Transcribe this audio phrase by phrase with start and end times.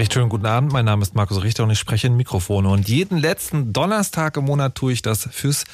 [0.00, 2.70] Recht schönen guten Abend, mein Name ist Markus Richter und ich spreche in Mikrofone.
[2.70, 5.64] Und jeden letzten Donnerstag im Monat tue ich das fürs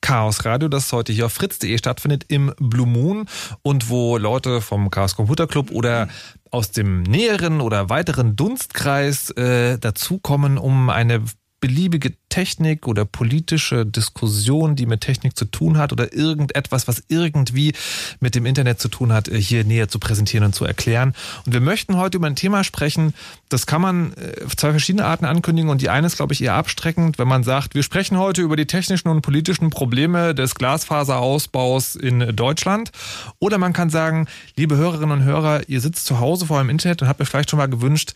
[0.00, 3.26] Chaos Radio, das heute hier auf fritz.de stattfindet im Blue Moon
[3.62, 6.08] und wo Leute vom Chaos Computer Club oder
[6.50, 11.22] aus dem näheren oder weiteren Dunstkreis äh, dazukommen, um eine
[11.60, 17.72] beliebige Technik oder politische Diskussion, die mit Technik zu tun hat oder irgendetwas, was irgendwie
[18.20, 21.14] mit dem Internet zu tun hat, äh, hier näher zu präsentieren und zu erklären.
[21.46, 23.14] Und wir möchten heute über ein Thema sprechen,
[23.48, 26.42] das kann man äh, auf zwei verschiedene Arten ankündigen und die eine ist, glaube ich,
[26.42, 30.56] eher abstreckend, wenn man sagt, wir sprechen heute über die technischen und politischen Probleme des
[30.56, 32.92] Glasfaserausbaus in Deutschland.
[33.38, 34.26] Oder man kann sagen,
[34.56, 37.50] liebe Hörerinnen und Hörer, ihr sitzt zu Hause vor dem Internet und habt euch vielleicht
[37.50, 38.12] schon mal gewünscht,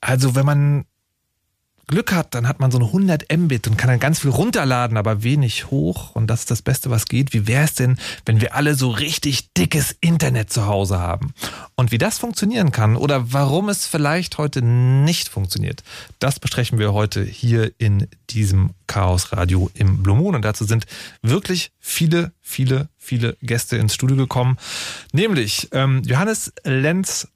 [0.00, 0.84] also wenn man
[1.90, 4.96] Glück hat, dann hat man so ein 100 Mbit und kann dann ganz viel runterladen,
[4.96, 6.14] aber wenig hoch.
[6.14, 7.32] Und das ist das Beste, was geht.
[7.32, 11.34] Wie wäre es denn, wenn wir alle so richtig dickes Internet zu Hause haben?
[11.74, 15.82] Und wie das funktionieren kann oder warum es vielleicht heute nicht funktioniert,
[16.20, 20.36] das besprechen wir heute hier in diesem Chaos Radio im Blue Moon.
[20.36, 20.86] Und dazu sind
[21.22, 24.58] wirklich viele, viele, viele Gäste ins Studio gekommen.
[25.12, 27.26] Nämlich ähm, Johannes Lenz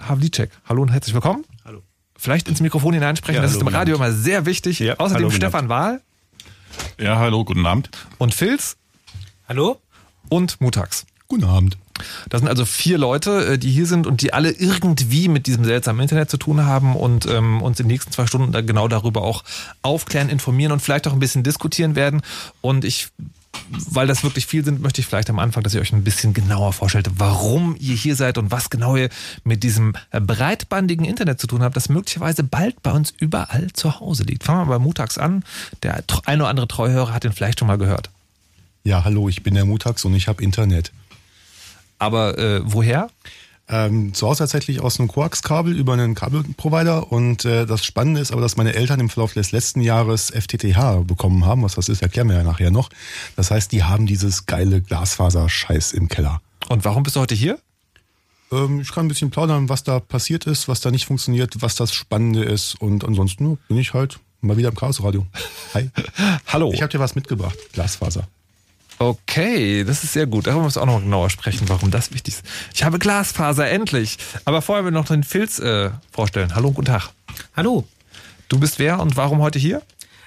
[0.00, 0.50] Havlicek.
[0.64, 1.44] Hallo und herzlich willkommen.
[1.64, 1.82] Hallo.
[2.24, 4.06] Vielleicht ins Mikrofon hineinsprechen, Ja, das hallo, ist im Radio Abend.
[4.08, 4.78] immer sehr wichtig.
[4.78, 6.00] Ja, Außerdem hallo, Stefan Wahl
[6.98, 7.90] Ja, hallo, guten Abend.
[8.16, 8.78] und Filz
[9.46, 9.78] Hallo?
[10.30, 11.04] und Mutax.
[11.28, 11.76] Guten Abend.
[12.30, 15.66] Das sind also vier Leute, äh, die hier sind und die alle irgendwie mit diesem
[15.66, 18.88] seltsamen Internet zu tun haben und ähm, uns in den nächsten zwei Stunden da genau
[18.88, 19.44] darüber auch
[19.82, 22.22] aufklären, informieren und vielleicht auch ein bisschen diskutieren werden.
[22.62, 23.08] Und ich,
[23.68, 26.34] weil das wirklich viel sind, möchte ich vielleicht am Anfang, dass ihr euch ein bisschen
[26.34, 29.08] genauer vorstellt, warum ihr hier seid und was genau ihr
[29.44, 34.00] mit diesem äh, breitbandigen Internet zu tun habt, das möglicherweise bald bei uns überall zu
[34.00, 34.44] Hause liegt.
[34.44, 35.44] Fangen wir bei Mutax an.
[35.82, 38.10] Der ein oder andere Treuhörer hat den vielleicht schon mal gehört.
[38.84, 40.92] Ja, hallo, ich bin der Mutax und ich habe Internet.
[41.98, 43.08] Aber äh, woher?
[43.66, 48.30] Ähm, zu Hause tatsächlich aus einem Koax-Kabel über einen Kabelprovider und äh, das Spannende ist
[48.30, 51.62] aber, dass meine Eltern im Verlauf des letzten Jahres FTTH bekommen haben.
[51.62, 52.90] Was das ist, erklären wir ja nachher noch.
[53.36, 56.42] Das heißt, die haben dieses geile Glasfaser-Scheiß im Keller.
[56.68, 57.58] Und warum bist du heute hier?
[58.52, 61.74] Ähm, ich kann ein bisschen plaudern, was da passiert ist, was da nicht funktioniert, was
[61.74, 65.26] das Spannende ist und ansonsten bin ich halt mal wieder im Chaosradio.
[65.72, 65.90] Hi.
[66.46, 66.70] Hallo.
[66.72, 68.28] Ich habe dir was mitgebracht, Glasfaser.
[68.98, 70.46] Okay, das ist sehr gut.
[70.46, 72.44] Darüber müssen wir auch noch genauer sprechen, warum das wichtig ist.
[72.74, 74.18] Ich habe Glasfaser, endlich.
[74.44, 76.54] Aber vorher will ich noch den Filz äh, vorstellen.
[76.54, 77.10] Hallo und guten Tag.
[77.56, 77.84] Hallo,
[78.48, 79.82] Du bist wer und warum heute hier?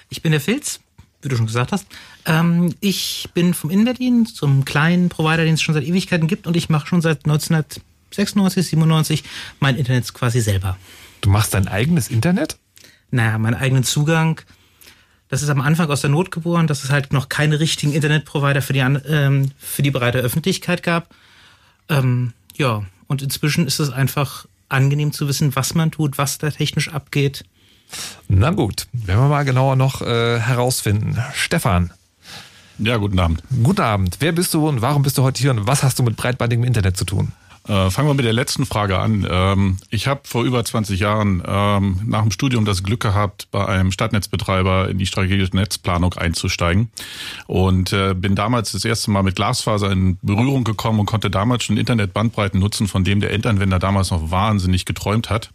[0.09, 0.79] ich bin der Filz,
[1.21, 1.85] wie du schon gesagt hast.
[2.25, 6.55] Ähm, ich bin vom Innenberlin, zum kleinen Provider, den es schon seit Ewigkeiten gibt und
[6.57, 9.23] ich mache schon seit 1996, 97
[9.59, 10.77] mein Internet quasi selber.
[11.21, 12.57] Du machst dein eigenes Internet?
[13.11, 14.41] Naja, meinen eigenen Zugang.
[15.29, 18.61] Das ist am Anfang aus der Not geboren, dass es halt noch keine richtigen Internetprovider
[18.61, 21.13] für die, ähm, für die breite Öffentlichkeit gab.
[21.89, 26.49] Ähm, ja, und inzwischen ist es einfach angenehm zu wissen, was man tut, was da
[26.51, 27.43] technisch abgeht.
[28.27, 31.17] Na gut, werden wir mal genauer noch äh, herausfinden.
[31.33, 31.91] Stefan,
[32.79, 33.41] Ja, guten Abend.
[33.63, 34.17] guten Abend.
[34.19, 36.63] Wer bist du und warum bist du heute hier und was hast du mit breitbandigem
[36.65, 37.31] Internet zu tun?
[37.67, 39.27] Äh, fangen wir mit der letzten Frage an.
[39.29, 43.65] Ähm, ich habe vor über 20 Jahren ähm, nach dem Studium das Glück gehabt, bei
[43.65, 46.89] einem Stadtnetzbetreiber in die strategische Netzplanung einzusteigen
[47.45, 51.65] und äh, bin damals das erste Mal mit Glasfaser in Berührung gekommen und konnte damals
[51.65, 55.49] schon Internetbandbreiten nutzen, von dem der Endanwender damals noch wahnsinnig geträumt hat.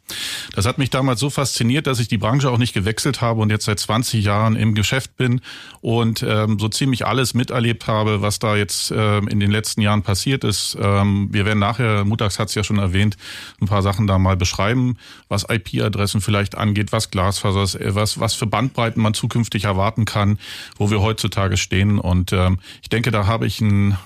[0.55, 3.49] Das hat mich damals so fasziniert, dass ich die Branche auch nicht gewechselt habe und
[3.49, 5.41] jetzt seit 20 Jahren im Geschäft bin
[5.81, 10.03] und ähm, so ziemlich alles miterlebt habe, was da jetzt ähm, in den letzten Jahren
[10.03, 10.77] passiert ist.
[10.81, 13.17] Ähm, wir werden nachher, Mutags hat es ja schon erwähnt,
[13.61, 14.97] ein paar Sachen da mal beschreiben,
[15.29, 20.05] was IP-Adressen vielleicht angeht, was Glasfaser ist, äh, was, was für Bandbreiten man zukünftig erwarten
[20.05, 20.39] kann,
[20.77, 21.99] wo wir heutzutage stehen.
[21.99, 23.97] Und ähm, ich denke, da habe ich ein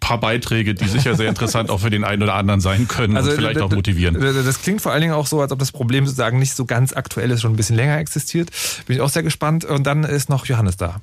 [0.00, 3.30] paar Beiträge, die sicher sehr interessant auch für den einen oder anderen sein können und
[3.30, 4.20] vielleicht auch motivieren.
[4.20, 6.92] Das klingt vor allen Dingen auch so, als ob das Problem sozusagen nicht so ganz
[6.92, 8.50] aktuell ist, schon ein bisschen länger existiert.
[8.86, 9.64] Bin ich auch sehr gespannt.
[9.64, 11.00] Und dann ist noch Johannes da.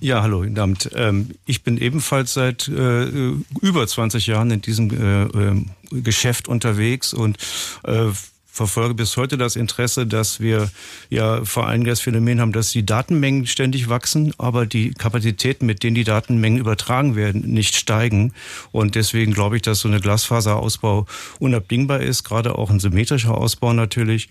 [0.00, 0.90] Ja, hallo, guten Abend.
[0.94, 3.04] Ähm, ich bin ebenfalls seit äh,
[3.60, 7.38] über 20 Jahren in diesem äh, ähm, Geschäft unterwegs und
[7.84, 8.08] äh,
[8.54, 10.70] verfolge bis heute das Interesse, dass wir
[11.10, 15.82] ja vor allem das Phänomen haben, dass die Datenmengen ständig wachsen, aber die Kapazitäten, mit
[15.82, 18.32] denen die Datenmengen übertragen werden, nicht steigen.
[18.70, 21.06] Und deswegen glaube ich, dass so eine Glasfaserausbau
[21.40, 24.28] unabdingbar ist, gerade auch ein symmetrischer Ausbau natürlich.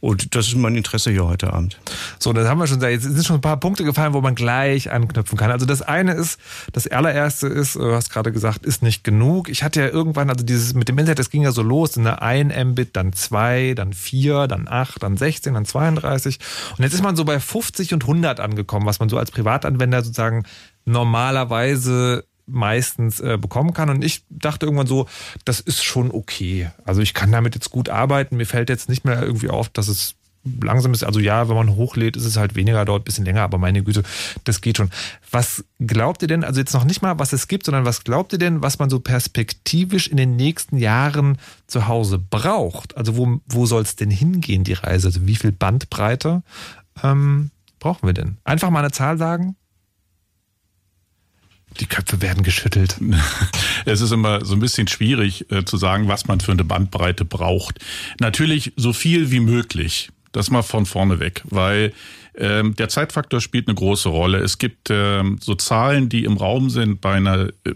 [0.00, 1.78] Und das ist mein Interesse hier heute Abend.
[2.18, 4.90] So, das haben wir schon, jetzt sind schon ein paar Punkte gefallen, wo man gleich
[4.90, 5.50] anknüpfen kann.
[5.50, 6.40] Also das eine ist,
[6.72, 9.50] das allererste ist, du hast gerade gesagt, ist nicht genug.
[9.50, 12.04] Ich hatte ja irgendwann, also dieses mit dem Internet, das ging ja so los, in
[12.04, 16.38] der 1 Mbit, dann 2, dann 4, dann 8, dann 16, dann 32.
[16.76, 20.02] Und jetzt ist man so bei 50 und 100 angekommen, was man so als Privatanwender
[20.02, 20.44] sozusagen
[20.84, 23.90] normalerweise meistens äh, bekommen kann.
[23.90, 25.06] Und ich dachte irgendwann so,
[25.44, 26.70] das ist schon okay.
[26.84, 28.36] Also ich kann damit jetzt gut arbeiten.
[28.36, 30.14] Mir fällt jetzt nicht mehr irgendwie auf, dass es
[30.62, 31.04] langsam ist.
[31.04, 33.82] Also ja, wenn man hochlädt, ist es halt weniger, dauert ein bisschen länger, aber meine
[33.82, 34.02] Güte,
[34.44, 34.90] das geht schon.
[35.30, 38.32] Was glaubt ihr denn, also jetzt noch nicht mal, was es gibt, sondern was glaubt
[38.32, 42.96] ihr denn, was man so perspektivisch in den nächsten Jahren zu Hause braucht?
[42.96, 45.08] Also wo, wo soll es denn hingehen, die Reise?
[45.08, 46.42] Also wie viel Bandbreite
[47.02, 48.38] ähm, brauchen wir denn?
[48.44, 49.56] Einfach mal eine Zahl sagen?
[51.80, 52.96] Die Köpfe werden geschüttelt.
[53.84, 57.24] Es ist immer so ein bisschen schwierig äh, zu sagen, was man für eine Bandbreite
[57.24, 57.78] braucht.
[58.18, 60.10] Natürlich so viel wie möglich.
[60.36, 61.94] Das mal von vorne weg, weil
[62.38, 64.38] Ähm, der Zeitfaktor spielt eine große Rolle.
[64.38, 67.72] Es gibt ähm, so Zahlen, die im Raum sind bei einer äh,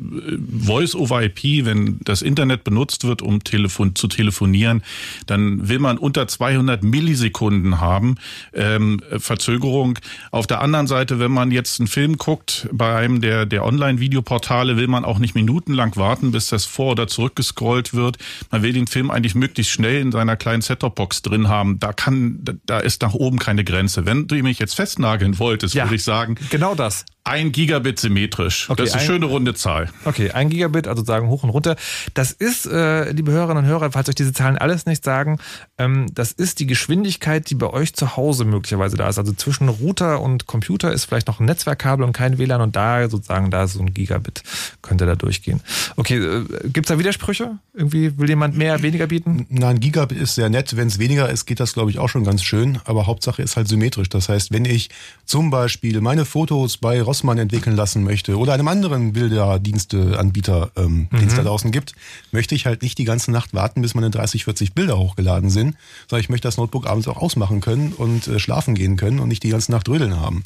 [0.64, 4.82] Voice-over-IP, wenn das Internet benutzt wird, um telefon zu telefonieren,
[5.26, 8.16] dann will man unter 200 Millisekunden haben
[8.52, 9.98] ähm, Verzögerung.
[10.30, 14.76] Auf der anderen Seite, wenn man jetzt einen Film guckt bei einem der, der Online-Videoportale,
[14.76, 18.18] will man auch nicht minutenlang warten, bis das vor- oder zurückgescrollt wird.
[18.50, 21.78] Man will den Film eigentlich möglichst schnell in seiner kleinen Set-Top-Box drin haben.
[21.78, 24.06] Da kann, da ist nach oben keine Grenze.
[24.06, 25.84] Wenn du mich jetzt festnageln wolltest, Ja.
[25.84, 27.04] würde ich sagen, Genau das.
[27.24, 28.68] ein Gigabit symmetrisch.
[28.68, 29.88] Okay, das ist eine ein- schöne runde Zahl.
[30.04, 31.76] Okay, ein Gigabit, also sagen hoch und runter.
[32.14, 35.38] Das ist, äh, liebe Hörerinnen und Hörer, falls euch diese Zahlen alles nicht sagen,
[35.78, 39.18] ähm, das ist die Geschwindigkeit, die bei euch zu Hause möglicherweise da ist.
[39.18, 43.08] Also zwischen Router und Computer ist vielleicht noch ein Netzwerkkabel und kein WLAN und da
[43.08, 44.42] sozusagen, da ist so ein Gigabit,
[44.82, 45.60] könnte da durchgehen.
[45.96, 47.58] Okay, äh, gibt's da Widersprüche?
[47.74, 49.46] Irgendwie will jemand mehr, weniger bieten?
[49.50, 50.74] Na, ein Gigabit ist sehr nett.
[50.76, 52.78] Wenn es weniger ist, geht das, glaube ich, auch schon ganz schön.
[52.86, 54.08] Aber Hauptsache ist halt symmetrisch.
[54.08, 54.88] Das heißt, wenn ich
[55.24, 61.28] zum Beispiel meine Fotos bei Rossmann entwickeln lassen möchte oder einem anderen Bilderdiensteanbieter, ähm, den
[61.28, 61.94] es da draußen gibt,
[62.32, 65.76] möchte ich halt nicht die ganze Nacht warten, bis meine 30, 40 Bilder hochgeladen sind,
[66.08, 69.28] sondern ich möchte das Notebook abends auch ausmachen können und äh, schlafen gehen können und
[69.28, 70.44] nicht die ganze Nacht rödeln haben.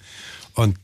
[0.55, 0.77] Und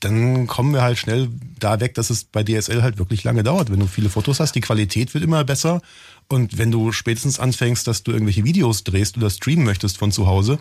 [0.00, 1.28] dann kommen wir halt schnell
[1.58, 3.70] da weg, dass es bei DSL halt wirklich lange dauert.
[3.70, 5.82] Wenn du viele Fotos hast, die Qualität wird immer besser.
[6.30, 10.28] Und wenn du spätestens anfängst, dass du irgendwelche Videos drehst oder streamen möchtest von zu
[10.28, 10.60] Hause,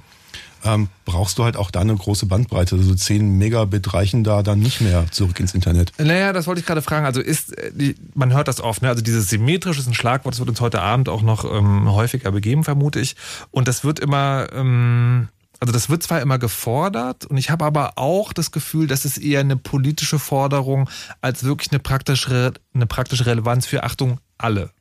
[0.66, 2.76] ähm, brauchst du halt auch da eine große Bandbreite.
[2.76, 5.94] Also 10 Megabit reichen da dann nicht mehr zurück ins Internet.
[6.00, 7.06] Naja, das wollte ich gerade fragen.
[7.06, 8.90] Also ist, äh, man hört das oft, ne?
[8.90, 12.32] Also dieses symmetrische ist ein Schlagwort, das wird uns heute Abend auch noch ähm, häufiger
[12.32, 13.16] begeben, vermute ich.
[13.52, 18.00] Und das wird immer, ähm, also das wird zwar immer gefordert, und ich habe aber
[18.00, 20.90] auch das Gefühl, das ist eher eine politische Forderung
[21.22, 24.72] als wirklich eine praktische, eine praktische Relevanz für Achtung alle.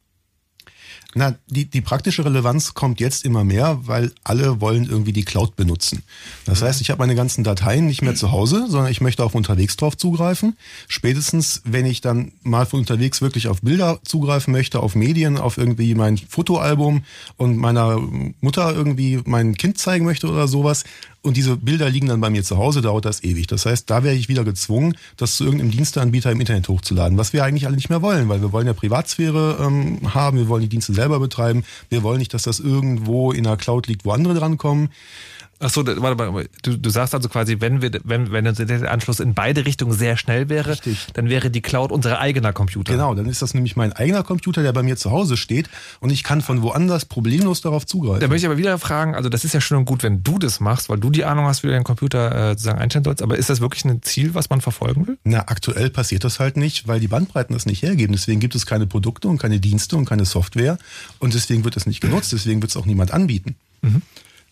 [1.14, 5.56] Na, die, die praktische Relevanz kommt jetzt immer mehr, weil alle wollen irgendwie die Cloud
[5.56, 6.02] benutzen.
[6.44, 9.32] Das heißt, ich habe meine ganzen Dateien nicht mehr zu Hause, sondern ich möchte auch
[9.32, 10.58] unterwegs drauf zugreifen.
[10.86, 15.56] Spätestens, wenn ich dann mal von unterwegs wirklich auf Bilder zugreifen möchte, auf Medien, auf
[15.56, 17.04] irgendwie mein Fotoalbum
[17.38, 17.98] und meiner
[18.42, 20.84] Mutter irgendwie mein Kind zeigen möchte oder sowas,
[21.22, 23.46] und diese Bilder liegen dann bei mir zu Hause, dauert das ewig.
[23.46, 27.32] Das heißt, da wäre ich wieder gezwungen, das zu irgendeinem Diensteanbieter im Internet hochzuladen, was
[27.32, 30.62] wir eigentlich alle nicht mehr wollen, weil wir wollen ja Privatsphäre ähm, haben, wir wollen
[30.62, 34.12] die Dienste selber betreiben, wir wollen nicht, dass das irgendwo in der Cloud liegt, wo
[34.12, 34.90] andere drankommen.
[34.90, 38.92] Ach so, da- warte mal, du, du sagst also quasi, wenn wir, wenn, wenn der
[38.92, 41.06] Anschluss in beide Richtungen sehr schnell wäre, Richtig.
[41.14, 42.92] dann wäre die Cloud unser eigener Computer.
[42.92, 45.68] Genau, dann ist das nämlich mein eigener Computer, der bei mir zu Hause steht
[46.00, 48.20] und ich kann von woanders problemlos darauf zugreifen.
[48.20, 50.38] Da möchte ich aber wieder fragen, also das ist ja schön und gut, wenn du
[50.38, 53.22] das machst, weil du die Ahnung hast, wie du deinen Computer äh, sozusagen einstellen sollst,
[53.22, 55.18] aber ist das wirklich ein Ziel, was man verfolgen will?
[55.24, 58.12] Na, aktuell passiert das halt nicht, weil die Bandbreiten das nicht hergeben.
[58.12, 60.78] Deswegen gibt es keine Produkte und keine Dienste und keine Software
[61.18, 63.56] und deswegen wird es nicht genutzt, deswegen wird es auch niemand anbieten.
[63.82, 63.88] Äh,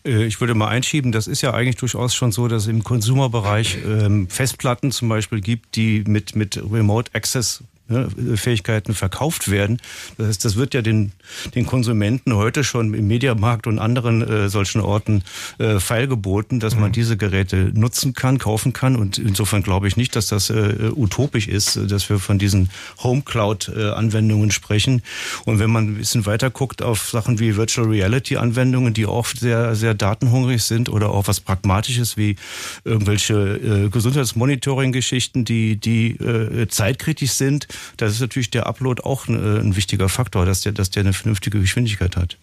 [0.07, 3.79] Ich würde mal einschieben, das ist ja eigentlich durchaus schon so, dass es im Consumerbereich
[3.85, 7.61] ähm, Festplatten zum Beispiel gibt, die mit, mit Remote Access
[8.35, 9.81] Fähigkeiten verkauft werden.
[10.17, 11.13] Das heißt, das wird ja den,
[11.55, 15.23] den Konsumenten heute schon im Mediamarkt und anderen äh, solchen Orten
[15.57, 18.95] äh, feilgeboten, dass man diese Geräte nutzen kann, kaufen kann.
[18.95, 22.69] Und insofern glaube ich nicht, dass das äh, utopisch ist, dass wir von diesen
[23.01, 25.01] Home Cloud äh, sprechen.
[25.45, 29.39] Und wenn man ein bisschen weiter guckt auf Sachen wie Virtual Reality Anwendungen, die oft
[29.39, 32.35] sehr, sehr datenhungrig sind oder auch was Pragmatisches wie
[32.83, 37.67] irgendwelche äh, Gesundheitsmonitoring-Geschichten, die, die äh, zeitkritisch sind,
[37.97, 41.01] das ist natürlich der Upload auch ein, äh, ein wichtiger Faktor, dass der, dass der
[41.01, 42.37] eine vernünftige Geschwindigkeit hat.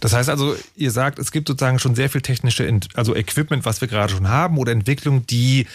[0.00, 3.80] Das heißt also, ihr sagt, es gibt sozusagen schon sehr viel technische, also Equipment, was
[3.80, 5.66] wir gerade schon haben oder Entwicklung, die,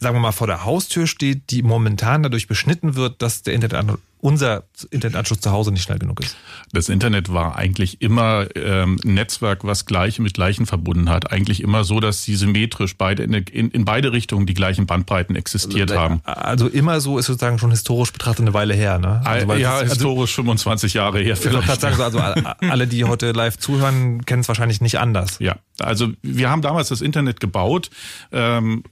[0.00, 3.98] sagen wir mal, vor der Haustür steht, die momentan dadurch beschnitten wird, dass der Internet,
[4.20, 6.36] unser Internetanschluss zu Hause nicht schnell genug ist.
[6.72, 11.30] Das Internet war eigentlich immer ähm, ein Netzwerk, was Gleiche mit Gleichen verbunden hat.
[11.32, 15.36] Eigentlich immer so, dass sie symmetrisch beide in, in, in beide Richtungen die gleichen Bandbreiten
[15.36, 16.20] existiert haben.
[16.24, 19.20] Also immer so ist sozusagen schon historisch betrachtet eine Weile her, ne?
[19.24, 21.80] Also, weil ja, es ist- also, historisch 25 Jahre her vielleicht.
[21.80, 22.20] sagen, so, also
[22.60, 25.36] alle, die heute live zuhören, kennen es wahrscheinlich nicht anders.
[25.38, 27.90] Ja, also wir haben damals das Internet gebaut.
[28.32, 28.82] Ähm,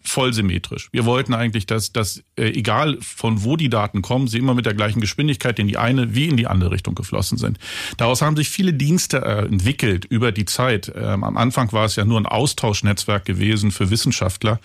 [0.00, 0.88] voll symmetrisch.
[0.92, 4.66] Wir wollten eigentlich, dass, dass äh, egal von wo die Daten kommen, sie immer mit
[4.66, 7.58] der gleichen Geschwindigkeit in die eine wie in die andere Richtung geflossen sind.
[7.96, 10.92] Daraus haben sich viele Dienste äh, entwickelt über die Zeit.
[10.94, 14.60] Ähm, am Anfang war es ja nur ein Austauschnetzwerk gewesen für Wissenschaftler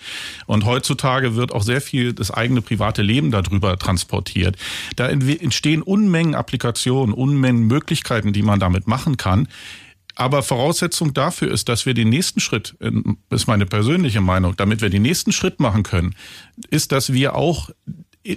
[0.46, 4.56] und heutzutage wird auch sehr viel das eigene private Leben darüber transportiert.
[4.96, 9.48] Da entstehen Unmengen Applikationen, Unmengen Möglichkeiten, die man damit machen kann.
[10.18, 12.90] Aber Voraussetzung dafür ist, dass wir den nächsten Schritt, äh,
[13.30, 16.16] ist meine persönliche Meinung, damit wir den nächsten Schritt machen können,
[16.70, 17.70] ist, dass wir auch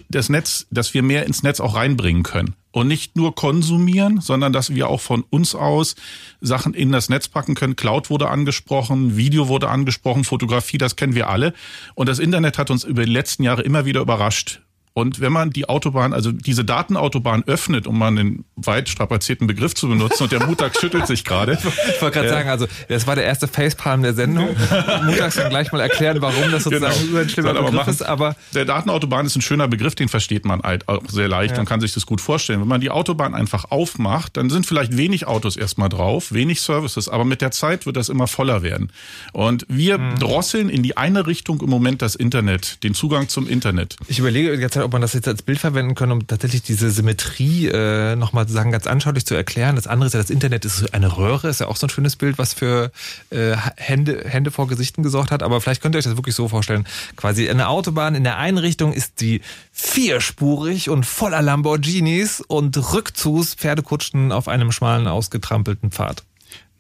[0.08, 2.56] das Netz, dass wir mehr ins Netz auch reinbringen können.
[2.74, 5.96] und nicht nur konsumieren, sondern dass wir auch von uns aus
[6.40, 7.76] Sachen in das Netz packen können.
[7.76, 11.54] Cloud wurde angesprochen, Video wurde angesprochen, Fotografie, das kennen wir alle.
[11.96, 14.62] Und das Internet hat uns über die letzten Jahre immer wieder überrascht.
[14.94, 19.74] Und wenn man die Autobahn, also diese Datenautobahn öffnet, um mal einen weit strapazierten Begriff
[19.74, 21.58] zu benutzen, und der Mutag schüttelt sich gerade.
[21.96, 24.50] Ich wollte gerade Äh, sagen, also das war der erste Facepalm der Sendung.
[25.06, 27.12] Mutags kann gleich mal erklären, warum das sozusagen Genau.
[27.14, 27.90] so ein schlimmer Begriff machen.
[27.90, 31.58] ist, aber Der Datenautobahn ist ein schöner Begriff, den versteht man halt auch sehr leicht
[31.58, 32.60] und kann sich das gut vorstellen.
[32.62, 37.08] Wenn man die Autobahn einfach aufmacht, dann sind vielleicht wenig Autos erstmal drauf, wenig Services,
[37.08, 38.92] aber mit der Zeit wird das immer voller werden.
[39.32, 40.20] Und wir Mhm.
[40.20, 43.96] drosseln in die eine Richtung im Moment das Internet, den Zugang zum Internet.
[44.08, 46.90] Ich überlege die Zeit, ob man das jetzt als Bild verwenden kann, um tatsächlich diese
[46.92, 49.76] Symmetrie äh, nochmal sagen, ganz anschaulich zu erklären.
[49.76, 52.16] Das andere ist ja, das Internet ist eine Röhre, ist ja auch so ein schönes
[52.16, 52.92] Bild, was für
[53.30, 55.44] äh, Hände, Hände vor Gesichten gesorgt hat.
[55.44, 56.88] Aber vielleicht könnt ihr euch das wirklich so vorstellen.
[57.16, 63.54] Quasi eine Autobahn in der einen Richtung ist sie vierspurig und voller Lamborghinis und rückzus
[63.54, 66.24] Pferdekutschen auf einem schmalen, ausgetrampelten Pfad.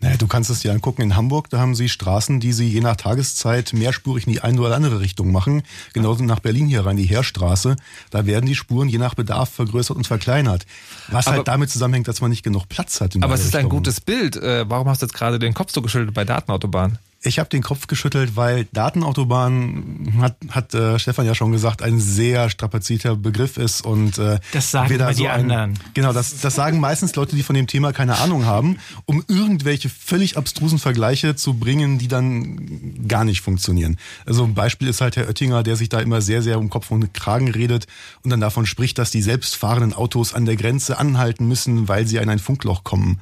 [0.02, 1.04] Naja, du kannst es dir angucken.
[1.04, 4.60] In Hamburg, da haben sie Straßen, die sie je nach Tageszeit mehrspurig in die eine
[4.60, 5.62] oder andere Richtung machen.
[5.94, 7.76] Genauso nach Berlin hier rein, die Heerstraße.
[8.10, 10.66] Da werden die Spuren je nach Bedarf vergrößert und verkleinert.
[11.10, 13.16] Was Aber- halt damit zusammenhängt, dass man nicht genug Platz hat.
[13.22, 14.36] Aber es ist ein gutes Bild.
[14.38, 16.98] Äh, warum hast du jetzt gerade den Kopf so geschüttelt bei Datenautobahn?
[17.24, 22.00] Ich habe den Kopf geschüttelt, weil Datenautobahn, hat, hat äh, Stefan ja schon gesagt, ein
[22.00, 25.80] sehr strapazierter Begriff ist und äh, Das sagen wir da immer die ein, anderen.
[25.94, 29.88] Genau, das, das sagen meistens Leute, die von dem Thema keine Ahnung haben, um irgendwelche
[29.88, 33.98] völlig abstrusen Vergleiche zu bringen, die dann gar nicht funktionieren.
[34.26, 36.90] Also ein Beispiel ist halt Herr Oettinger, der sich da immer sehr, sehr um Kopf
[36.90, 37.86] und Kragen redet
[38.24, 42.18] und dann davon spricht, dass die selbstfahrenden Autos an der Grenze anhalten müssen, weil sie
[42.18, 43.20] in ein Funkloch kommen.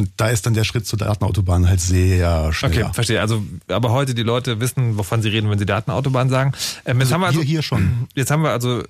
[0.00, 2.72] Und da ist dann der Schritt zur Datenautobahn halt sehr schnell.
[2.84, 3.20] Okay, verstehe.
[3.20, 6.52] Also, aber heute die Leute wissen, wovon sie reden, wenn sie Datenautobahn sagen.
[6.84, 8.08] Ähm, jetzt Also haben wir also, hier- hier schon.
[8.14, 8.84] Jetzt haben wir also äh,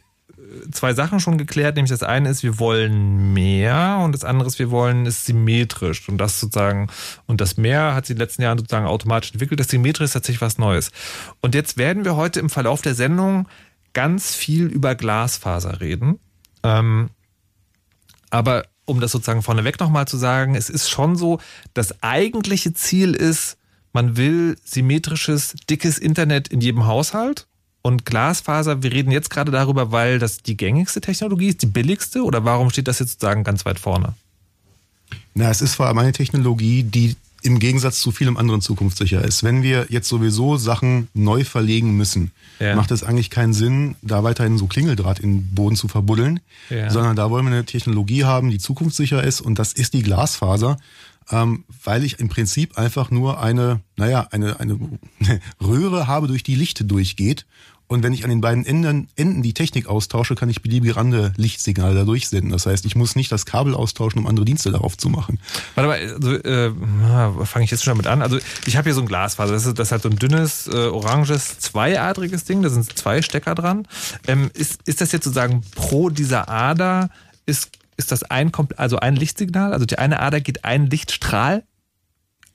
[0.72, 4.58] zwei Sachen schon geklärt, nämlich das eine ist, wir wollen mehr und das andere ist,
[4.58, 6.08] wir wollen es symmetrisch.
[6.08, 6.88] Und das sozusagen,
[7.26, 9.58] und das mehr hat sich in den letzten Jahren sozusagen automatisch entwickelt.
[9.60, 10.90] Das symmetrisch ist tatsächlich was Neues.
[11.40, 13.48] Und jetzt werden wir heute im Verlauf der Sendung
[13.92, 16.18] ganz viel über Glasfaser reden.
[16.62, 17.10] Ähm,
[18.30, 21.38] aber um das sozusagen vorneweg nochmal zu sagen, es ist schon so,
[21.74, 23.56] das eigentliche Ziel ist,
[23.92, 27.46] man will symmetrisches, dickes Internet in jedem Haushalt.
[27.82, 32.22] Und Glasfaser, wir reden jetzt gerade darüber, weil das die gängigste Technologie ist, die billigste,
[32.24, 34.12] oder warum steht das jetzt sozusagen ganz weit vorne?
[35.34, 39.42] Na, es ist vor allem eine Technologie, die im Gegensatz zu vielem anderen zukunftssicher ist.
[39.42, 42.76] Wenn wir jetzt sowieso Sachen neu verlegen müssen, Ja.
[42.76, 46.90] macht es eigentlich keinen Sinn, da weiterhin so Klingeldraht in den Boden zu verbuddeln, Ja.
[46.90, 50.76] sondern da wollen wir eine Technologie haben, die zukunftssicher ist und das ist die Glasfaser,
[51.32, 54.78] ähm, weil ich im Prinzip einfach nur eine, naja, eine, eine
[55.62, 57.46] Röhre habe, durch die Licht durchgeht.
[57.90, 61.32] Und wenn ich an den beiden Enden, Enden die Technik austausche, kann ich beliebige andere
[61.36, 62.50] Lichtsignale da durchsenden.
[62.50, 65.40] Das heißt, ich muss nicht das Kabel austauschen, um andere Dienste darauf zu machen.
[65.74, 68.22] Warte mal, also, äh, fange ich jetzt schon damit an.
[68.22, 69.52] Also ich habe hier so ein Glasfaser.
[69.52, 72.62] Das ist, das halt so ein dünnes, äh, oranges, zweiadriges Ding.
[72.62, 73.88] Da sind zwei Stecker dran.
[74.28, 77.10] Ähm, ist, ist das jetzt sozusagen pro dieser Ader,
[77.44, 79.72] ist, ist das ein, also ein Lichtsignal?
[79.72, 81.64] Also die eine Ader geht ein Lichtstrahl?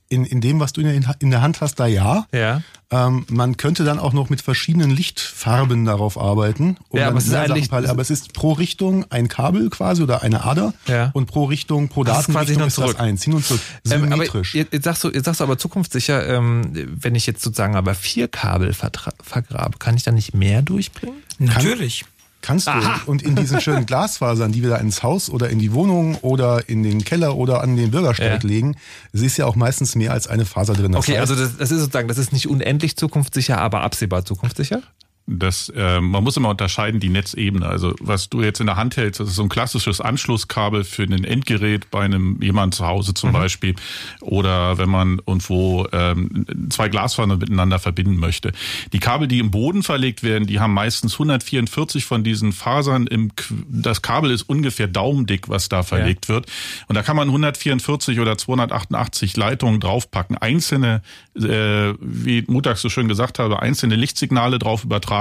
[0.08, 2.28] In, in dem, was du in der, in der Hand hast, da ja.
[2.32, 2.62] Ja.
[2.92, 6.78] Ähm, man könnte dann auch noch mit verschiedenen Lichtfarben darauf arbeiten.
[6.90, 10.04] um Ja, dann aber es ist parallel- aber es ist pro Richtung ein Kabel quasi
[10.04, 11.10] oder eine Ader Ja.
[11.14, 13.00] und pro Richtung, pro Das ist Datenrichtung und ist das zurück.
[13.00, 13.24] eins.
[13.24, 13.62] Hin und zurück.
[13.86, 14.54] Ähm, aber Symmetrisch.
[14.54, 17.96] jetzt, jetzt, sagst du, jetzt sagst du aber zukunftssicher, ähm, wenn ich jetzt sozusagen aber
[17.96, 21.18] vier Kabel vergrabe, kann ich dann nicht mehr durchbringen?
[21.40, 22.06] Natürlich.
[22.46, 22.72] Kannst du.
[23.08, 26.70] Und in diesen schönen Glasfasern, die wir da ins Haus oder in die Wohnung oder
[26.70, 28.48] in den Keller oder an den Bürgersteig Ja.
[28.50, 28.76] legen,
[29.14, 30.92] es ist ja auch meistens mehr als eine Faser drin.
[30.92, 34.26] Das Okay, heißt, also das, das ist sozusagen, das ist nicht unendlich zukunftssicher, aber absehbar
[34.26, 34.82] zukunftssicher?
[35.28, 37.66] Das, äh, man muss immer unterscheiden die Netzebene.
[37.66, 41.02] Also was du jetzt in der Hand hältst, das ist so ein klassisches Anschlusskabel für
[41.02, 43.74] ein Endgerät bei einem jemand zu Hause zum Beispiel
[44.22, 48.52] oder wenn man irgendwo ähm, zwei Glasfasern miteinander verbinden möchte.
[48.94, 53.08] Die Kabel, die im Boden verlegt werden, die haben meistens 144 von diesen Fasern.
[53.08, 56.46] Im, Qu- das Kabel ist ungefähr daumendick, was da verlegt wird.
[56.88, 60.38] Und da kann man 144 oder 288 Leitungen draufpacken.
[60.38, 61.02] Einzelne,
[61.36, 65.15] äh, wie Mutags so schön gesagt habe, einzelne Lichtsignale drauf übertragen.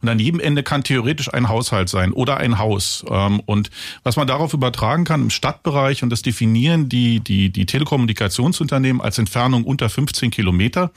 [0.00, 3.04] Und an jedem Ende kann theoretisch ein Haushalt sein oder ein Haus.
[3.10, 3.70] Ähm, und
[4.02, 9.18] was man darauf übertragen kann im Stadtbereich, und das definieren die, die, die Telekommunikationsunternehmen als
[9.18, 10.90] Entfernung unter 15 Kilometer,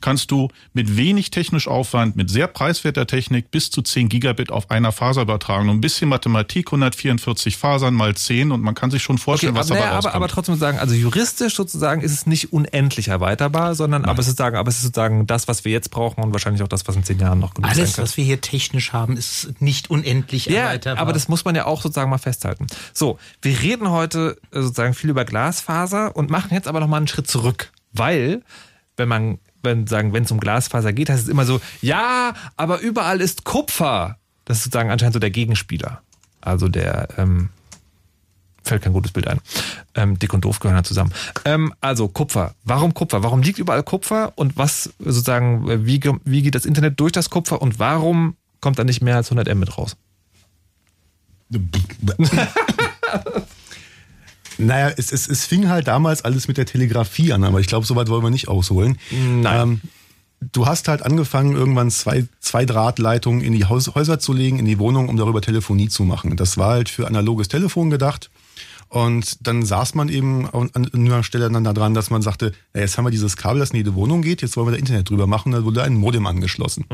[0.00, 4.70] kannst du mit wenig technisch Aufwand, mit sehr preiswerter Technik bis zu 10 Gigabit auf
[4.70, 5.68] einer Faser übertragen.
[5.68, 9.70] Und ein bisschen Mathematik, 144 Fasern mal 10 und man kann sich schon vorstellen, was
[9.70, 13.74] aber, dabei naja, aber, aber trotzdem sagen, also juristisch sozusagen ist es nicht unendlich erweiterbar,
[13.74, 16.32] sondern aber es ist sozusagen, aber es ist sozusagen das, was wir jetzt brauchen und
[16.32, 18.92] wahrscheinlich auch das, was in zehn Jahren noch genug Alles, Das, was wir hier technisch
[18.92, 21.02] haben, ist nicht unendlich Ja, erweiterbar.
[21.02, 22.66] aber das muss man ja auch sozusagen mal festhalten.
[22.92, 26.96] So, wir reden heute äh, sozusagen viel über Glasfaser und machen jetzt aber noch mal
[26.98, 28.42] einen Schritt zurück, weil
[28.96, 32.78] wenn man wenn sagen, wenn es um Glasfaser geht, heißt es immer so, ja, aber
[32.80, 34.16] überall ist Kupfer.
[34.44, 36.00] Das ist sozusagen anscheinend so der Gegenspieler.
[36.40, 37.50] Also der ähm,
[38.68, 39.40] fällt kein gutes Bild ein.
[39.94, 41.12] Ähm, dick und doof gehören da zusammen.
[41.44, 42.54] Ähm, also Kupfer.
[42.64, 43.22] Warum Kupfer?
[43.22, 47.30] Warum liegt überall Kupfer und was sozusagen, äh, wie, wie geht das Internet durch das
[47.30, 49.96] Kupfer und warum kommt da nicht mehr als 100 Mbit raus?
[54.58, 57.86] Naja, es, es, es fing halt damals alles mit der Telegrafie an, aber ich glaube,
[57.86, 58.98] soweit wollen wir nicht ausholen.
[59.12, 59.60] Nein.
[59.60, 59.80] Ähm,
[60.52, 64.64] du hast halt angefangen, irgendwann zwei, zwei Drahtleitungen in die Haus, Häuser zu legen, in
[64.64, 66.36] die Wohnung, um darüber Telefonie zu machen.
[66.36, 68.30] Das war halt für analoges Telefon gedacht.
[68.90, 72.52] Und dann saß man eben an an einer Stelle dann da dran, dass man sagte,
[72.74, 74.78] ja, jetzt haben wir dieses Kabel, das in jede Wohnung geht, jetzt wollen wir da
[74.78, 75.52] Internet drüber machen.
[75.52, 76.86] Da wurde ein Modem angeschlossen.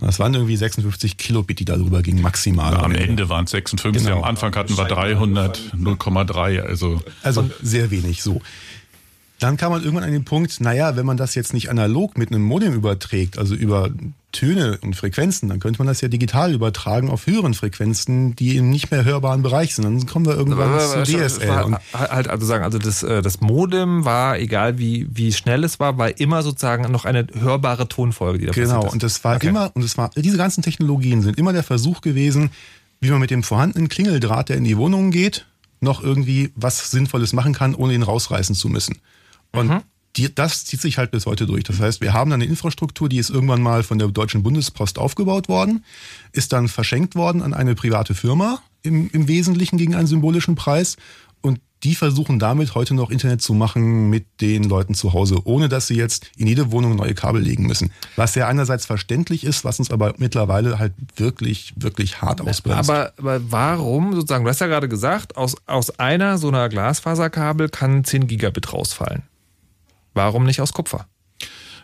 [0.00, 2.76] Das waren irgendwie 56 Kilobit, die da drüber gingen, maximal.
[2.76, 4.18] Am Ende waren es 56, Genau.
[4.18, 6.60] am Anfang hatten wir 300, 0,3.
[6.60, 8.40] Also Also sehr wenig so.
[9.40, 12.30] Dann kam man irgendwann an den Punkt, naja, wenn man das jetzt nicht analog mit
[12.30, 13.90] einem Modem überträgt, also über
[14.32, 18.70] Töne und Frequenzen, dann könnte man das ja digital übertragen auf höheren Frequenzen, die im
[18.70, 19.84] nicht mehr hörbaren Bereich sind.
[19.86, 21.62] Dann kommen wir irgendwann zu DSL.
[21.64, 25.80] Und halt also sagen, also das, äh, das Modem war, egal wie, wie schnell es
[25.80, 28.92] war, war immer sozusagen noch eine hörbare Tonfolge, die da Genau, passiert ist.
[28.92, 29.48] und das war Okay.
[29.48, 32.50] immer, und es war, diese ganzen Technologien sind immer der Versuch gewesen,
[33.00, 35.46] wie man mit dem vorhandenen Klingeldraht, der in die Wohnung geht,
[35.80, 38.98] noch irgendwie was Sinnvolles machen kann, ohne ihn rausreißen zu müssen.
[39.52, 39.80] Und Mhm.
[40.16, 41.64] die, das zieht sich halt bis heute durch.
[41.64, 44.98] Das heißt, wir haben dann eine Infrastruktur, die ist irgendwann mal von der Deutschen Bundespost
[44.98, 45.84] aufgebaut worden,
[46.32, 50.96] ist dann verschenkt worden an eine private Firma, im, im Wesentlichen gegen einen symbolischen Preis.
[51.42, 55.70] Und die versuchen damit heute noch Internet zu machen mit den Leuten zu Hause, ohne
[55.70, 57.90] dass sie jetzt in jede Wohnung neue Kabel legen müssen.
[58.16, 62.90] Was ja einerseits verständlich ist, was uns aber mittlerweile halt wirklich, wirklich hart ausbremst.
[62.90, 67.70] Aber, aber warum, sozusagen, du hast ja gerade gesagt, aus, aus einer so einer Glasfaserkabel
[67.70, 69.22] kann 10 Gigabit rausfallen.
[70.14, 71.06] Warum nicht aus Kupfer?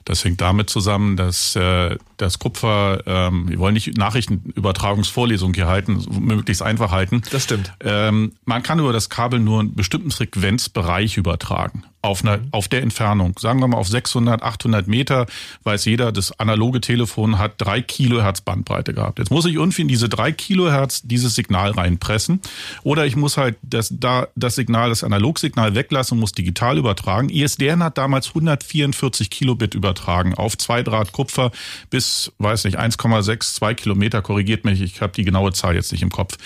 [0.07, 6.07] Das hängt damit zusammen, dass äh, das Kupfer, ähm, wir wollen nicht Nachrichtenübertragungsvorlesung hier halten,
[6.21, 7.23] möglichst einfach halten.
[7.33, 7.73] Das stimmt.
[7.81, 11.85] Ähm, man kann über das Kabel nur einen bestimmten Frequenzbereich übertragen.
[12.03, 15.27] Auf, einer, auf der Entfernung, sagen wir mal auf 600, 800 Meter,
[15.65, 19.19] weiß jeder, das analoge Telefon hat drei Kilohertz Bandbreite gehabt.
[19.19, 22.41] Jetzt muss ich irgendwie in diese drei Kilohertz dieses Signal reinpressen.
[22.85, 27.29] Oder ich muss halt das, da, das Signal, das Analogsignal weglassen und muss digital übertragen.
[27.29, 31.51] ISDN hat damals 144 Kilobit übertragen auf zwei Draht Kupfer
[31.91, 34.23] bis, weiß nicht, 1,6, 2 Kilometer.
[34.23, 36.37] Korrigiert mich, ich habe die genaue Zahl jetzt nicht im Kopf.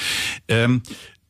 [0.48, 0.82] Ähm,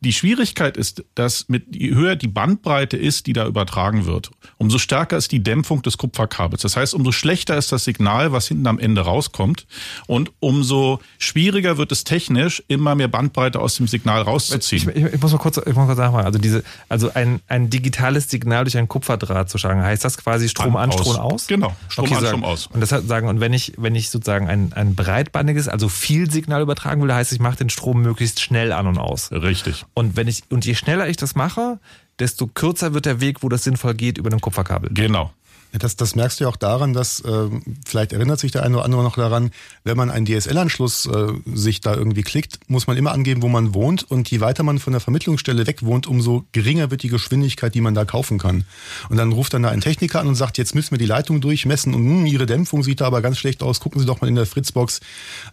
[0.03, 4.79] die Schwierigkeit ist, dass mit je höher die Bandbreite ist, die da übertragen wird, umso
[4.79, 6.63] stärker ist die Dämpfung des Kupferkabels.
[6.63, 9.67] Das heißt, umso schlechter ist das Signal, was hinten am Ende rauskommt,
[10.07, 14.91] und umso schwieriger wird es technisch, immer mehr Bandbreite aus dem Signal Ich, rauszuziehen.
[14.95, 16.25] ich, ich muss mal kurz, ich muss mal kurz nachfragen.
[16.25, 20.49] Also diese, also ein, ein digitales Signal durch ein Kupferdraht zu schlagen, heißt das quasi
[20.49, 20.97] Strom an, An.
[20.97, 21.45] Strom aus?
[21.45, 22.65] Genau, Strom an, sagen- Strom aus.
[22.67, 26.63] Und das sagen, und wenn ich, wenn ich sozusagen ein, ein breitbandiges, also viel Signal
[26.63, 29.31] übertragen will, heißt, ich mache den Strom möglichst schnell an und aus.
[29.31, 29.85] Richtig.
[29.93, 31.79] Und wenn ich, und je schneller ich das mache,
[32.19, 34.91] desto kürzer wird der Weg, wo das sinnvoll geht, über ein Kupferkabel.
[34.93, 35.31] Genau.
[35.73, 38.75] Ja, das, das merkst du ja auch daran, dass, ähm, vielleicht erinnert sich der eine
[38.75, 39.51] oder andere noch daran,
[39.85, 43.73] wenn man einen DSL-Anschluss äh, sich da irgendwie klickt, muss man immer angeben, wo man
[43.73, 44.03] wohnt.
[44.03, 47.81] Und je weiter man von der Vermittlungsstelle weg wohnt, umso geringer wird die Geschwindigkeit, die
[47.81, 48.65] man da kaufen kann.
[49.09, 51.39] Und dann ruft dann da ein Techniker an und sagt, jetzt müssen wir die Leitung
[51.39, 53.79] durchmessen und hm, Ihre Dämpfung sieht da aber ganz schlecht aus.
[53.79, 54.99] Gucken Sie doch mal in der Fritzbox.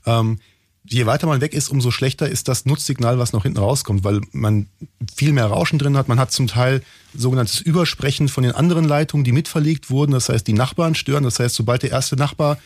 [0.04, 0.38] Ähm,
[0.88, 4.20] je weiter man weg ist, umso schlechter ist das Nutzsignal, was noch hinten rauskommt, weil
[4.32, 4.66] man
[5.14, 6.08] viel mehr Rauschen drin hat.
[6.08, 6.82] Man hat zum Teil
[7.14, 10.12] sogenanntes Übersprechen von den anderen Leitungen, die mitverlegt wurden.
[10.12, 11.24] Das heißt, die Nachbarn stören.
[11.24, 12.58] Das heißt, sobald der erste Nachbar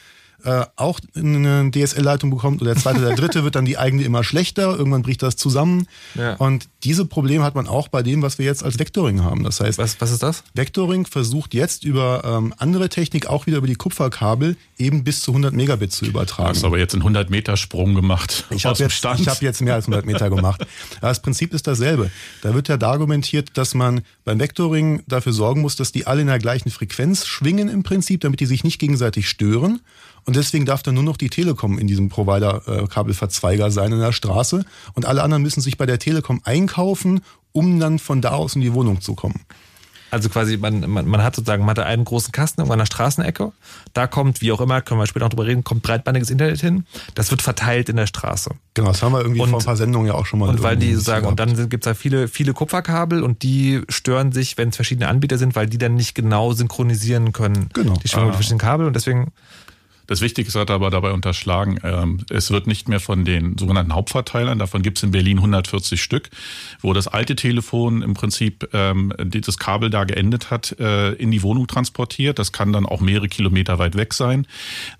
[0.44, 4.24] äh, auch eine DSL-Leitung bekommt oder der zweite, der dritte, wird dann die eigene immer
[4.24, 4.76] schlechter.
[4.76, 5.86] Irgendwann bricht das zusammen.
[6.14, 6.34] Ja.
[6.34, 9.44] Und diese Probleme hat man auch bei dem, was wir jetzt als Vectoring haben.
[9.44, 10.42] Das heißt, Was, was ist das?
[10.54, 15.30] Vectoring versucht jetzt über ähm, andere Technik, auch wieder über die Kupferkabel, eben bis zu
[15.30, 16.48] 100 Megabit zu Du übertragen.
[16.48, 18.44] hast aber jetzt einen 100 Meter Sprung gemacht.
[18.50, 20.66] Ich habe jetzt, ich hab jetzt mehr als 100 Meter gemacht.
[20.98, 22.10] Aber das Prinzip ist dasselbe.
[22.42, 26.22] Da wird ja da argumentiert, dass man beim Vectoring dafür sorgen muss, dass die alle
[26.22, 29.80] in der gleichen Frequenz schwingen im Prinzip, damit die sich nicht gegenseitig stören.
[30.24, 34.64] Und deswegen darf dann nur noch die Telekom in diesem Provider-Kabelverzweiger sein in der Straße.
[34.94, 37.20] Und alle anderen müssen sich bei der Telekom einkaufen,
[37.52, 39.40] um dann von da aus in die Wohnung zu kommen.
[40.10, 42.86] Also quasi, man, man, man hat sozusagen, man hat einen großen Kasten irgendwo an der
[42.86, 43.50] Straßenecke.
[43.94, 46.84] Da kommt, wie auch immer, können wir später noch drüber reden, kommt breitbandiges Internet hin.
[47.14, 48.50] Das wird verteilt in der Straße.
[48.74, 50.50] Genau, das haben wir irgendwie Und- vor ein paar Sendungen ja auch schon mal.
[50.50, 54.32] Und weil die sagen, und dann gibt es da viele, viele Kupferkabel und die stören
[54.32, 57.70] sich, wenn es verschiedene Anbieter sind, weil die dann nicht genau synchronisieren können.
[57.72, 57.94] Genau.
[57.94, 59.32] Die Schwingung mit verschiedenen Kabel und deswegen.
[60.12, 63.94] Das Wichtigste hat er aber dabei unterschlagen, ähm, es wird nicht mehr von den sogenannten
[63.94, 66.28] Hauptverteilern, davon gibt es in Berlin 140 Stück,
[66.82, 71.42] wo das alte Telefon im Prinzip ähm, das Kabel da geendet hat, äh, in die
[71.42, 72.38] Wohnung transportiert.
[72.38, 74.46] Das kann dann auch mehrere Kilometer weit weg sein,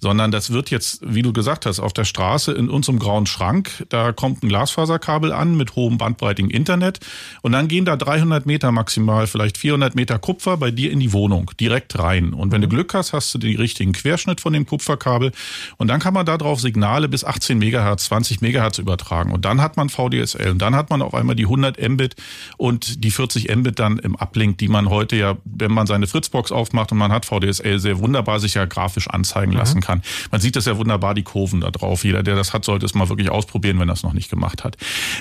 [0.01, 3.85] sondern das wird jetzt, wie du gesagt hast, auf der Straße in unserem grauen Schrank,
[3.91, 7.01] da kommt ein Glasfaserkabel an mit hohem bandbreitigem Internet
[7.43, 11.13] und dann gehen da 300 Meter maximal, vielleicht 400 Meter Kupfer bei dir in die
[11.13, 12.33] Wohnung, direkt rein.
[12.33, 14.65] Und wenn du Glück hast, hast du den richtigen Querschnitt von dem
[15.03, 15.33] Kupferkabel
[15.77, 19.77] und dann kann man darauf Signale bis 18 Megahertz, 20 Megahertz übertragen und dann hat
[19.77, 22.15] man VDSL und dann hat man auf einmal die 100 Mbit
[22.57, 26.53] und die 40 Mbit dann im Uplink, die man heute ja, wenn man seine Fritzbox
[26.53, 30.03] aufmacht und man hat VDSL, sehr wunderbar sich ja grafisch anzeigen lassen kann.
[30.31, 32.05] Man sieht das ja wunderbar, die Kurven da drauf.
[32.05, 34.65] Jeder, der das hat, sollte es mal wirklich ausprobieren, wenn er es noch nicht gemacht
[34.65, 34.77] hat.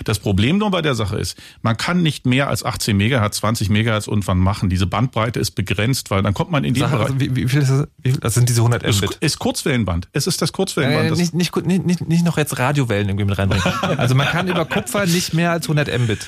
[0.05, 3.69] Das Problem nur bei der Sache ist, man kann nicht mehr als 18 Megahertz, 20
[3.69, 4.69] Megahertz irgendwann machen.
[4.69, 7.05] Diese Bandbreite ist begrenzt, weil dann kommt man in Sag, Bereich.
[7.07, 7.87] also, wie, wie viel ist das?
[8.01, 9.17] Wie viel, das sind diese 100 Es Mbit.
[9.21, 9.39] ist
[9.71, 10.09] Kurzwellenband.
[10.13, 11.11] Es ist das Kurzwellenband.
[11.11, 13.63] Äh, nicht, nicht, nicht, nicht noch jetzt Radiowellen irgendwie mit reinbringen.
[13.97, 16.27] Also man kann über Kupfer nicht mehr als 100 Mbit.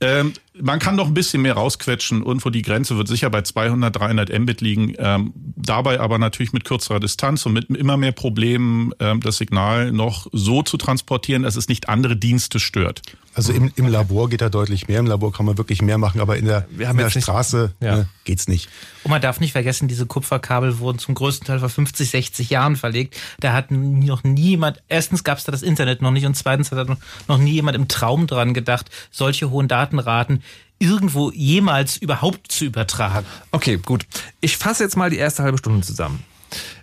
[0.00, 2.24] Ähm, man kann noch ein bisschen mehr rausquetschen.
[2.24, 4.94] Irgendwo die Grenze wird sicher bei 200, 300 Mbit liegen.
[4.98, 9.92] Ähm, dabei aber natürlich mit kürzerer Distanz und mit immer mehr Problemen, ähm, das Signal
[9.92, 13.02] noch so zu transportieren, dass es nicht andere Dienste stört.
[13.36, 15.00] Also im, im Labor geht da deutlich mehr.
[15.00, 17.22] Im Labor kann man wirklich mehr machen, aber in der, Wir in haben der nicht-
[17.22, 17.96] Straße Ja.
[17.96, 18.68] ne, geht's nicht.
[19.02, 22.76] Und man darf nicht vergessen, diese Kupferkabel wurden zum größten Teil vor 50, 60 Jahren
[22.76, 23.16] verlegt.
[23.40, 26.88] Da hat noch niemand, erstens gab es da das Internet noch nicht und zweitens hat
[26.88, 26.96] da
[27.28, 30.42] noch nie jemand im Traum dran gedacht, solche hohen Datenraten
[30.78, 33.26] irgendwo jemals überhaupt zu übertragen.
[33.50, 34.06] Okay, gut.
[34.40, 36.22] Ich fasse jetzt mal die erste halbe Stunde zusammen.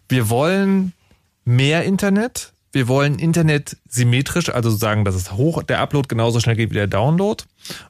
[0.10, 0.94] Wir wollen
[1.46, 2.52] mehr Internet.
[2.72, 6.76] Wir wollen Internet symmetrisch, also sagen, dass es hoch, der Upload genauso schnell geht wie
[6.76, 7.44] der Download.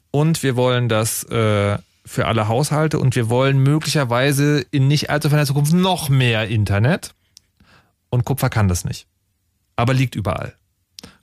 [0.10, 5.30] Und wir wollen das äh, für alle Haushalte und wir wollen möglicherweise in nicht allzu
[5.30, 7.14] ferner Zukunft noch mehr Internet.
[8.10, 9.08] Und Kupfer kann das nicht.
[9.76, 10.54] Aber liegt überall.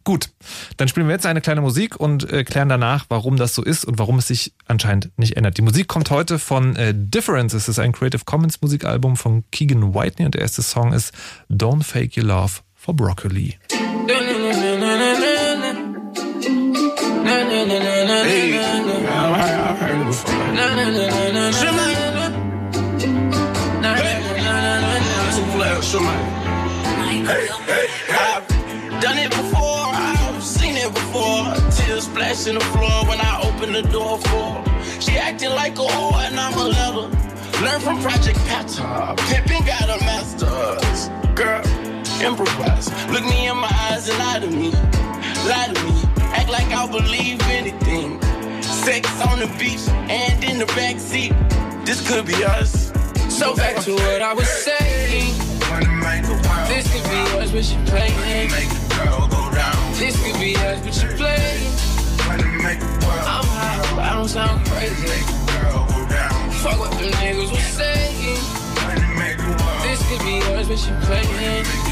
[0.05, 0.31] Gut,
[0.79, 3.85] dann spielen wir jetzt eine kleine Musik und äh, klären danach, warum das so ist
[3.85, 5.59] und warum es sich anscheinend nicht ändert.
[5.59, 7.53] Die Musik kommt heute von äh, Difference.
[7.53, 11.13] Es ist ein Creative Commons Musikalbum von Keegan Whitney und der erste Song ist
[11.51, 13.59] Don't Fake Your Love for Broccoli.
[29.01, 31.45] Done it before, I've seen it before.
[31.71, 34.65] Tears splash in the floor when I open the door for.
[34.99, 36.69] She acting like a whore and I'm a.
[37.63, 39.15] Learn from Project Pata.
[39.29, 41.11] Pimpin' got a master's.
[41.35, 41.88] Girl,
[42.23, 42.89] improvise.
[43.11, 44.71] Look me in my eyes and lie to me.
[45.49, 46.03] Lie to me.
[46.35, 48.21] Act like I'll believe anything.
[48.63, 51.33] Sex on the beach and in the back seat.
[51.85, 52.93] This could be us.
[53.29, 55.35] So back to what I was saying.
[56.69, 58.51] This could be us, but you playing.
[59.99, 61.73] This could be us, but you playing.
[62.31, 65.07] I'm high, but I don't sound crazy.
[66.63, 68.41] Fuck what them niggas was saying.
[69.83, 71.88] This could be us, but you playing.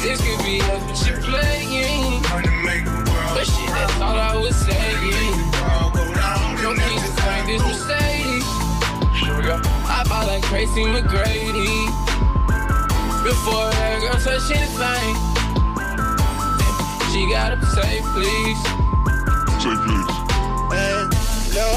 [0.00, 2.22] This could be us, but you playing.
[2.22, 5.52] But shit, that's all I was saying.
[6.62, 8.44] No keys to find this Mercedes.
[9.90, 11.86] I buy like Tracy McGrady.
[13.24, 15.14] Before that girl touch anything,
[17.12, 18.60] she gotta say please.
[19.58, 20.16] Say please.
[20.72, 21.10] And
[21.54, 21.68] no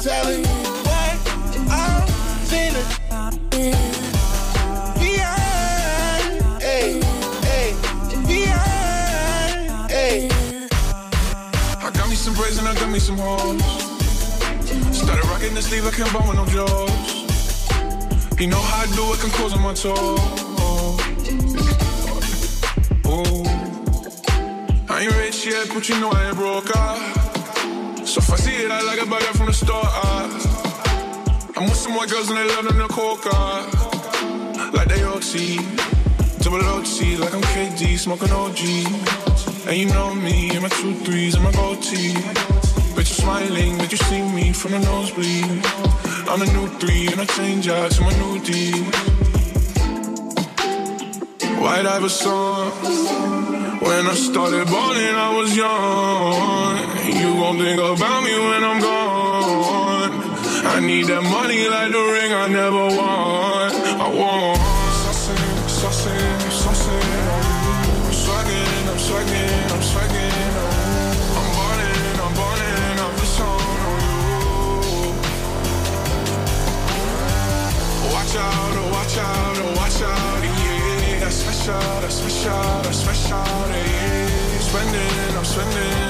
[0.00, 0.75] telling
[12.96, 13.62] me some hoes.
[14.96, 16.90] Started rocking the sleeve, I can't buy with no jaws.
[18.40, 20.20] You know how I do it, can close on my toes.
[23.04, 23.44] Oh,
[24.88, 26.70] I ain't rich yet, but you know I ain't broke.
[26.74, 26.98] Ah.
[28.04, 29.88] So if I see it, I like it, buy from the store.
[30.06, 30.24] Ah.
[31.56, 33.36] I'm with some white girls and they love them the coca.
[34.76, 35.58] Like they OT,
[36.42, 38.60] double OT, like I'm KD, smoking OG.
[39.68, 42.65] And you know me, and my two threes and my gold tee.
[42.96, 45.60] Bitch, you're smiling, but you see me from the nosebleed.
[46.30, 48.72] I'm a new three, and I change out to my new D.
[51.60, 52.70] White Iver song.
[53.84, 56.76] When I started balling, I was young.
[57.20, 60.12] You gon' think about me when I'm gone.
[60.64, 63.72] I need that money like the ring I never won.
[64.00, 64.55] I want.
[78.36, 81.26] out, oh watch out, oh watch out, yeah.
[81.26, 84.58] I smash out, I smash out, I smash out, yeah.
[84.58, 86.05] Spending, I'm spending.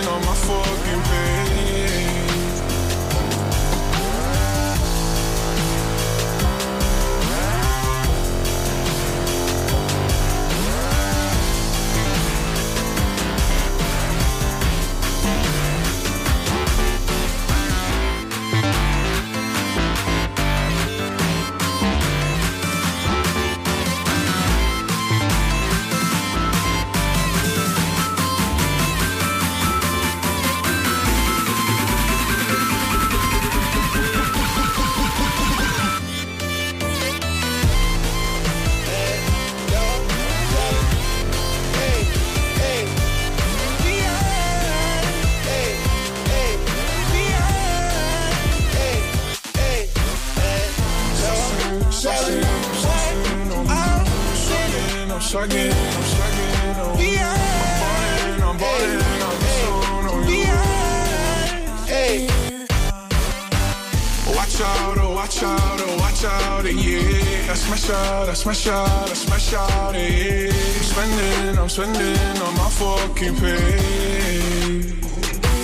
[68.54, 70.52] Smash out, I smash out, yeah.
[70.52, 74.82] I'm spending, I'm spending on my fucking pay.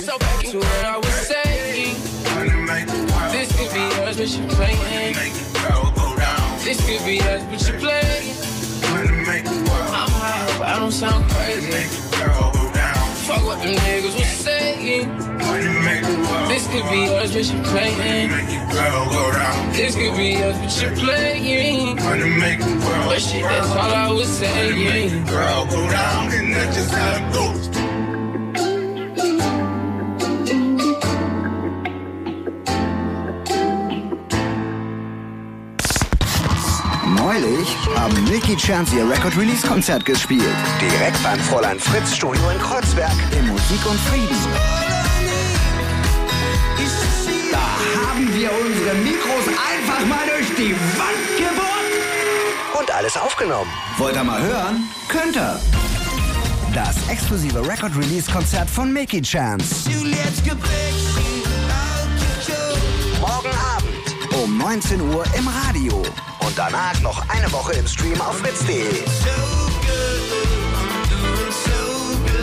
[0.01, 1.95] So back to what I was saying.
[3.31, 5.14] This could be us, but you playing.
[6.64, 8.35] This could be us, but you playing.
[9.95, 11.87] I'm high, but I don't sound crazy.
[13.27, 15.32] Fuck what them niggas was saying.
[16.48, 18.31] This could be us, but you playing.
[19.72, 21.96] This could be us, but you playing.
[21.96, 25.26] But shit, that's all I was saying.
[25.26, 27.68] Girl, go down, and that's just how it goes.
[37.16, 40.42] Neulich haben Nicky Chance ihr Record-Release-Konzert gespielt.
[40.81, 44.82] Direkt beim Fräulein Fritz Studio in Kreuzberg im Musik und Frieden.
[48.12, 52.79] Haben wir unsere Mikros einfach mal durch die Wand gebohrt.
[52.79, 53.70] Und alles aufgenommen.
[53.96, 54.87] Wollt ihr mal hören?
[55.09, 55.59] Könnt ihr.
[56.75, 59.88] Das exklusive Record-Release-Konzert von Mickey Chance.
[63.20, 66.03] Morgen Abend um 19 Uhr im Radio.
[66.40, 69.05] Und danach noch eine Woche im Stream auf fritz.de.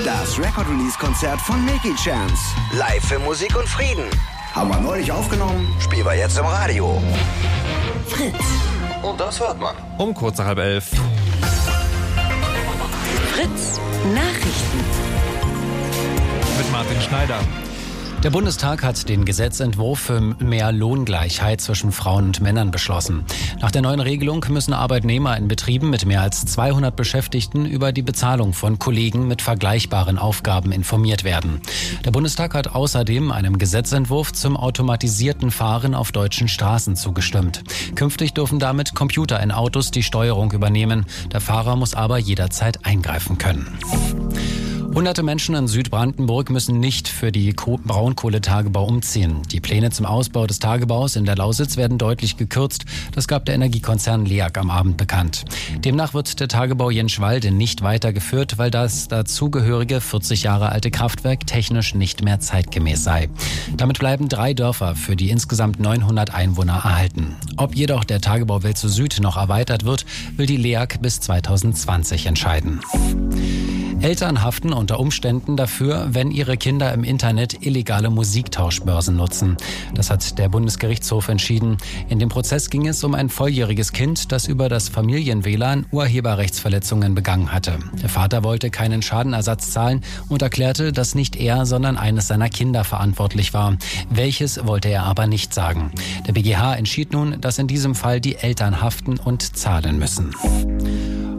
[0.03, 2.55] Das Record-Release-Konzert von Mickey Chance.
[2.71, 4.09] Live für Musik und Frieden.
[4.53, 7.01] Haben wir neulich aufgenommen, spielen wir jetzt im Radio.
[8.07, 8.33] Fritz.
[9.01, 9.75] Und das hört man.
[9.97, 10.89] Um kurz nach halb elf.
[13.33, 13.79] Fritz.
[14.13, 14.79] Nachrichten.
[16.57, 17.39] Mit Martin Schneider.
[18.23, 23.23] Der Bundestag hat den Gesetzentwurf für mehr Lohngleichheit zwischen Frauen und Männern beschlossen.
[23.61, 28.01] Nach der neuen Regelung müssen Arbeitnehmer in Betrieben mit mehr als 200 Beschäftigten über die
[28.01, 31.61] Bezahlung von Kollegen mit vergleichbaren Aufgaben informiert werden.
[32.03, 37.63] Der Bundestag hat außerdem einem Gesetzentwurf zum automatisierten Fahren auf deutschen Straßen zugestimmt.
[37.95, 41.05] Künftig dürfen damit Computer in Autos die Steuerung übernehmen.
[41.31, 43.79] Der Fahrer muss aber jederzeit eingreifen können.
[44.95, 49.43] Hunderte Menschen in Südbrandenburg müssen nicht für die Ko Braunkohletagebau umziehen.
[49.51, 52.85] Die Pläne zum Ausbau des Tagebaus in der Lausitz werden deutlich gekürzt.
[53.13, 55.45] Das gab der Energiekonzern LEAG am Abend bekannt.
[55.85, 61.93] Demnach wird der Tagebau Jenschwalde nicht weitergeführt, weil das dazugehörige 40 Jahre alte Kraftwerk technisch
[61.93, 63.29] nicht mehr zeitgemäß sei.
[63.77, 67.35] Damit bleiben drei Dörfer für die insgesamt 900 Einwohner erhalten.
[67.57, 72.81] Ob jedoch der Tagebau Welze Süd noch erweitert wird, will die LEAG bis 2020 entscheiden.
[74.01, 79.57] Eltern haften unter Umständen dafür, wenn ihre Kinder im Internet illegale Musiktauschbörsen nutzen.
[79.93, 81.77] Das hat der Bundesgerichtshof entschieden.
[82.07, 87.51] In dem Prozess ging es um ein volljähriges Kind, das über das Familien-WLAN Urheberrechtsverletzungen begangen
[87.51, 87.77] hatte.
[88.01, 92.85] Der Vater wollte keinen Schadenersatz zahlen und erklärte, dass nicht er, sondern eines seiner Kinder
[92.85, 93.75] verantwortlich war.
[94.09, 95.91] Welches wollte er aber nicht sagen.
[96.25, 100.33] Der BGH entschied nun, dass in diesem Fall die Eltern haften und zahlen müssen.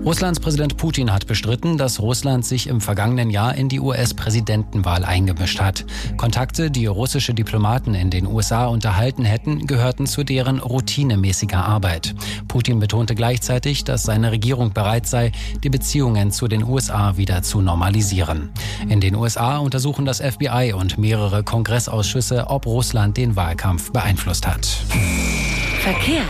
[0.02, 5.60] Russlands Präsident Putin hat bestritten, dass Russland sich im vergangenen Jahr in die US-Präsidentenwahl eingemischt
[5.60, 5.86] hat.
[6.18, 12.14] Kontakte, die russische Diplomaten in den USA unterhalten hätten, gehörten zu deren routinemäßiger Arbeit.
[12.46, 15.32] Putin betonte gleichzeitig, dass seine Regierung bereit sei,
[15.64, 18.50] die Beziehungen zu den USA wieder zu normalisieren.
[18.88, 24.84] In den USA untersuchen das FBI und mehrere Kongressausschüsse, ob Russland den Wahlkampf beeinflusst hat.
[25.80, 26.22] Verkehr.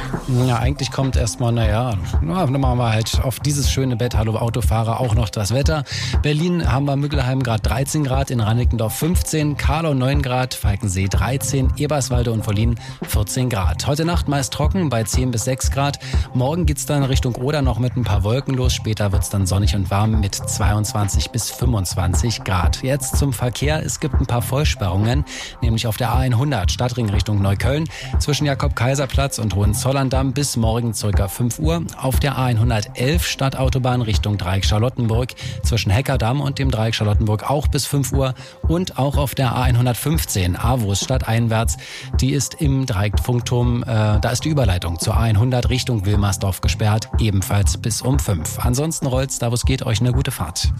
[0.47, 4.37] Ja, eigentlich kommt erstmal, naja, na, dann machen wir halt auf dieses schöne Bett, hallo
[4.37, 5.83] Autofahrer, auch noch das Wetter.
[6.23, 11.73] Berlin haben wir Müggelheim gerade 13 Grad, in Rannickendorf 15, Karlau 9 Grad, Falkensee 13,
[11.79, 13.89] Eberswalde und Verlin 14 Grad.
[13.89, 15.99] Heute Nacht meist trocken bei 10 bis 6 Grad.
[16.33, 18.73] Morgen geht's dann Richtung Oder noch mit ein paar Wolken los.
[18.73, 22.85] Später wird's dann sonnig und warm mit 22 bis 25 Grad.
[22.85, 23.85] Jetzt zum Verkehr.
[23.85, 25.25] Es gibt ein paar Vollsperrungen,
[25.61, 27.89] nämlich auf der A100 Stadtring Richtung Neukölln
[28.21, 31.29] zwischen Jakob-Kaiser-Platz und Hohenzollern-Damm bis morgen ca.
[31.29, 31.83] 5 Uhr.
[32.01, 35.31] Auf der A111 Stadtautobahn Richtung Dreieck Charlottenburg
[35.63, 38.35] zwischen Heckerdamm und dem Dreieck Charlottenburg auch bis 5 Uhr.
[38.63, 41.77] Und auch auf der A115 Avus stadteinwärts.
[42.21, 43.87] Die ist im Dreieck Funkturm, äh,
[44.21, 48.59] da ist die Überleitung zur A100 Richtung Wilmersdorf gesperrt, ebenfalls bis um 5.
[48.61, 50.73] Ansonsten rollt's, da wo es geht, euch eine gute Fahrt.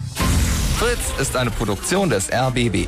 [0.77, 2.87] Fritz ist eine Produktion des RBB.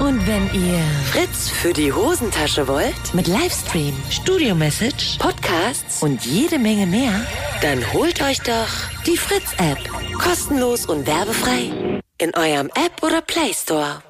[0.00, 0.80] Und wenn ihr
[1.12, 7.12] Fritz für die Hosentasche wollt, mit Livestream, Studio-Message, Podcasts und jede Menge mehr,
[7.60, 8.68] dann holt euch doch
[9.06, 9.78] die Fritz-App.
[10.14, 12.00] Kostenlos und werbefrei.
[12.16, 14.02] In eurem App oder Play Store.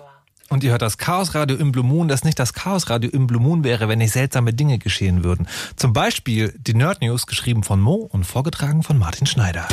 [0.49, 3.64] Und ihr hört das Chaosradio im Blue Moon, das nicht das Chaosradio im Blue Moon
[3.64, 5.49] wäre, wenn nicht seltsame Dinge geschehen würden.
[5.74, 9.66] Zum Beispiel die Nerd News, geschrieben von Mo und vorgetragen von Martin Schneider.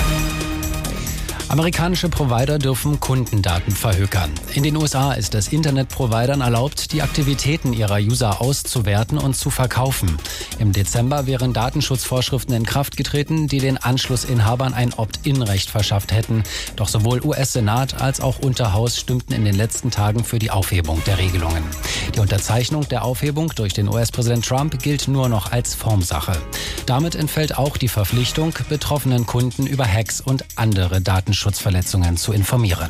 [1.50, 4.30] Amerikanische Provider dürfen Kundendaten verhökern.
[4.54, 10.18] In den USA ist es Internetprovidern erlaubt, die Aktivitäten ihrer User auszuwerten und zu verkaufen.
[10.60, 16.43] Im Dezember wären Datenschutzvorschriften in Kraft getreten, die den Anschlussinhabern ein Opt-in-Recht verschafft hätten.
[16.76, 21.18] Doch sowohl US-Senat als auch Unterhaus stimmten in den letzten Tagen für die Aufhebung der
[21.18, 21.64] Regelungen.
[22.14, 26.34] Die Unterzeichnung der Aufhebung durch den US-Präsident Trump gilt nur noch als Formsache.
[26.86, 32.90] Damit entfällt auch die Verpflichtung, betroffenen Kunden über Hacks und andere Datenschutz Datenschutzverletzungen zu informieren.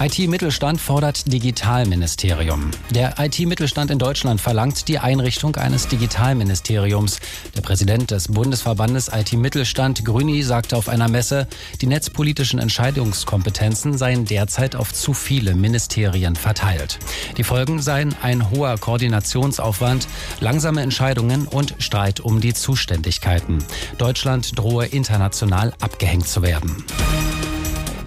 [0.00, 2.70] IT-Mittelstand fordert Digitalministerium.
[2.90, 7.20] Der IT-Mittelstand in Deutschland verlangt die Einrichtung eines Digitalministeriums.
[7.54, 11.46] Der Präsident des Bundesverbandes IT-Mittelstand, Grüni, sagte auf einer Messe,
[11.82, 16.98] die netzpolitischen Entscheidungskompetenzen seien derzeit auf zu viele Ministerien verteilt.
[17.36, 20.08] Die Folgen seien ein hoher Koordinationsaufwand,
[20.40, 23.58] langsame Entscheidungen und Streit um die Zuständigkeiten.
[23.98, 26.86] Deutschland drohe international abgehängt zu werden.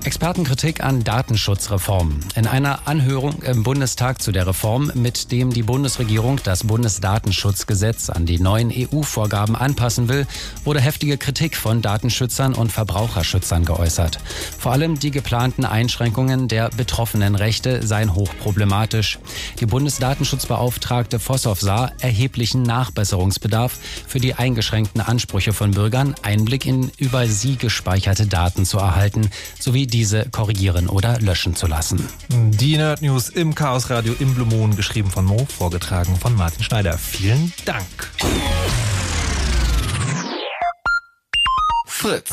[0.05, 2.19] Expertenkritik an Datenschutzreform.
[2.35, 8.25] In einer Anhörung im Bundestag zu der Reform, mit dem die Bundesregierung das Bundesdatenschutzgesetz an
[8.25, 10.27] die neuen EU-Vorgaben anpassen will,
[10.65, 14.19] wurde heftige Kritik von Datenschützern und Verbraucherschützern geäußert.
[14.59, 19.19] Vor allem die geplanten Einschränkungen der betroffenen Rechte seien hochproblematisch.
[19.61, 27.25] Die Bundesdatenschutzbeauftragte Vossow sah erheblichen Nachbesserungsbedarf für die eingeschränkten Ansprüche von Bürgern, Einblick in über
[27.27, 29.29] sie gespeicherte Daten zu erhalten,
[29.59, 32.09] sowie diese korrigieren oder löschen zu lassen.
[32.29, 36.63] Die Nerd News im Chaos Radio im Blue Moon, geschrieben von Mo, vorgetragen von Martin
[36.63, 36.97] Schneider.
[36.97, 37.85] Vielen Dank.
[41.85, 42.31] Fritz.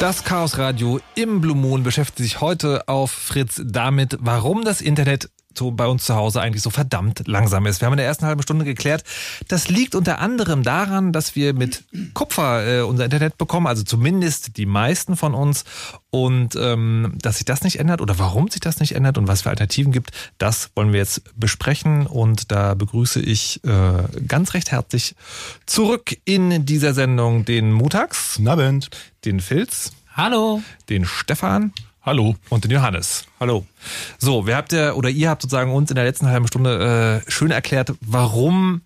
[0.00, 5.28] Das Chaos Radio im Blue Moon beschäftigt sich heute auf Fritz damit, warum das Internet
[5.56, 7.80] so bei uns zu Hause eigentlich so verdammt langsam ist.
[7.80, 9.04] Wir haben in der ersten halben Stunde geklärt,
[9.48, 11.84] das liegt unter anderem daran, dass wir mit
[12.14, 15.64] Kupfer äh, unser Internet bekommen, also zumindest die meisten von uns.
[16.10, 19.42] Und ähm, dass sich das nicht ändert oder warum sich das nicht ändert und was
[19.42, 22.06] für Alternativen gibt, das wollen wir jetzt besprechen.
[22.06, 25.14] Und da begrüße ich äh, ganz recht herzlich
[25.66, 28.40] zurück in dieser Sendung den Mutax.
[28.44, 28.90] Abend.
[29.24, 29.92] Den Filz.
[30.14, 30.62] Hallo.
[30.88, 31.72] Den Stefan.
[32.02, 32.34] Hallo.
[32.48, 33.26] Und den Johannes.
[33.38, 33.66] Hallo.
[34.18, 37.30] So, wir habt ja, oder ihr habt sozusagen uns in der letzten halben Stunde äh,
[37.30, 38.80] schön erklärt, warum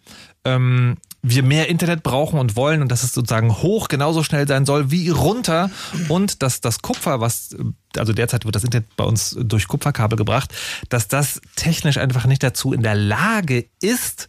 [0.45, 4.67] ähm, wir mehr Internet brauchen und wollen und dass es sozusagen hoch genauso schnell sein
[4.67, 5.71] soll wie runter
[6.09, 7.57] und dass das Kupfer, was,
[7.97, 10.53] also derzeit wird das Internet bei uns durch Kupferkabel gebracht,
[10.89, 14.29] dass das technisch einfach nicht dazu in der Lage ist,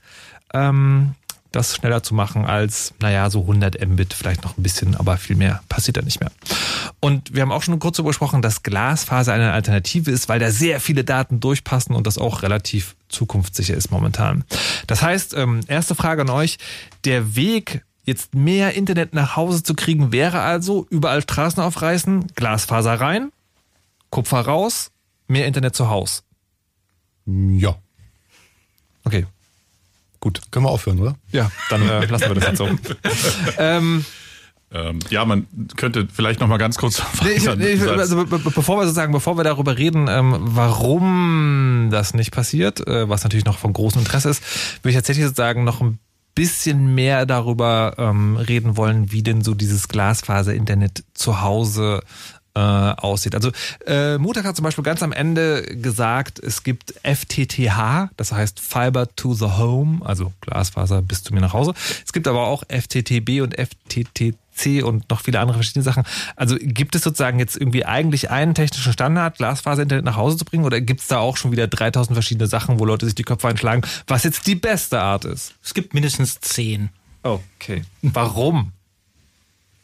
[0.54, 1.16] ähm,
[1.56, 5.36] das schneller zu machen als, naja, so 100 Mbit, vielleicht noch ein bisschen, aber viel
[5.36, 6.32] mehr passiert da nicht mehr.
[7.00, 10.52] Und wir haben auch schon kurz darüber gesprochen, dass Glasfaser eine Alternative ist, weil da
[10.52, 14.44] sehr viele Daten durchpassen und das auch relativ zukunftssicher ist momentan.
[14.88, 16.58] Das heißt, ähm, erste Frage an euch,
[17.06, 23.00] der Weg jetzt mehr Internet nach Hause zu kriegen, wäre also überall Straßen aufreißen, Glasfaser
[23.00, 23.32] rein,
[24.10, 24.92] Kupfer raus,
[25.28, 26.24] mehr Internet zu Haus.
[27.26, 27.76] Ja.
[29.04, 29.26] Okay,
[30.26, 30.42] Gut.
[30.50, 31.16] Können wir aufhören, oder?
[31.32, 32.68] Ja, dann äh, lassen wir das jetzt so.
[33.60, 34.04] ähm,
[34.72, 35.46] ähm, ja, man
[35.76, 37.04] könnte vielleicht noch mal ganz kurz.
[37.24, 42.16] Nee, ich, nee, also, be bevor wir sozusagen, bevor wir darüber reden, ähm, warum das
[42.16, 44.42] nicht passiert, äh, was natürlich noch von großem Interesse ist,
[44.82, 46.00] würde ich tatsächlich sozusagen noch ein
[46.34, 52.02] bisschen mehr darüber ähm, reden wollen, wie denn so dieses Glasfaser-Internet zu Hause
[52.56, 53.36] äh, aussieht.
[53.36, 53.52] Also
[53.86, 59.14] äh, Mutak hat zum Beispiel ganz am Ende gesagt, es gibt FTTH, das heißt Fiber
[59.16, 61.74] to the Home, also Glasfaser bis zu mir nach Hause.
[62.06, 66.04] Es gibt aber auch FTTB und FTTC und noch viele andere verschiedene Sachen.
[66.38, 70.64] Also gibt es sozusagen jetzt irgendwie eigentlich einen technischen Standard, Glasfaser-Internet nach Hause zu bringen
[70.64, 73.50] oder gibt es da auch schon wieder 3000 verschiedene Sachen, wo Leute sich die Köpfe
[73.50, 75.56] einschlagen, was jetzt die beste Art ist?
[75.62, 76.90] Es gibt mindestens zehn.
[77.22, 77.84] Okay.
[78.02, 78.72] Warum?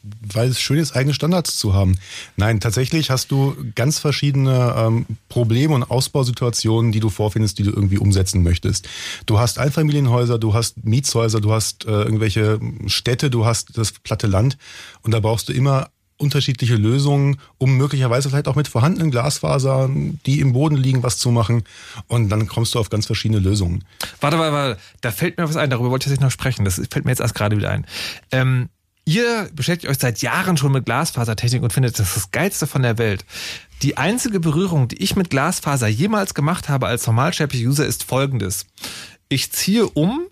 [0.02, 1.98] Weil es schön ist, eigene Standards zu haben.
[2.36, 7.70] Nein, tatsächlich hast du ganz verschiedene ähm, Probleme und Ausbausituationen, die du vorfindest, die du
[7.70, 8.88] irgendwie umsetzen möchtest.
[9.26, 14.26] Du hast Einfamilienhäuser, du hast Mietshäuser, du hast äh, irgendwelche Städte, du hast das platte
[14.26, 14.58] Land
[15.02, 15.88] und da brauchst du immer
[16.22, 21.30] unterschiedliche Lösungen, um möglicherweise vielleicht auch mit vorhandenen Glasfasern, die im Boden liegen, was zu
[21.30, 21.64] machen.
[22.06, 23.84] Und dann kommst du auf ganz verschiedene Lösungen.
[24.20, 24.80] Warte, warte, warte.
[25.00, 25.68] Da fällt mir was ein.
[25.68, 26.64] Darüber wollte ich jetzt noch sprechen.
[26.64, 27.86] Das fällt mir jetzt erst gerade wieder ein.
[28.30, 28.68] Ähm,
[29.04, 32.98] Ihr beschäftigt euch seit Jahren schon mit Glasfasertechnik und findet das das Geilste von der
[32.98, 33.24] Welt.
[33.82, 38.66] Die einzige Berührung, die ich mit Glasfaser jemals gemacht habe als normalsterblicher User, ist folgendes.
[39.28, 40.26] Ich ziehe um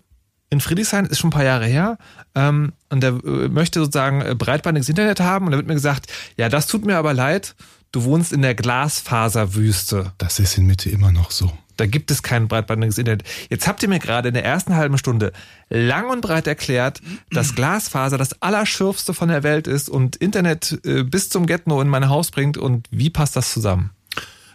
[0.49, 1.97] in Friedrichshain, ist schon ein paar Jahre her,
[2.35, 6.11] ähm, und der äh, möchte sozusagen äh, breitbandiges Internet haben und da wird mir gesagt,
[6.37, 7.55] ja, das tut mir aber leid,
[7.91, 10.13] du wohnst in der Glasfaserwüste.
[10.17, 11.51] Das ist in Mitte immer noch so.
[11.81, 13.23] Da gibt es kein breitbandiges Internet.
[13.49, 15.31] Jetzt habt ihr mir gerade in der ersten halben Stunde
[15.67, 17.01] lang und breit erklärt,
[17.31, 21.87] dass Glasfaser das Allerschürfste von der Welt ist und Internet äh, bis zum Getno in
[21.87, 22.55] mein Haus bringt.
[22.55, 23.89] Und wie passt das zusammen?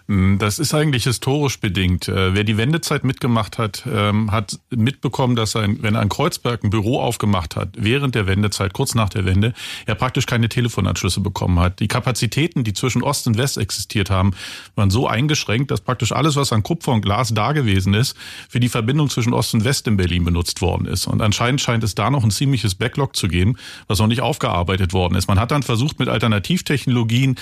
[0.09, 2.07] Hm, das ist eigentlich historisch bedingt.
[2.07, 6.71] Äh, wer die Wendezeit mitgemacht hat, ähm, hat mitbekommen, dass ein, wenn ein Kreuzberg ein
[6.71, 9.53] Büro aufgemacht hat, während der Wendezeit, kurz nach der Wende,
[9.85, 11.81] er praktisch keine Telefonanschlüsse bekommen hat.
[11.81, 14.33] Die Kapazitäten, die zwischen Ost und West existiert haben,
[14.77, 18.17] waren so eingeschränkt, dass praktisch alles, was an Kupfer und Glas da gewesen ist,
[18.49, 21.09] für die Verbindung zwischen Ost und West in Berlin benutzt worden ist.
[21.09, 23.57] Und anscheinend scheint es da noch ein ziemliches Backlog zu geben,
[23.89, 25.27] was noch nicht aufgearbeitet worden ist.
[25.27, 27.37] Man hat dann versucht, mit Alternativtechnologien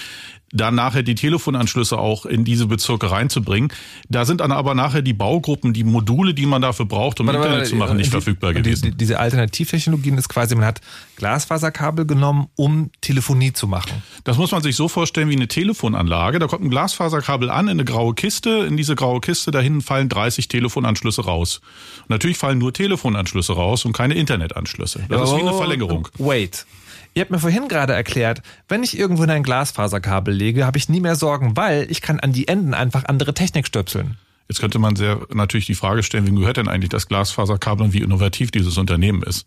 [0.54, 3.72] dann nachher die Telefonanschlüsse auch in diese Bezirke reinzubringen.
[4.08, 7.38] Da sind dann aber nachher die Baugruppen, die Module, die man dafür braucht, um Warte,
[7.38, 8.82] Internet warte, zu machen, nicht die, verfügbar die, gewesen.
[8.82, 10.80] Die, diese Alternativtechnologien ist quasi, man hat
[11.16, 14.02] Glasfaserkabel genommen, um Telefonie zu machen.
[14.24, 16.38] Das muss man sich so vorstellen wie eine Telefonanlage.
[16.38, 18.50] Da kommt ein Glasfaserkabel an in eine graue Kiste.
[18.68, 21.60] In diese graue Kiste da hinten fallen 30 Telefonanschlüsse raus.
[22.02, 25.00] Und natürlich fallen nur Telefonanschlüsse raus und keine Internetanschlüsse.
[25.08, 26.08] Das ist wie eine Oh, Verlängerung.
[26.18, 26.66] Wait.
[27.14, 30.88] Ihr habt mir vorhin gerade erklärt, wenn ich irgendwo in ein Glasfaserkabel lege, habe ich
[30.88, 34.16] nie mehr Sorgen, weil ich kann an die Enden einfach andere Technik stöpseln.
[34.48, 37.92] Jetzt könnte man sehr natürlich die Frage stellen, wem gehört denn eigentlich das Glasfaserkabel und
[37.92, 39.46] wie innovativ dieses Unternehmen ist.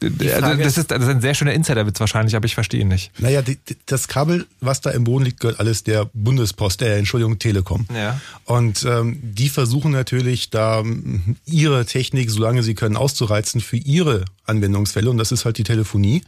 [0.00, 3.10] Also das, ist, das ist ein sehr schöner Insiderwitz wahrscheinlich, aber ich verstehe ihn nicht.
[3.18, 7.38] Naja, die, das Kabel, was da im Boden liegt, gehört alles der Bundespost, äh, Entschuldigung,
[7.40, 7.86] Telekom.
[7.92, 8.20] Ja.
[8.44, 14.24] Und ähm, die versuchen natürlich da ähm, ihre Technik, solange sie können, auszureizen für ihre
[14.46, 15.10] Anwendungsfälle.
[15.10, 16.22] Und das ist halt die Telefonie.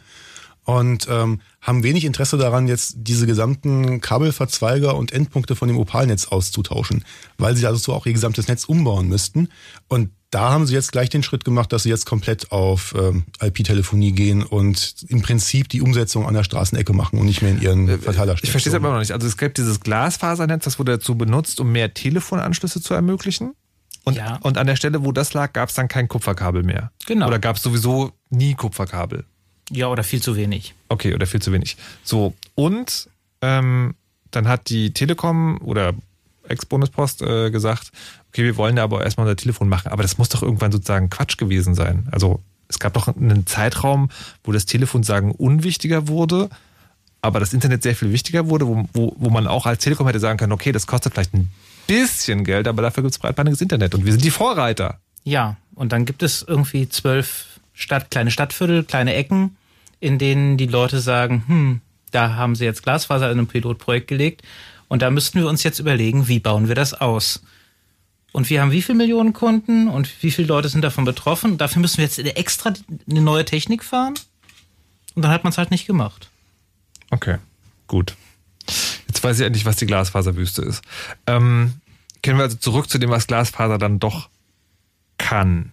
[0.79, 6.27] Und ähm, haben wenig Interesse daran, jetzt diese gesamten Kabelverzweiger und Endpunkte von dem Opalnetz
[6.27, 7.05] auszutauschen,
[7.39, 9.49] weil sie also auch ihr gesamtes Netz umbauen müssten.
[9.89, 13.25] Und da haben sie jetzt gleich den Schritt gemacht, dass sie jetzt komplett auf ähm,
[13.43, 17.61] IP-Telefonie gehen und im Prinzip die Umsetzung an der Straßenecke machen und nicht mehr in
[17.61, 18.39] ihren Verteilerstationen.
[18.45, 19.11] Ich verstehe es aber noch nicht.
[19.11, 23.55] Also es gibt dieses Glasfasernetz, das wurde dazu benutzt, um mehr Telefonanschlüsse zu ermöglichen.
[24.05, 24.37] Und, Ja.
[24.43, 26.93] und an der Stelle, wo das lag, gab es dann kein Kupferkabel mehr.
[27.07, 27.27] Genau.
[27.27, 29.25] Oder gab es sowieso nie Kupferkabel.
[29.71, 30.75] Ja, oder viel zu wenig.
[30.89, 31.77] Okay, oder viel zu wenig.
[32.03, 33.09] So, und
[33.41, 33.95] ähm,
[34.31, 35.95] dann hat die Telekom oder
[36.49, 37.93] Ex-Bundespost äh, gesagt,
[38.29, 39.93] okay, wir wollen da aber erstmal unser Telefon machen.
[39.93, 42.09] Aber das muss doch irgendwann sozusagen Quatsch gewesen sein.
[42.11, 44.11] Also es gab doch einen Zeitraum,
[44.45, 46.49] wo das Telefon sagen unwichtiger wurde,
[47.23, 50.21] aber das Internet sehr viel wichtiger wurde, wo, wo, wo man auch als Telekom hätte
[50.21, 51.51] sagen können, okay, das kostet vielleicht ein
[51.87, 55.01] bisschen Geld, aber dafür gibt es breitbandiges Internet und wir sind die Vorreiter.
[55.25, 59.57] Ja, und dann gibt es irgendwie zwölf Stadt, kleine Stadtviertel, kleine Ecken,
[60.01, 61.81] in denen die Leute sagen, hm,
[62.11, 64.43] da haben sie jetzt Glasfaser in einem Pilotprojekt gelegt
[64.89, 67.43] und da müssten wir uns jetzt überlegen, wie bauen wir das aus?
[68.33, 71.59] Und wir haben wie viele Millionen Kunden und wie viele Leute sind davon betroffen?
[71.59, 72.73] Dafür müssen wir jetzt extra
[73.09, 74.15] eine neue Technik fahren?
[75.15, 76.31] Und dann hat man es halt nicht gemacht.
[77.11, 77.39] Okay,
[77.89, 78.17] gut.
[79.09, 80.83] Jetzt weiß ich endlich, was die Glasfaserwüste ist.
[81.27, 81.75] Ähm,
[82.23, 84.29] kennen wir also zurück zu dem, was Glasfaser dann doch
[85.19, 85.73] kann.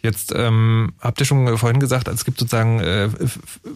[0.00, 3.08] Jetzt ähm, habt ihr schon vorhin gesagt, es gibt sozusagen äh,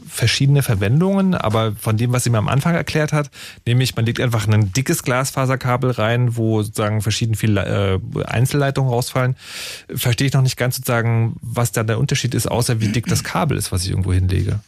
[0.08, 3.30] verschiedene Verwendungen, aber von dem, was sie mir am Anfang erklärt hat,
[3.66, 9.36] nämlich man legt einfach ein dickes Glasfaserkabel rein, wo sozusagen verschieden viele äh, Einzelleitungen rausfallen,
[9.92, 13.24] verstehe ich noch nicht ganz sozusagen, was da der Unterschied ist, außer wie dick das
[13.24, 14.60] Kabel ist, was ich irgendwo hinlege.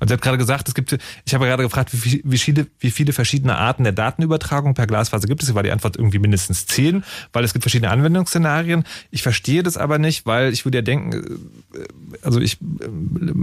[0.00, 2.90] Und sie hat gerade gesagt, es gibt, ich habe gerade gefragt, wie, wie, viele, wie
[2.90, 5.48] viele verschiedene Arten der Datenübertragung per Glasfaser gibt es.
[5.48, 8.84] Hier war die Antwort irgendwie mindestens zehn, weil es gibt verschiedene Anwendungsszenarien.
[9.10, 11.12] Ich verstehe das aber nicht, weil ich würde ja denken,
[11.74, 11.78] äh,
[12.22, 12.88] also ich äh,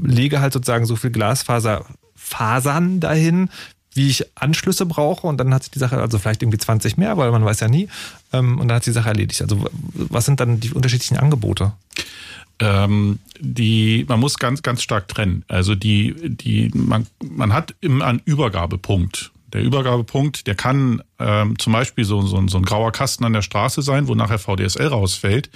[0.04, 3.50] lege halt sozusagen so viel Glasfaserfasern dahin,
[3.96, 7.18] wie ich Anschlüsse brauche und dann hat sich die Sache, also vielleicht irgendwie 20 mehr,
[7.18, 7.88] weil man weiß ja nie,
[8.34, 9.42] ähm, und dann hat sich die Sache erledigt.
[9.42, 11.72] Also was sind dann die unterschiedlichen Angebote?
[12.60, 15.44] Ähm, die, man muss ganz, ganz stark trennen.
[15.48, 19.32] Also die, die, man, man hat immer einen Übergabepunkt.
[19.54, 23.42] Der Übergabepunkt, der kann ähm, zum Beispiel so, so, so ein grauer Kasten an der
[23.42, 25.50] Straße sein, wo nachher VDSL rausfällt.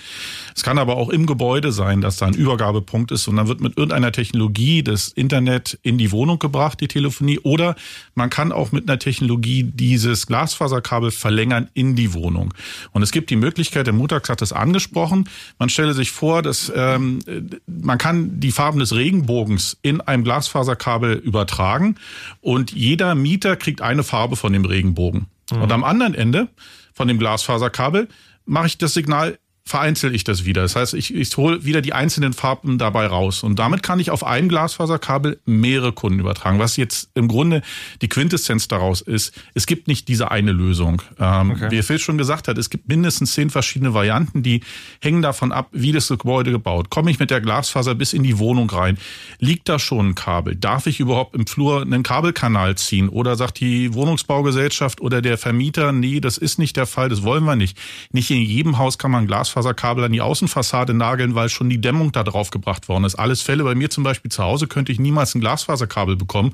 [0.55, 3.61] Es kann aber auch im Gebäude sein, dass da ein Übergabepunkt ist und dann wird
[3.61, 7.39] mit irgendeiner Technologie das Internet in die Wohnung gebracht, die Telefonie.
[7.39, 7.75] Oder
[8.15, 12.53] man kann auch mit einer Technologie dieses Glasfaserkabel verlängern in die Wohnung.
[12.91, 16.71] Und es gibt die Möglichkeit, der Mutax hat das angesprochen, man stelle sich vor, dass
[16.75, 17.19] ähm,
[17.67, 21.95] man kann die Farben des Regenbogens in einem Glasfaserkabel übertragen
[22.41, 25.27] und jeder Mieter kriegt eine Farbe von dem Regenbogen.
[25.51, 26.49] Und am anderen Ende
[26.93, 28.07] von dem Glasfaserkabel
[28.45, 29.39] mache ich das Signal
[29.69, 30.63] vereinzel ich das wieder.
[30.63, 33.43] Das heißt, ich, ich hole wieder die einzelnen Farben dabei raus.
[33.43, 36.57] Und damit kann ich auf einem Glasfaserkabel mehrere Kunden übertragen.
[36.57, 37.61] Was jetzt im Grunde
[38.01, 41.03] die Quintessenz daraus ist, es gibt nicht diese eine Lösung.
[41.19, 41.67] Ähm, okay.
[41.69, 44.61] Wie Phil schon gesagt hat, es gibt mindestens zehn verschiedene Varianten, die
[45.01, 46.89] hängen davon ab, wie das Gebäude gebaut.
[46.89, 48.97] Komme ich mit der Glasfaser bis in die Wohnung rein?
[49.37, 50.55] Liegt da schon ein Kabel?
[50.55, 53.07] Darf ich überhaupt im Flur einen Kabelkanal ziehen?
[53.07, 57.43] Oder sagt die Wohnungsbaugesellschaft oder der Vermieter, nee, das ist nicht der Fall, das wollen
[57.43, 57.77] wir nicht.
[58.11, 61.81] Nicht in jedem Haus kann man Glasfaser Glasfaserkabel an die Außenfassade nageln, weil schon die
[61.81, 63.15] Dämmung da drauf gebracht worden ist.
[63.15, 63.63] Alles Fälle.
[63.63, 66.53] Bei mir zum Beispiel zu Hause könnte ich niemals ein Glasfaserkabel bekommen,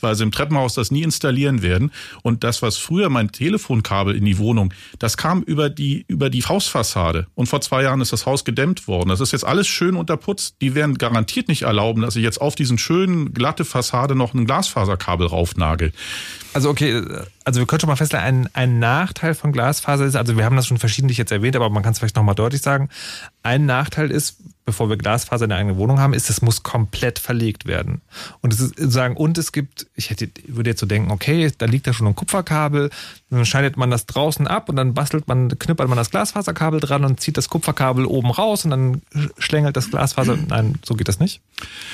[0.00, 1.92] weil sie im Treppenhaus das nie installieren werden.
[2.22, 6.42] Und das, was früher mein Telefonkabel in die Wohnung, das kam über die, über die
[6.42, 7.26] Hausfassade.
[7.34, 9.10] Und vor zwei Jahren ist das Haus gedämmt worden.
[9.10, 10.56] Das ist jetzt alles schön unterputzt.
[10.62, 14.46] Die werden garantiert nicht erlauben, dass ich jetzt auf diesen schönen, glatte Fassade noch ein
[14.46, 15.92] Glasfaserkabel raufnagel.
[16.56, 17.02] Also okay,
[17.44, 20.56] also wir können schon mal feststellen, ein, ein Nachteil von Glasfaser ist, also wir haben
[20.56, 22.88] das schon verschiedentlich jetzt erwähnt, aber man kann es vielleicht nochmal deutlich sagen.
[23.42, 27.18] Ein Nachteil ist, bevor wir Glasfaser in der eigenen Wohnung haben, ist, es muss komplett
[27.18, 28.00] verlegt werden.
[28.40, 31.66] Und es ist sagen, und es gibt, ich hätte, würde jetzt so denken, okay, da
[31.66, 32.88] liegt da schon ein Kupferkabel,
[33.28, 37.04] dann schneidet man das draußen ab und dann bastelt man, knippert man das Glasfaserkabel dran
[37.04, 39.02] und zieht das Kupferkabel oben raus und dann
[39.36, 40.38] schlängelt das Glasfaser.
[40.48, 41.42] Nein, so geht das nicht.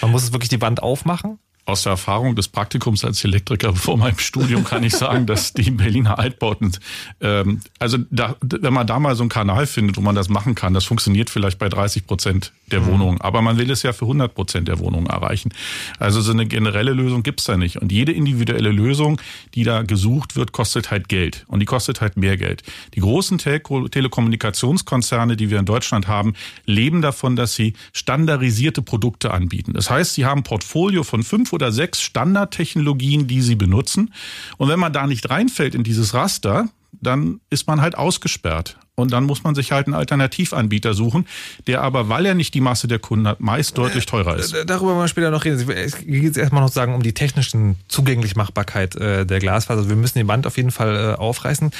[0.02, 3.96] Man muss es wirklich die Wand aufmachen aus der Erfahrung des Praktikums als Elektriker vor
[3.96, 6.72] meinem Studium kann ich sagen, dass die Berliner Altbauten,
[7.20, 10.54] ähm, also da, wenn man da mal so einen Kanal findet, wo man das machen
[10.54, 12.86] kann, das funktioniert vielleicht bei 30 Prozent der mhm.
[12.86, 13.20] Wohnungen.
[13.20, 15.52] Aber man will es ja für 100 Prozent der Wohnungen erreichen.
[15.98, 17.76] Also so eine generelle Lösung gibt's da nicht.
[17.80, 19.20] Und jede individuelle Lösung,
[19.54, 21.44] die da gesucht wird, kostet halt Geld.
[21.46, 22.62] Und die kostet halt mehr Geld.
[22.94, 26.34] Die großen Telco Telekommunikationskonzerne, die wir in Deutschland haben,
[26.66, 29.74] leben davon, dass sie standardisierte Produkte anbieten.
[29.74, 34.12] Das heißt, sie haben ein Portfolio von fünf oder sechs Standardtechnologien, die sie benutzen.
[34.56, 36.68] Und wenn man da nicht reinfällt in dieses Raster,
[37.00, 38.76] dann ist man halt ausgesperrt.
[38.94, 41.26] Und dann muss man sich halt einen Alternativanbieter suchen,
[41.66, 44.52] der aber, weil er nicht die Masse der Kunden hat, meist deutlich teurer ist.
[44.52, 45.58] Äh, darüber wollen wir später noch reden.
[45.70, 49.88] Es geht jetzt erstmal noch sagen um die technischen Zugänglichmachbarkeit äh, der Glasfaser.
[49.88, 51.70] Wir müssen die Wand auf jeden Fall äh, aufreißen.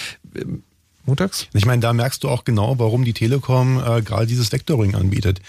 [1.05, 1.49] Montags?
[1.53, 5.41] Ich meine, da merkst du auch genau, warum die Telekom äh, gerade dieses Vectoring anbietet.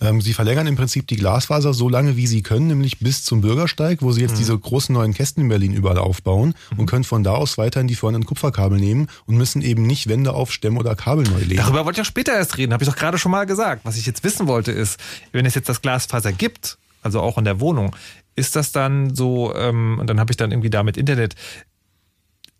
[0.00, 3.40] Ähm, sie verlängern im Prinzip die Glasfaser so lange, wie sie können, nämlich bis zum
[3.40, 4.38] Bürgersteig, wo sie jetzt mhm.
[4.38, 6.78] diese großen neuen Kästen in Berlin überall aufbauen mhm.
[6.80, 10.34] und können von da aus weiterhin die vorhandenen Kupferkabel nehmen und müssen eben nicht Wände
[10.34, 11.56] aufstemmen oder Kabel neu legen.
[11.56, 13.84] Darüber wollte ich auch später erst reden, habe ich doch gerade schon mal gesagt.
[13.84, 15.00] Was ich jetzt wissen wollte ist,
[15.32, 17.94] wenn es jetzt das Glasfaser gibt, also auch in der Wohnung,
[18.38, 21.34] ist das dann so, ähm, und dann habe ich dann irgendwie damit Internet,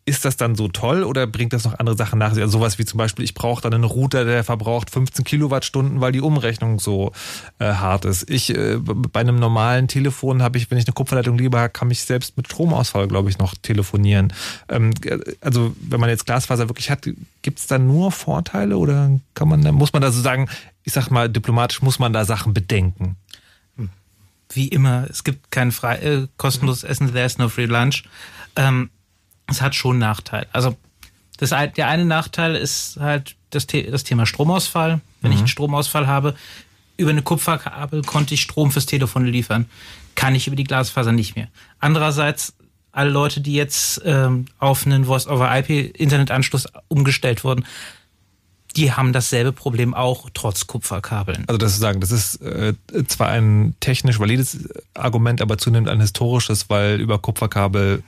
[0.09, 2.43] ist das dann so toll oder bringt das noch andere Sachen nach sich?
[2.43, 6.13] Also sowas wie zum Beispiel, ich brauche dann einen Router, der verbraucht 15 Kilowattstunden, weil
[6.13, 7.13] die Umrechnung so
[7.59, 8.29] äh, hart ist.
[8.31, 11.91] Ich äh, bei einem normalen Telefon habe ich, wenn ich eine Kupferleitung lieber habe, kann
[11.91, 14.33] ich selbst mit Stromausfall, glaube ich, noch telefonieren.
[14.71, 14.93] Ähm,
[15.43, 17.07] also wenn man jetzt Glasfaser wirklich hat,
[17.43, 20.49] gibt es da nur Vorteile oder kann man, muss man da so sagen,
[20.85, 23.17] ich sag mal diplomatisch, muss man da Sachen bedenken?
[24.51, 28.05] Wie immer, es gibt kein frei, äh, kostenloses Essen, there's no free lunch.
[28.57, 28.89] Ähm,
[29.49, 30.47] es hat schon Nachteil.
[30.53, 30.77] Also
[31.39, 35.01] das, der eine Nachteil ist halt das, das Thema Stromausfall.
[35.21, 35.35] Wenn mhm.
[35.35, 36.35] ich einen Stromausfall habe,
[36.97, 39.67] über eine Kupferkabel konnte ich Strom fürs Telefon liefern.
[40.15, 41.49] Kann ich über die Glasfaser nicht mehr.
[41.79, 42.55] Andererseits,
[42.93, 47.65] alle Leute, die jetzt ähm, auf einen Voice-over-IP-Internetanschluss umgestellt wurden,
[48.77, 51.45] die haben dasselbe Problem auch trotz Kupferkabeln.
[51.47, 52.75] Also das zu sagen, das ist äh,
[53.07, 58.03] zwar ein technisch valides Argument, aber zunehmend ein historisches, weil über Kupferkabel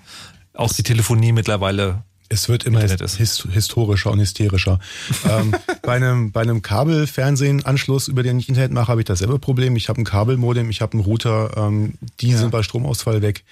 [0.60, 2.02] auch die Telefonie mittlerweile
[2.32, 4.78] es wird immer his historischer und hysterischer.
[5.28, 5.52] ähm,
[5.82, 9.74] bei einem, bei einem Kabelfernsehenanschluss, über den ich Internet mache, habe ich dasselbe Problem.
[9.74, 12.38] Ich habe ein Kabelmodem, ich habe einen Router, ähm, die ja.
[12.38, 13.42] sind bei Stromausfall weg.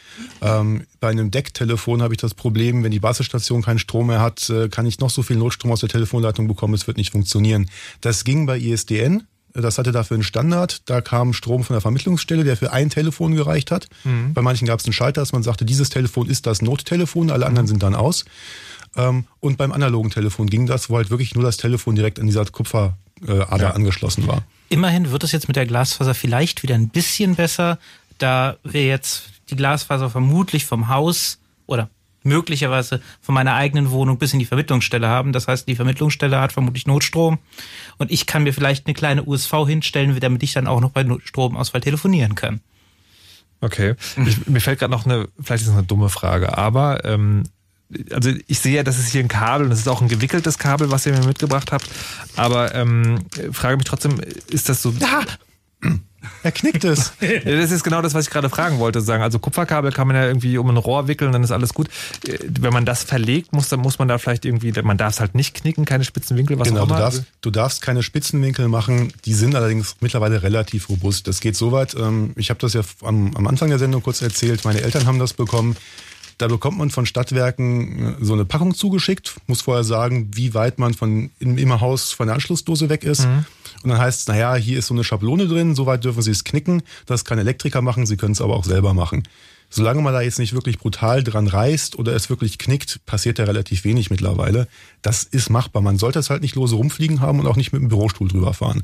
[0.40, 4.48] Ähm, bei einem Decktelefon habe ich das Problem, wenn die Basisstation keinen Strom mehr hat,
[4.48, 7.68] äh, kann ich noch so viel Notstrom aus der Telefonleitung bekommen, es wird nicht funktionieren.
[8.00, 9.24] Das ging bei ISDN,
[9.54, 10.82] das hatte dafür einen Standard.
[10.88, 13.88] Da kam Strom von der Vermittlungsstelle, der für ein Telefon gereicht hat.
[14.04, 14.34] Mhm.
[14.34, 17.46] Bei manchen gab es einen Schalter, dass man sagte, dieses Telefon ist das Nottelefon, alle
[17.46, 17.70] anderen mhm.
[17.70, 18.24] sind dann aus.
[18.96, 22.26] Ähm, und beim analogen Telefon ging das, wo halt wirklich nur das Telefon direkt an
[22.26, 22.96] dieser Kupferader
[23.58, 23.70] ja.
[23.70, 24.42] angeschlossen war.
[24.68, 27.78] Immerhin wird es jetzt mit der Glasfaser vielleicht wieder ein bisschen besser,
[28.18, 31.88] da wir jetzt die Glasfaser vermutlich vom Haus oder
[32.22, 35.32] möglicherweise von meiner eigenen Wohnung bis in die Vermittlungsstelle haben.
[35.32, 37.38] Das heißt, die Vermittlungsstelle hat vermutlich Notstrom
[37.98, 41.06] und ich kann mir vielleicht eine kleine USV hinstellen, damit ich dann auch noch bei
[41.24, 42.60] Stromausfall telefonieren kann.
[43.60, 43.94] Okay.
[44.24, 47.44] Ich, mir fällt gerade noch eine, vielleicht ist das eine dumme Frage, aber ähm,
[48.12, 50.58] also ich sehe ja, das ist hier ein Kabel und das ist auch ein gewickeltes
[50.58, 51.88] Kabel, was ihr mir mitgebracht habt.
[52.36, 54.92] Aber ähm, frage mich trotzdem, ist das so.
[55.00, 55.22] Ja.
[56.42, 57.12] Er knickt es.
[57.44, 59.00] das ist genau das, was ich gerade fragen wollte.
[59.00, 59.22] Sagen.
[59.22, 61.88] Also Kupferkabel kann man ja irgendwie um ein Rohr wickeln, dann ist alles gut.
[62.26, 65.20] Äh, wenn man das verlegt, muss, dann muss man da vielleicht irgendwie, man darf es
[65.20, 66.96] halt nicht knicken, keine spitzen Winkel, was genau, auch immer.
[66.96, 69.12] Du darfst, du darfst keine Spitzenwinkel machen.
[69.24, 71.28] Die sind allerdings mittlerweile relativ robust.
[71.28, 71.94] Das geht so weit.
[71.94, 74.64] Ähm, ich habe das ja am, am Anfang der Sendung kurz erzählt.
[74.64, 75.76] Meine Eltern haben das bekommen.
[76.38, 80.78] Da bekommt man von Stadtwerken äh, so eine Packung zugeschickt, muss vorher sagen, wie weit
[80.78, 83.26] man von im, im Haus von der Anschlussdose weg ist.
[83.26, 83.44] Mhm.
[83.82, 86.30] Und dann heißt es, naja, hier ist so eine Schablone drin, so weit dürfen Sie
[86.30, 86.82] es knicken.
[87.06, 89.22] Das kann Elektriker machen, Sie können es aber auch selber machen.
[89.70, 93.44] Solange man da jetzt nicht wirklich brutal dran reißt oder es wirklich knickt, passiert ja
[93.44, 94.66] relativ wenig mittlerweile.
[95.02, 95.82] Das ist machbar.
[95.82, 98.54] Man sollte es halt nicht lose rumfliegen haben und auch nicht mit dem Bürostuhl drüber
[98.54, 98.82] fahren.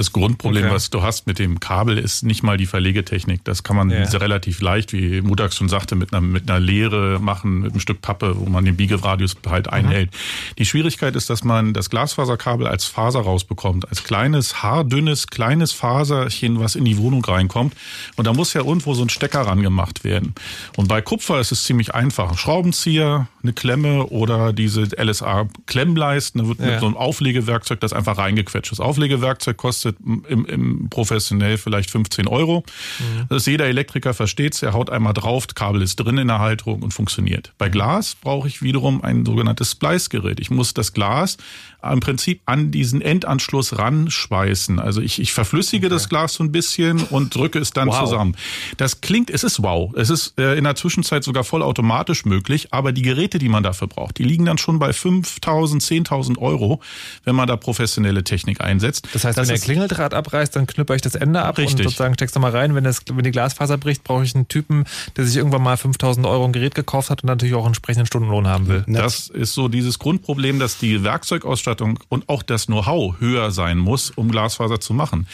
[0.00, 0.74] Das Grundproblem, okay.
[0.74, 3.44] was du hast mit dem Kabel, ist nicht mal die Verlegetechnik.
[3.44, 4.02] Das kann man ja.
[4.04, 8.00] relativ leicht, wie Mutax schon sagte, mit einer, mit einer Lehre machen, mit einem Stück
[8.00, 9.74] Pappe, wo man den Biegeradius halt mhm.
[9.74, 10.10] einhält.
[10.56, 13.90] Die Schwierigkeit ist, dass man das Glasfaserkabel als Faser rausbekommt.
[13.90, 17.74] Als kleines, haardünnes, kleines Faserchen, was in die Wohnung reinkommt.
[18.16, 20.34] Und da muss ja irgendwo so ein Stecker rangemacht werden.
[20.78, 22.30] Und bei Kupfer ist es ziemlich einfach.
[22.30, 26.40] Ein Schraubenzieher, eine Klemme oder diese LSA-Klemmleisten.
[26.40, 26.66] Da wird ja.
[26.70, 28.72] mit so einem Auflegewerkzeug das einfach reingequetscht.
[28.72, 29.96] Das Auflegewerkzeug kostet kostet
[30.28, 32.64] im, im professionell vielleicht 15 Euro.
[32.98, 33.26] Mhm.
[33.28, 36.92] Das jeder Elektriker versteht er haut einmal drauf, Kabel ist drin in der Halterung und
[36.92, 37.52] funktioniert.
[37.58, 40.40] Bei Glas brauche ich wiederum ein sogenanntes Splice-Gerät.
[40.40, 41.36] Ich muss das Glas
[41.82, 44.78] im Prinzip an diesen Endanschluss ranschweißen.
[44.78, 45.94] Also ich, ich verflüssige okay.
[45.94, 48.00] das Glas so ein bisschen und drücke es dann wow.
[48.00, 48.36] zusammen.
[48.76, 49.92] Das klingt, es ist wow.
[49.96, 53.88] Es ist äh, in der Zwischenzeit sogar vollautomatisch möglich, aber die Geräte, die man dafür
[53.88, 56.80] braucht, die liegen dann schon bei 5.000, 10.000 Euro,
[57.24, 59.08] wenn man da professionelle Technik einsetzt.
[59.12, 61.78] Das heißt, das wenn der Klingeldraht abreißt, dann knüpper ich das Ende ab richtig.
[61.78, 62.74] und sozusagen steckst du mal rein.
[62.74, 64.84] Wenn, das, wenn die Glasfaser bricht, brauche ich einen Typen,
[65.16, 68.06] der sich irgendwann mal 5.000 Euro ein Gerät gekauft hat und natürlich auch einen entsprechenden
[68.06, 68.84] Stundenlohn haben will.
[68.86, 73.78] Das ist so dieses Grundproblem, dass die Werkzeugausstattung Ausstattung und auch das Know-how höher sein
[73.78, 75.26] muss, um Glasfaser zu machen.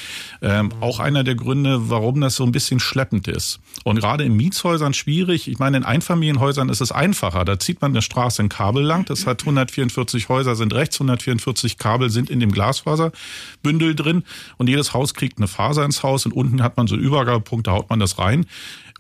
[0.43, 3.61] Ähm, auch einer der Gründe, warum das so ein bisschen schleppend ist.
[3.85, 5.49] Und gerade in Mietshäusern schwierig.
[5.49, 7.45] Ich meine, in Einfamilienhäusern ist es einfacher.
[7.45, 9.07] Da zieht man eine Straße ein Kabel lang.
[9.07, 14.25] Das hat 144 Häuser sind rechts, 144 Kabel sind in dem Glasfaserbündel drin.
[14.59, 17.89] Und jedes Haus kriegt eine Faser ins Haus und unten hat man so Übergabepunkte, haut
[17.89, 18.47] man das rein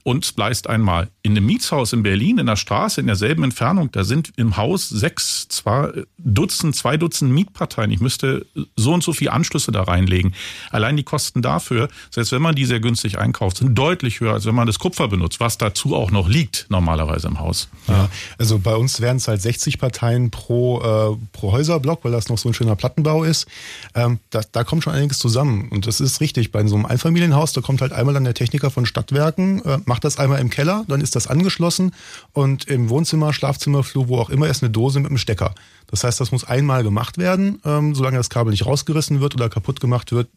[0.07, 1.09] und spleist einmal.
[1.23, 4.89] In einem Mietshaus in Berlin, in der Straße, in derselben Entfernung, da sind im Haus
[4.89, 7.91] sechs, zwei Dutzend, zwei Dutzend Mietparteien.
[7.91, 8.47] Ich müsste
[8.77, 10.33] so und so viele Anschlüsse da reinlegen.
[10.71, 14.47] Allein die Kosten dafür, selbst wenn man die sehr günstig einkauft, sind deutlich höher, als
[14.47, 17.69] wenn man das Kupfer benutzt, was dazu auch noch liegt, normalerweise im Haus.
[17.89, 22.29] Ja, also bei uns wären es halt 60 Parteien pro, äh, pro Häuserblock, weil das
[22.29, 23.49] noch so ein schöner Plattenbau ist.
[23.97, 25.69] Ähm, da, da kommt schon einiges zusammen.
[25.71, 26.53] Und das ist richtig.
[26.53, 29.96] Bei so einem Einfamilienhaus, da kommt halt einmal dann der Techniker von Stadtwerken, äh, macht
[30.01, 31.93] das einmal im Keller, dann ist das angeschlossen
[32.33, 35.55] und im Wohnzimmer, Schlafzimmer, Flur, wo auch immer, ist eine Dose mit einem Stecker.
[35.87, 37.61] Das heißt, das muss einmal gemacht werden.
[37.65, 40.29] Ähm, solange das Kabel nicht rausgerissen wird oder kaputt gemacht wird,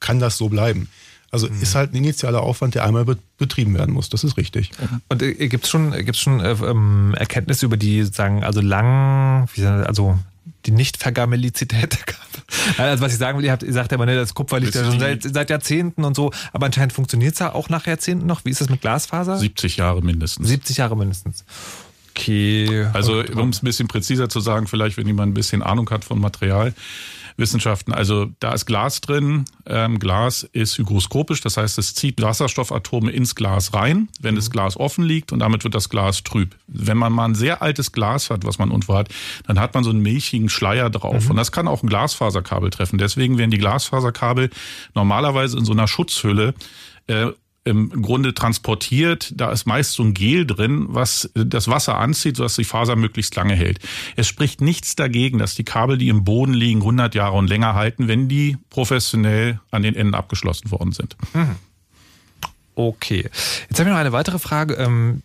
[0.00, 0.88] kann das so bleiben.
[1.30, 1.62] Also mhm.
[1.62, 3.06] ist halt ein initialer Aufwand, der einmal
[3.38, 4.10] betrieben werden muss.
[4.10, 4.70] Das ist richtig.
[5.08, 9.48] Und äh, gibt es schon, gibt's schon äh, ähm, Erkenntnisse über die, sagen, also lang,
[9.54, 10.18] wie, also
[10.66, 12.22] die Nicht-Vergamellizität der Kabel?
[12.78, 14.74] Also was ich sagen will, ihr, habt, ihr sagt ja immer, ne, das Kupfer liegt
[14.74, 18.26] ja schon seit, seit, Jahrzehnten und so, aber anscheinend funktioniert es ja auch nach Jahrzehnten
[18.26, 18.44] noch.
[18.44, 19.38] Wie ist das mit Glasfaser?
[19.38, 20.48] 70 Jahre mindestens.
[20.48, 21.44] 70 Jahre mindestens.
[22.14, 22.86] Okay.
[22.92, 26.04] Also um es ein bisschen präziser zu sagen, vielleicht wenn jemand ein bisschen Ahnung hat
[26.04, 26.74] von Material.
[27.36, 27.92] Wissenschaften.
[27.92, 29.44] Also da ist Glas drin.
[29.66, 34.38] Ähm, Glas ist hygroskopisch, das heißt, es zieht Wasserstoffatome ins Glas rein, wenn mhm.
[34.38, 36.56] das Glas offen liegt und damit wird das Glas trüb.
[36.66, 39.08] Wenn man mal ein sehr altes Glas hat, was man irgendwo hat,
[39.46, 41.24] dann hat man so einen milchigen Schleier drauf.
[41.24, 41.30] Mhm.
[41.30, 42.98] Und das kann auch ein Glasfaserkabel treffen.
[42.98, 44.50] Deswegen werden die Glasfaserkabel
[44.94, 46.54] normalerweise in so einer Schutzhülle
[47.06, 47.28] äh,
[47.64, 49.32] im Grunde transportiert.
[49.36, 53.34] Da ist meist so ein Gel drin, was das Wasser anzieht, sodass die Faser möglichst
[53.36, 53.78] lange hält.
[54.16, 57.74] Es spricht nichts dagegen, dass die Kabel, die im Boden liegen, 100 Jahre und länger
[57.74, 61.16] halten, wenn die professionell an den Enden abgeschlossen worden sind.
[61.34, 61.56] Mhm.
[62.74, 63.28] Okay.
[63.68, 64.74] Jetzt habe ich noch eine weitere Frage.
[64.74, 65.22] Ähm,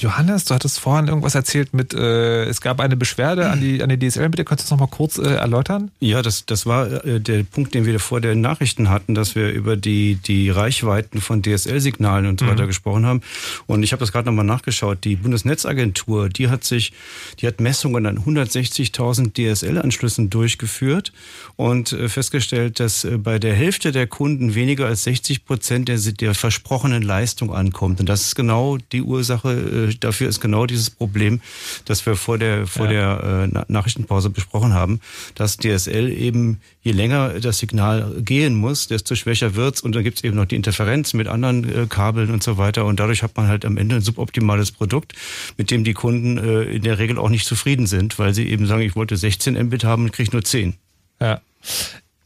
[0.00, 3.88] Johannes, du hattest vorhin irgendwas erzählt mit, äh, es gab eine Beschwerde an die, an
[3.88, 4.28] die DSL.
[4.28, 5.90] Bitte könntest du das nochmal kurz äh, erläutern?
[6.00, 9.50] Ja, das, das war äh, der Punkt, den wir vor den Nachrichten hatten, dass wir
[9.50, 12.50] über die, die Reichweiten von DSL-Signalen und so mhm.
[12.50, 13.22] weiter gesprochen haben.
[13.66, 15.04] Und ich habe das gerade nochmal nachgeschaut.
[15.04, 16.92] Die Bundesnetzagentur, die hat sich,
[17.40, 21.12] die hat Messungen an 160.000 DSL-Anschlüssen durchgeführt
[21.56, 25.98] und äh, festgestellt, dass äh, bei der Hälfte der Kunden weniger als 60 Prozent der,
[25.98, 28.00] der versprochenen Leistung ankommt.
[28.00, 31.40] Und das ist genau die Ursache, dafür ist genau dieses Problem,
[31.84, 33.16] das wir vor der, vor ja.
[33.16, 35.00] der äh, Nachrichtenpause besprochen haben,
[35.34, 40.22] dass DSL eben, je länger das Signal gehen muss, desto schwächer wird's und dann gibt's
[40.24, 43.48] eben noch die Interferenz mit anderen äh, Kabeln und so weiter und dadurch hat man
[43.48, 45.14] halt am Ende ein suboptimales Produkt,
[45.56, 48.66] mit dem die Kunden äh, in der Regel auch nicht zufrieden sind, weil sie eben
[48.66, 50.74] sagen, ich wollte 16 Mbit haben und kriege nur 10.
[51.20, 51.40] Ja.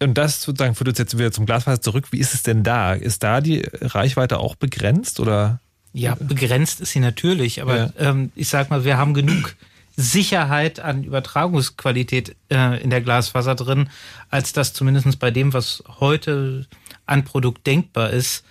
[0.02, 2.06] Und das sozusagen führt uns jetzt wieder zum Glasfaser zurück.
[2.11, 2.94] Wie ist es denn da?
[2.94, 5.61] Ist da die Reichweite auch begrenzt oder?
[5.93, 7.93] Ja, begrenzt ist sie natürlich, aber Ja.
[7.99, 9.57] ähm, ich sag mal, wir haben genug
[9.97, 13.91] Sicherheit an Übertragungsqualität äh, in der Glasfaser drin,
[14.30, 16.66] als das zumindest bei dem, was heute
[17.07, 18.45] an Produkt denkbar ist,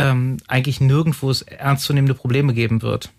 [0.00, 3.10] ähm, eigentlich nirgendwo es ernstzunehmende Probleme geben wird.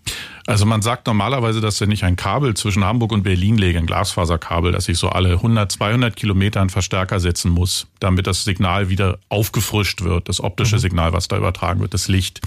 [0.47, 3.85] Also man sagt normalerweise, dass wenn ich ein Kabel zwischen Hamburg und Berlin lege, ein
[3.85, 8.89] Glasfaserkabel, dass ich so alle 100, 200 Kilometer einen Verstärker setzen muss, damit das Signal
[8.89, 12.41] wieder aufgefrischt wird, das optische Signal, was da übertragen wird, das Licht.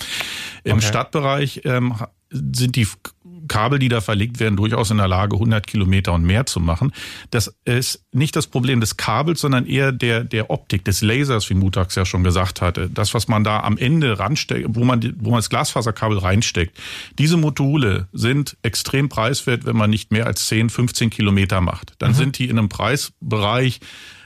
[0.64, 0.86] Im Okay.
[0.86, 1.94] Stadtbereich ähm,
[2.30, 2.88] sind die
[3.48, 6.92] Kabel, die da verlegt werden, durchaus in der Lage, 100 Kilometer und mehr zu machen.
[7.30, 11.54] Das ist nicht das Problem des Kabels, sondern eher der, der Optik, des Lasers, wie
[11.54, 12.90] Mutax ja schon gesagt hatte.
[12.90, 16.78] Das, was man da am Ende ransteckt, wo man, wo man das Glasfaserkabel reinsteckt.
[17.18, 21.94] Diese Module sind extrem preiswert, wenn man nicht mehr als 10, 15 Kilometer macht.
[21.98, 23.80] Dann sind die in einem Preisbereich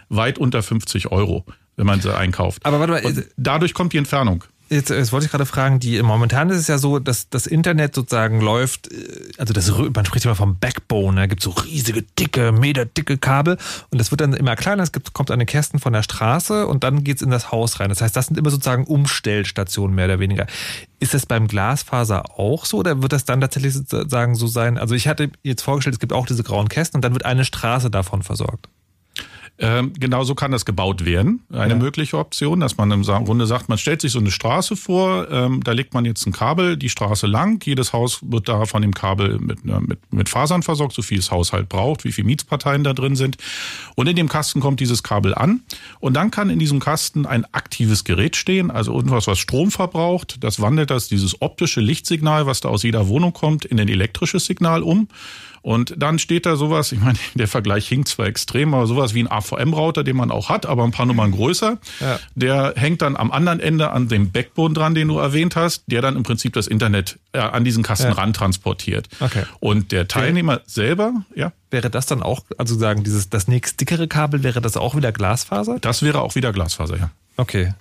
[0.08, 1.44] weit unter 50 Euro,
[1.76, 2.64] wenn man sie einkauft.
[2.64, 4.44] Aber warte mal, Und dadurch kommt die Entfernung.
[4.70, 7.94] Jetzt, jetzt wollte ich gerade fragen, die momentan ist es ja so, dass das Internet
[7.94, 12.02] sozusagen läuft, äh, also das, man spricht immer vom Backbone, da gibt es so riesige,
[12.02, 13.56] dicke, meterdicke Kabel
[13.90, 16.66] und das wird dann immer kleiner, es gibt, kommt an den Kästen von der Straße
[16.66, 17.88] und dann geht's in das Haus rein.
[17.88, 20.46] Das heißt, das sind immer sozusagen Umstellstationen mehr oder weniger.
[21.00, 24.76] Ist das beim Glasfaser auch so oder wird das dann tatsächlich sozusagen so sein?
[24.76, 27.44] Also ich hatte jetzt vorgestellt, es gibt auch diese grauen Kästen und dann wird eine
[27.46, 28.68] Straße davon versorgt.
[29.60, 31.40] Ähm, genau so kann das gebaut werden.
[31.52, 31.78] Eine Ja.
[31.78, 35.64] mögliche Option, dass man im Grunde sagt, man stellt sich so eine Straße vor, ähm,
[35.64, 37.60] da legt man jetzt ein Kabel die Straße lang.
[37.66, 41.32] Jedes Haus wird da von dem Kabel mit, mit, mit Fasern versorgt, so viel das
[41.32, 43.36] Haus halt braucht, wie viele Mietsparteien da drin sind.
[43.96, 45.62] Und in dem Kasten kommt dieses Kabel an.
[45.98, 50.36] Und dann kann in diesem Kasten ein aktives Gerät stehen, also irgendwas, was Strom verbraucht.
[50.44, 54.46] Das wandelt das, dieses optische Lichtsignal, was da aus jeder Wohnung kommt, in ein elektrisches
[54.46, 55.08] Signal um.
[55.68, 59.22] Und dann steht da sowas, ich meine, der Vergleich hinkt zwar extrem, aber sowas wie
[59.22, 61.76] ein AVM-Router, den man auch hat, aber ein paar Nummern größer.
[62.00, 62.18] Ja.
[62.34, 66.00] Der hängt dann am anderen Ende an dem Backbone dran, den du erwähnt hast, der
[66.00, 68.12] dann im Prinzip das Internet äh, an diesen Kasten Ja.
[68.14, 69.10] ran transportiert.
[69.20, 69.42] Okay.
[69.60, 74.08] Und der Teilnehmer selber, ja, Wäre das dann auch, also sagen, dieses, das nächst dickere
[74.08, 75.78] Kabel, wäre das auch wieder Glasfaser?
[75.80, 77.10] das wäre auch wieder Glasfaser, ja.
[77.36, 77.74] Okay.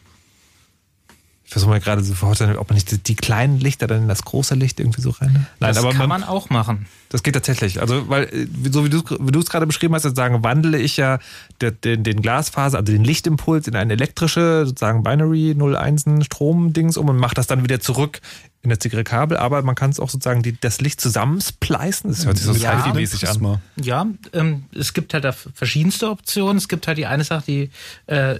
[1.48, 4.08] Ich versuche mal gerade so vorzustellen, ob man nicht die, die kleinen Lichter dann in
[4.10, 5.48] das große Licht irgendwie so rein.
[5.62, 6.88] Nein, das aber kann man auch machen.
[7.08, 7.80] das geht tatsächlich.
[7.80, 11.20] Also, weil, äh, so wie du es gerade beschrieben hast, sozusagen wandle ich ja
[11.62, 17.08] der, den, den Glasfaser, also den Lichtimpuls in eine elektrische, sozusagen Binary 0-1 Strom-Dings um
[17.08, 18.20] und mache das dann wieder zurück
[18.62, 19.38] in das dickere Kabel.
[19.38, 22.10] Aber man kann es auch sozusagen die, das Licht zusammenspleißen.
[22.10, 23.62] Das hört sich so Ja, sci-fi-mäßig an.
[23.82, 26.58] Ja, ähm, es gibt halt da verschiedenste Optionen.
[26.58, 27.70] Es gibt halt die eine Sache, die
[28.08, 28.40] äh,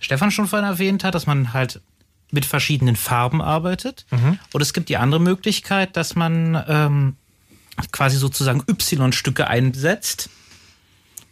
[0.00, 1.80] Stefan schon vorhin erwähnt hat, dass man halt
[2.30, 4.04] mit verschiedenen Farben arbeitet.
[4.52, 7.16] Und es gibt die andere Möglichkeit, dass man ähm,
[7.92, 10.28] quasi sozusagen Y-Stücke einsetzt.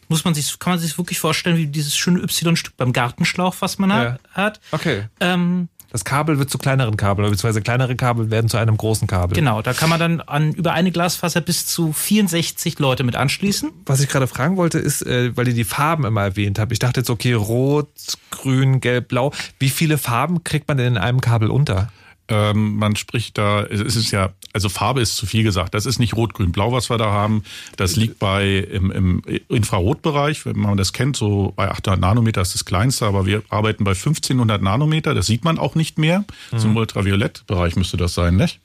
[0.08, 3.78] Muss man sich, kann man sich wirklich vorstellen, wie dieses schöne Y-Stück beim Gartenschlauch, was
[3.78, 3.96] man Ja.
[3.96, 4.60] ha- hat.
[4.70, 5.04] Okay.
[5.20, 9.34] Ähm, Das Kabel wird zu kleineren Kabeln, beziehungsweise kleinere Kabel werden zu einem großen Kabel.
[9.34, 13.70] genau, da kann man dann an über eine Glasfaser bis zu 64 Leute mit anschließen.
[13.86, 16.70] Was ich gerade fragen wollte, ist, äh, weil ihr die Farben immer erwähnt habt.
[16.72, 17.88] Ich dachte jetzt, okay, rot,
[18.30, 19.32] grün, gelb, blau.
[19.58, 21.88] Wie viele Farben kriegt man denn in einem Kabel unter?
[22.28, 25.74] Ähm, man spricht da, es ist ja, also Farbe ist zu viel gesagt.
[25.74, 27.44] Das ist nicht rot, grün, blau, was wir da haben.
[27.76, 32.54] Das liegt bei im, im Infrarotbereich, wenn man das kennt, so bei 800 Nanometer ist
[32.54, 35.14] das kleinste, aber wir arbeiten bei 1500 Nanometer.
[35.14, 36.24] Das sieht man auch nicht mehr.
[36.56, 38.60] Zum Ultraviolettbereich müsste das sein, nicht?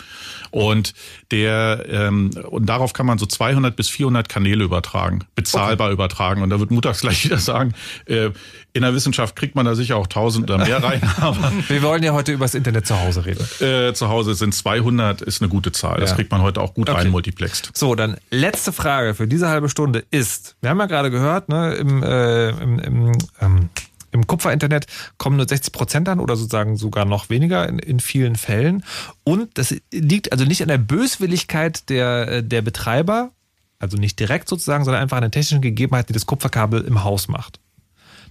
[0.52, 0.94] Und
[1.32, 6.42] der ähm, und darauf kann man so 200 bis 400 Kanäle übertragen, bezahlbar übertragen.
[6.42, 7.74] Und da wird Mutags gleich wieder sagen,
[8.06, 8.30] äh,
[8.74, 12.04] in der Wissenschaft kriegt man da sicher auch 1000 oder mehr rein, aber Wir wollen
[12.04, 13.46] ja heute über das Internet zu Hause reden.
[13.60, 16.00] Äh, zu Hause sind 200, ist eine gute Zahl.
[16.00, 16.16] Das Ja.
[16.16, 17.00] kriegt man heute auch gut Okay.
[17.00, 17.72] rein multiplext.
[17.74, 21.74] So, dann letzte Frage für diese halbe Stunde ist, wir haben ja gerade gehört, ne,
[21.76, 23.70] im, äh, im, im, ähm,
[24.14, 24.88] im Kupferinternet
[25.18, 28.84] kommen nur 60 Prozent an oder sozusagen sogar noch weniger in, in vielen Fällen.
[29.24, 33.32] Und das liegt also nicht an der Böswilligkeit der, äh, der Betreiber,
[33.80, 37.28] also nicht direkt sozusagen, sondern einfach an den technischen Gegebenheiten, die das Kupferkabel im Haus
[37.28, 37.60] macht.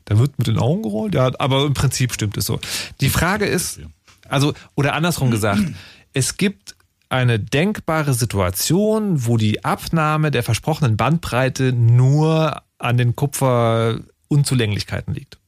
[0.06, 2.58] Da wird mit den Augen gerollt, ja, aber im Prinzip stimmt es so.
[3.00, 3.80] Die Frage ist,
[4.30, 5.60] also, oder andersrum gesagt,
[6.12, 6.76] es gibt
[7.08, 15.38] eine denkbare Situation, wo die Abnahme der versprochenen Bandbreite nur an den Kupferunzulänglichkeiten liegt.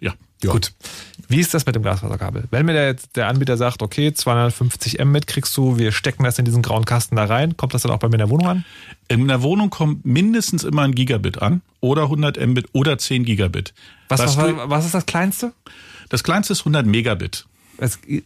[0.00, 0.14] Ja.
[0.52, 0.72] Gut.
[1.28, 2.44] Wie ist das mit dem Glasfaserkabel?
[2.50, 6.38] Wenn mir der, jetzt der Anbieter sagt, okay, 250 Mbit kriegst du, wir stecken das
[6.38, 8.46] in diesen grauen Kasten da rein, kommt das dann auch bei mir in der Wohnung
[8.48, 8.64] an?
[9.08, 13.72] In der Wohnung kommt mindestens immer ein Gigabit an oder 100 Mbit oder 10 Gigabit.
[14.08, 15.52] Was, was, du- was ist das Kleinste?
[16.10, 17.46] das kleinste ist 100 Megabit.
[17.78, 18.22] Äh,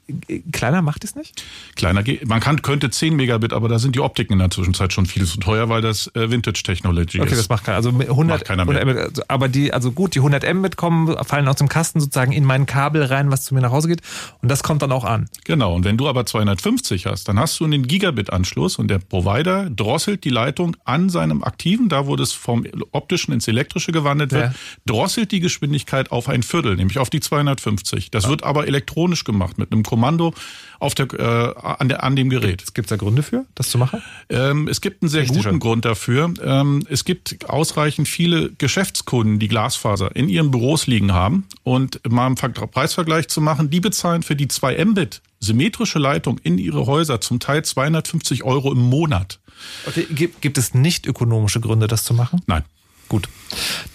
[0.52, 1.42] kleiner macht es nicht?
[1.76, 2.26] Kleiner geht.
[2.28, 5.24] Man kann, könnte 10 Megabit, aber da sind die Optiken in der Zwischenzeit schon viel
[5.26, 7.38] zu teuer, weil das äh, Vintage Technology Okay, ist.
[7.38, 7.76] das macht keiner.
[7.76, 8.76] Also mit 100, Macht keiner mehr.
[8.80, 12.00] 100 Mbit, also- aber die, also gut, die 100 Mbit kommen, fallen aus dem Kasten
[12.00, 14.00] sozusagen in mein Kabel rein, was zu mir nach Hause geht.
[14.42, 15.28] Und das kommt dann auch an.
[15.44, 19.68] Genau, und wenn du aber 250 hast, dann hast du einen Gigabit-Anschluss und der Provider
[19.70, 24.52] drosselt die Leitung an seinem aktiven, da wo das vom optischen ins elektrische gewandelt wird,
[24.52, 24.54] Ja.
[24.86, 28.10] drosselt die Geschwindigkeit auf ein Viertel, nämlich auf die 250.
[28.10, 30.34] Das wird aber elektronisch gemacht mit einem Kommando
[30.78, 32.64] auf der, äh, an, der, an dem Gerät.
[32.74, 34.02] Gibt es da Gründe für, das zu machen?
[34.28, 35.48] Ähm, es gibt einen sehr Technische.
[35.48, 36.32] guten Grund dafür.
[36.42, 41.46] Ähm, es gibt ausreichend viele Geschäftskunden, die Glasfaser in ihren Büros liegen haben.
[41.62, 46.38] Und mal einen Ver- Preisvergleich zu machen, die bezahlen für die 2 Mbit symmetrische Leitung
[46.42, 49.38] in ihre Häuser zum Teil 250 Euro im Monat.
[49.86, 52.40] Okay, gibt, gibt es nicht ökonomische Gründe, das zu machen?
[52.46, 52.62] Nein.
[53.10, 53.28] Gut.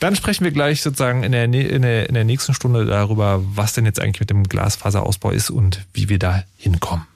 [0.01, 3.71] Dann sprechen wir gleich sozusagen in der, in, der, in der nächsten Stunde darüber, was
[3.71, 7.07] denn jetzt eigentlich mit dem Glasfaserausbau ist und wie wir da hinkommen.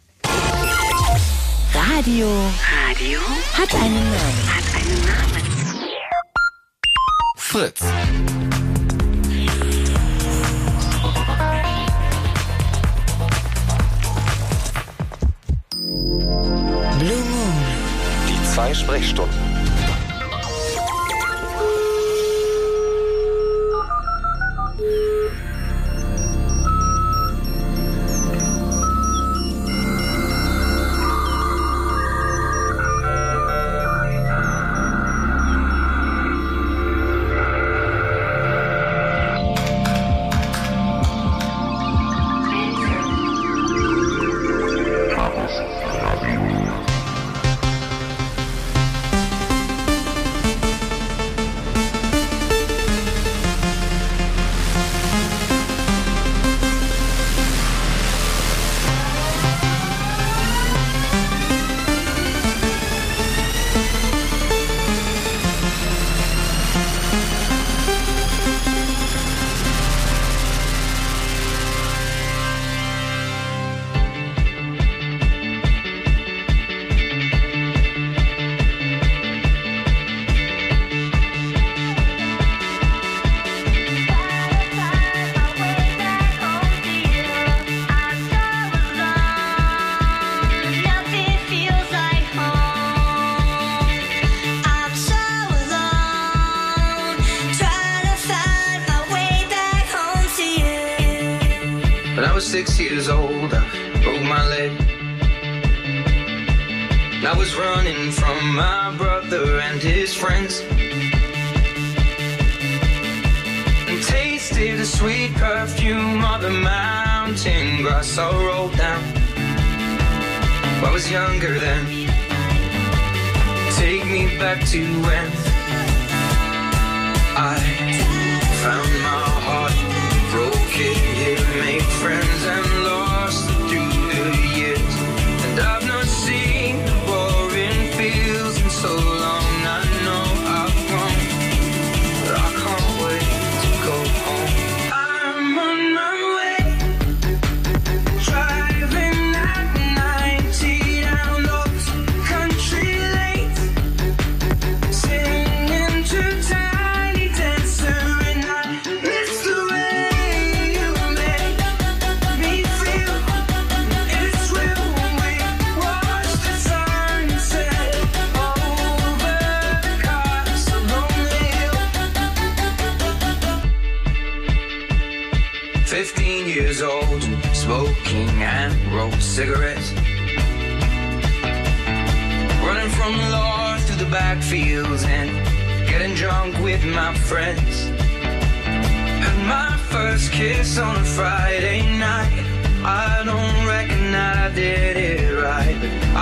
[1.74, 2.28] Radio.
[2.88, 3.20] Radio
[3.52, 4.48] hat einen Namen.
[4.48, 5.20] Hat einen Namen.
[7.36, 7.82] Fritz.
[16.98, 17.54] Blue Moon.
[18.30, 19.49] Die zwei Sprechstunden.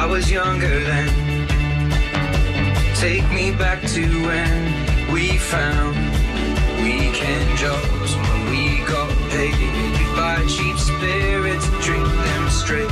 [0.09, 1.09] Was younger then.
[2.95, 5.95] Take me back to when we found
[6.81, 9.53] weekend jobs when we got paid.
[9.97, 12.89] We buy cheap spirits drink them straight.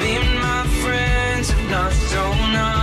[0.00, 2.73] Me and my friends have not thrown up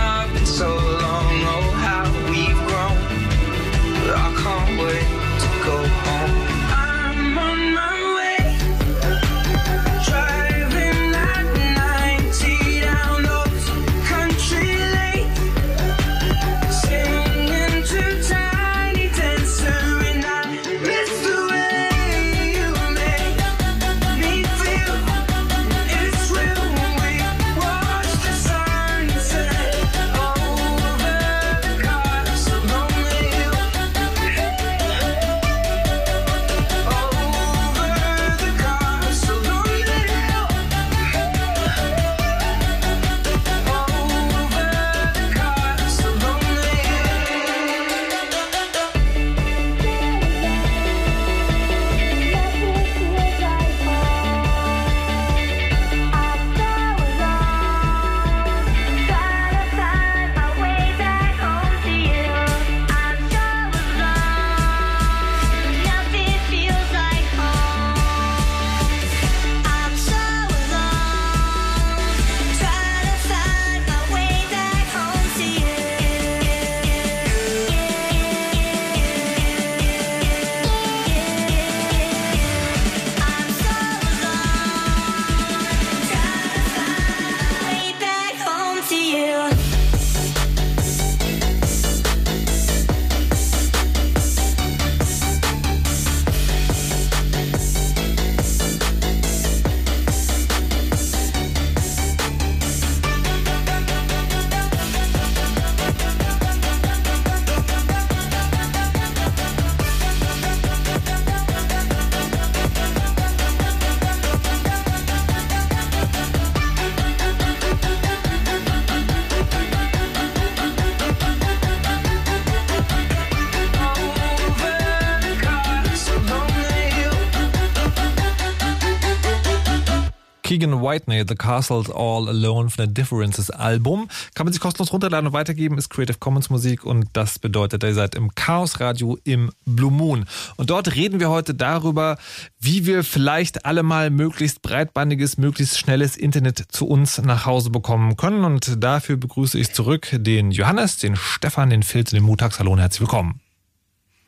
[130.62, 134.08] Keegan Whitney, The Castle's All Alone von der Differences Album.
[134.36, 137.94] Kann man sich kostenlos runterladen und weitergeben, ist Creative Commons Musik und das bedeutet, ihr
[137.94, 140.24] seid im Chaos Radio im Blue Moon.
[140.54, 142.16] Und dort reden wir heute darüber,
[142.60, 148.16] wie wir vielleicht alle mal möglichst breitbandiges, möglichst schnelles Internet zu uns nach Hause bekommen
[148.16, 148.44] können.
[148.44, 152.60] Und dafür begrüße ich zurück den Johannes, den Stefan, den Filz, den Mutax.
[152.60, 153.40] Hallo und herzlich willkommen.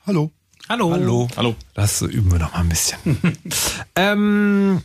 [0.04, 0.32] Hallo.
[0.68, 0.90] Hallo.
[0.90, 1.28] Hallo.
[1.36, 1.54] Hallo.
[1.74, 2.98] Das üben wir noch mal ein bisschen.
[3.94, 4.82] ähm,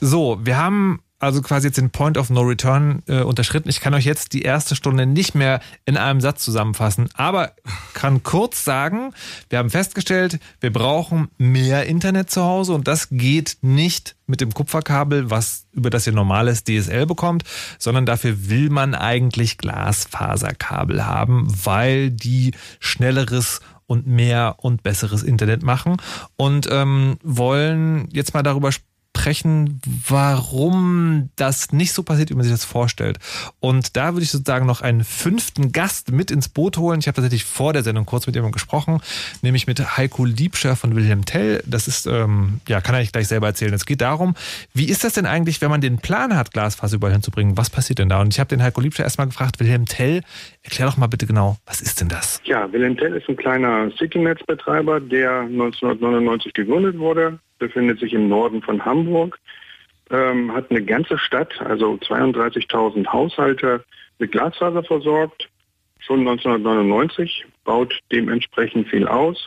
[0.00, 3.68] so, wir haben also quasi jetzt den Point of No Return äh, unterschritten.
[3.68, 7.52] Ich kann euch jetzt die erste Stunde nicht mehr in einem Satz zusammenfassen, aber
[7.92, 9.12] kann kurz sagen,
[9.50, 14.54] wir haben festgestellt, wir brauchen mehr Internet zu Hause und das geht nicht mit dem
[14.54, 17.44] Kupferkabel, was über das ihr normales DSL bekommt,
[17.78, 25.62] sondern dafür will man eigentlich Glasfaserkabel haben, weil die schnelleres und mehr und besseres Internet
[25.62, 25.96] machen
[26.36, 28.89] und ähm, wollen jetzt mal darüber sprechen,
[29.20, 33.18] sprechen, warum das nicht so passiert, wie man sich das vorstellt.
[33.60, 37.00] Und da würde ich sozusagen noch einen fünften Gast mit ins Boot holen.
[37.00, 39.00] Ich habe tatsächlich vor der Sendung kurz mit jemandem gesprochen,
[39.42, 41.62] nämlich mit Heiko Liebscher von Wilhelm Tell.
[41.66, 43.74] Das ist, ähm, ja, kann er gleich selber erzählen.
[43.74, 44.34] Es geht darum,
[44.72, 47.58] wie ist das denn eigentlich, wenn man den Plan hat, Glasfaser überall hinzubringen?
[47.58, 48.22] Was passiert denn da?
[48.22, 50.22] Und ich habe den Heiko Liebscher erstmal gefragt, Wilhelm Tell,
[50.62, 52.40] erklär doch mal bitte genau, was ist denn das?
[52.44, 58.60] Ja, Wilhelm Tell ist ein kleiner Citynetzbetreiber, der 1999 gegründet wurde befindet sich im Norden
[58.62, 59.38] von Hamburg,
[60.10, 63.84] ähm, hat eine ganze Stadt, also 32.000 Haushalte
[64.18, 65.48] mit Glasfaser versorgt,
[66.00, 69.46] schon 1999, baut dementsprechend viel aus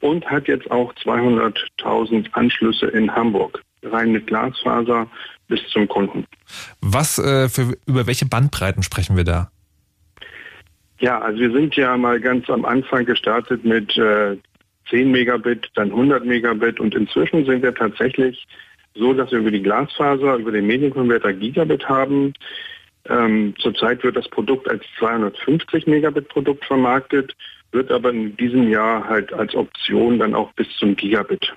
[0.00, 5.08] und hat jetzt auch 200.000 Anschlüsse in Hamburg, rein mit Glasfaser
[5.48, 6.26] bis zum Kunden.
[6.80, 9.50] Was äh, für, über welche Bandbreiten sprechen wir da?
[11.00, 14.36] Ja, also wir sind ja mal ganz am Anfang gestartet mit äh,
[14.94, 18.46] 10 Megabit, dann 100 Megabit und inzwischen sind wir tatsächlich
[18.94, 22.32] so, dass wir über die Glasfaser, über den Medienkonverter Gigabit haben.
[23.08, 27.34] Ähm, zurzeit wird das Produkt als 250 Megabit Produkt vermarktet,
[27.72, 31.52] wird aber in diesem Jahr halt als Option dann auch bis zum Gigabit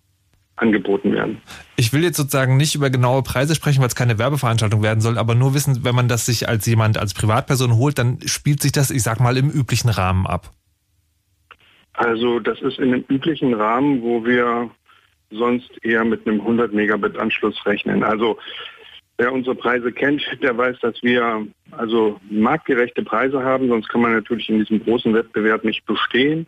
[0.55, 1.39] angeboten werden.
[1.75, 5.19] Ich will jetzt sozusagen nicht über genaue Preise sprechen, weil es keine Werbeveranstaltung werden soll,
[5.19, 8.71] aber nur wissen, wenn man das sich als jemand, als Privatperson holt, dann spielt sich
[8.71, 10.51] das, ich sag mal, im üblichen Rahmen ab.
[11.97, 14.69] Also das ist in dem üblichen Rahmen, wo wir
[15.31, 18.03] sonst eher mit einem 100 Megabit Anschluss rechnen.
[18.03, 18.37] Also
[19.17, 24.13] wer unsere Preise kennt, der weiß, dass wir also marktgerechte Preise haben, sonst kann man
[24.13, 26.47] natürlich in diesem großen Wettbewerb nicht bestehen.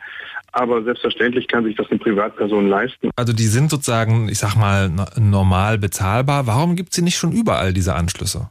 [0.51, 3.09] Aber selbstverständlich kann sich das eine Privatperson leisten.
[3.15, 6.47] Also die sind sozusagen, ich sag mal, normal bezahlbar.
[6.47, 8.49] Warum gibt es sie nicht schon überall, diese Anschlüsse?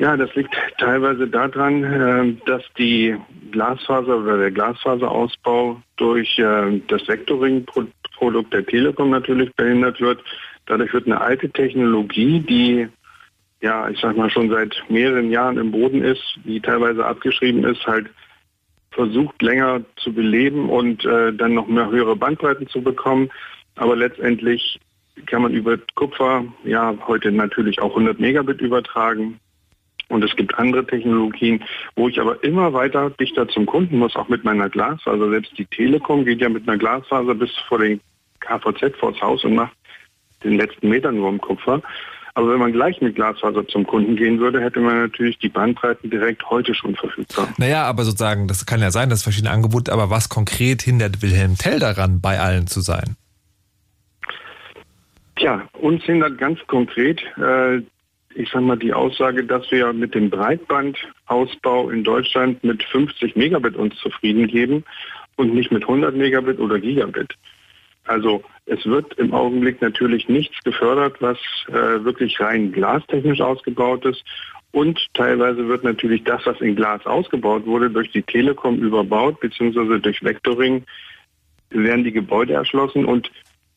[0.00, 3.14] Ja, das liegt teilweise daran, äh, dass die
[3.50, 10.24] Glasfaser oder der Glasfaserausbau durch äh, das Vectoring-Produkt der Telekom natürlich behindert wird.
[10.64, 12.88] Dadurch wird eine alte Technologie, die
[13.60, 17.86] ja, ich sag mal schon seit mehreren Jahren im Boden ist, die teilweise abgeschrieben ist,
[17.86, 18.08] halt
[18.92, 23.28] versucht länger zu beleben und äh, dann noch mehr höhere Bandbreiten zu bekommen.
[23.76, 24.80] Aber letztendlich
[25.26, 29.38] kann man über Kupfer ja heute natürlich auch 100 Megabit übertragen.
[30.10, 31.62] Und es gibt andere Technologien,
[31.96, 35.12] wo ich aber immer weiter dichter zum Kunden muss, auch mit meiner Glasfaser.
[35.12, 38.00] Also selbst die Telekom geht ja mit einer Glasfaser bis vor den
[38.40, 39.72] KVZ vors Haus und macht
[40.42, 41.80] den letzten Meter nur im Kupfer.
[42.34, 46.10] Aber wenn man gleich mit Glasfaser zum Kunden gehen würde, hätte man natürlich die Bandbreiten
[46.10, 47.48] direkt heute schon verfügbar.
[47.58, 51.56] Naja, aber sozusagen, das kann ja sein, dass verschiedene Angebote, aber was konkret hindert Wilhelm
[51.56, 53.16] Tell daran, bei allen zu sein?
[55.36, 57.82] Tja, uns hindert ganz konkret äh,
[58.34, 63.76] ich sage mal, die Aussage, dass wir mit dem Breitbandausbau in Deutschland mit 50 Megabit
[63.76, 64.84] uns zufrieden geben
[65.36, 67.34] und nicht mit 100 Megabit oder Gigabit.
[68.04, 71.38] Also es wird im Augenblick natürlich nichts gefördert, was
[71.68, 74.24] äh, wirklich rein glastechnisch ausgebaut ist.
[74.72, 79.98] Und teilweise wird natürlich das, was in Glas ausgebaut wurde, durch die Telekom überbaut, beziehungsweise
[79.98, 80.84] durch Vectoring
[81.70, 83.30] werden die Gebäude erschlossen und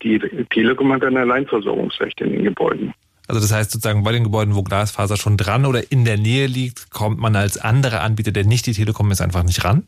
[0.03, 0.19] die
[0.49, 2.93] Telekom hat ein Alleinversorgungsrecht in den Gebäuden.
[3.27, 6.47] Also das heißt sozusagen bei den Gebäuden, wo Glasfaser schon dran oder in der Nähe
[6.47, 9.87] liegt, kommt man als anderer Anbieter, der nicht die Telekom ist, einfach nicht ran?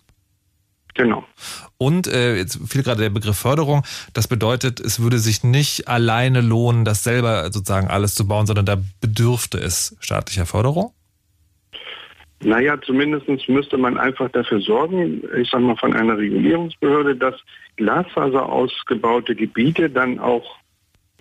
[0.95, 1.26] Genau.
[1.78, 3.84] Und äh, jetzt fiel gerade der Begriff Förderung.
[4.14, 8.66] Das bedeutet, es würde sich nicht alleine lohnen, das selber sozusagen alles zu bauen, sondern
[8.66, 10.94] da bedürfte es staatlicher Förderung?
[12.41, 17.36] Naja, zumindest müsste man einfach dafür sorgen, ich sage mal von einer Regulierungsbehörde, dass
[17.76, 20.57] Glasfaser ausgebaute Gebiete dann auch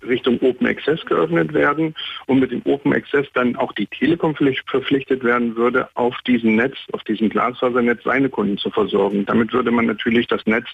[0.07, 1.95] Richtung Open Access geöffnet werden
[2.27, 6.75] und mit dem Open Access dann auch die Telekom verpflichtet werden würde, auf diesem Netz,
[6.91, 9.25] auf diesem Glasfasernetz seine Kunden zu versorgen.
[9.25, 10.67] Damit würde man natürlich das Netz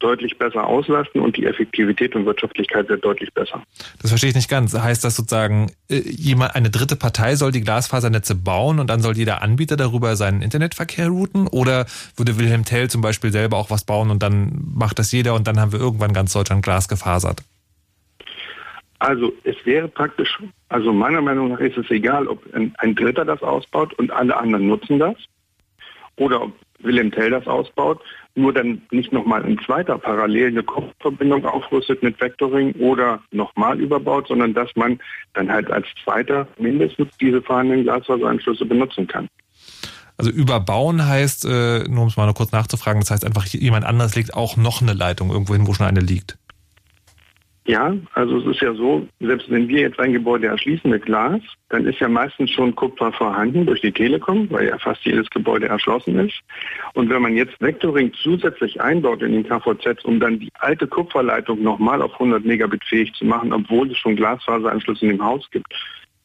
[0.00, 3.62] deutlich besser auslasten und die Effektivität und Wirtschaftlichkeit wird deutlich besser.
[4.00, 4.74] Das verstehe ich nicht ganz.
[4.74, 9.16] Heißt das sozusagen, äh, jemand, eine dritte Partei soll die Glasfasernetze bauen und dann soll
[9.16, 11.46] jeder Anbieter darüber seinen Internetverkehr routen?
[11.46, 11.86] Oder
[12.16, 15.46] würde Wilhelm Tell zum Beispiel selber auch was bauen und dann macht das jeder und
[15.46, 17.42] dann haben wir irgendwann ganz Deutschland Glas gefasert?
[19.00, 23.42] Also es wäre praktisch, also meiner Meinung nach ist es egal, ob ein, Dritter das
[23.42, 25.16] ausbaut und alle anderen nutzen das
[26.16, 28.00] oder ob Wilhelm Tell das ausbaut,
[28.34, 34.28] nur dann nicht nochmal ein zweiter parallel eine Kopfverbindung aufrüstet mit Vectoring oder nochmal überbaut,
[34.28, 35.00] sondern dass man
[35.32, 39.28] dann halt als zweiter mindestens diese vorhandenen Glasfaseranschlüsse benutzen kann.
[40.18, 43.86] Also überbauen heißt, äh, nur um es mal nur kurz nachzufragen, das heißt einfach, jemand
[43.86, 46.36] anderes legt auch noch eine Leitung irgendwo hin, wo schon eine liegt.
[47.70, 51.40] Ja, also es ist ja so, selbst wenn wir jetzt ein Gebäude erschließen mit Glas,
[51.68, 55.68] dann ist ja meistens schon Kupfer vorhanden durch die Telekom, weil ja fast jedes Gebäude
[55.68, 56.34] erschlossen ist.
[56.94, 61.62] Und wenn man jetzt Vectoring zusätzlich einbaut in den KVZ, um dann die alte Kupferleitung
[61.62, 65.72] nochmal auf 100 Megabit fähig zu machen, obwohl es schon Glasfaseranschlüsse in dem Haus gibt,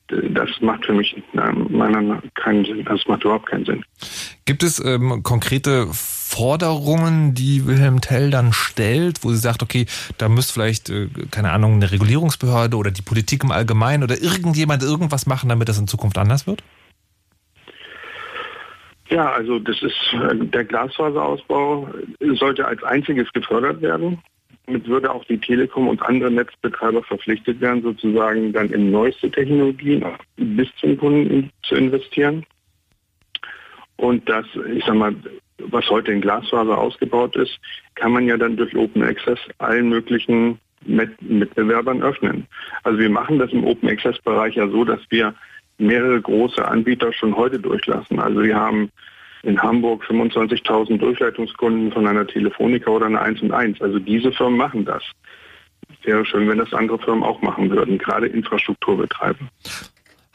[0.07, 2.85] das macht für mich meiner keinen Sinn.
[2.85, 3.85] Das macht überhaupt keinen Sinn.
[4.45, 5.87] Gibt es ähm, konkrete
[6.27, 9.85] Forderungen, die Wilhelm Tell dann stellt, wo sie sagt, okay,
[10.17, 14.81] da müsste vielleicht, äh, keine Ahnung, eine Regulierungsbehörde oder die Politik im Allgemeinen oder irgendjemand
[14.81, 16.63] irgendwas machen, damit das in Zukunft anders wird?
[19.09, 21.89] Ja, also das ist äh, der Glasfaserausbau
[22.33, 24.17] sollte als einziges gefördert werden.
[24.65, 30.03] Damit würde auch die Telekom und andere Netzbetreiber verpflichtet werden, sozusagen dann in neueste Technologien
[30.37, 32.43] bis zum Kunden zu investieren.
[33.97, 35.15] Und das, ich sag mal,
[35.59, 37.59] was heute in Glasfaser ausgebaut ist,
[37.95, 42.47] kann man ja dann durch Open Access allen möglichen Mitbewerbern öffnen.
[42.83, 45.33] Also wir machen das im Open Access Bereich ja so, dass wir
[45.77, 48.19] mehrere große Anbieter schon heute durchlassen.
[48.19, 48.91] Also wir haben
[49.43, 53.81] in Hamburg 25.000 Durchleitungskunden von einer Telefonica oder einer 1 und 1.
[53.81, 55.03] Also diese Firmen machen das.
[56.03, 59.47] Wäre schön, wenn das andere Firmen auch machen würden, gerade Infrastrukturbetreiber.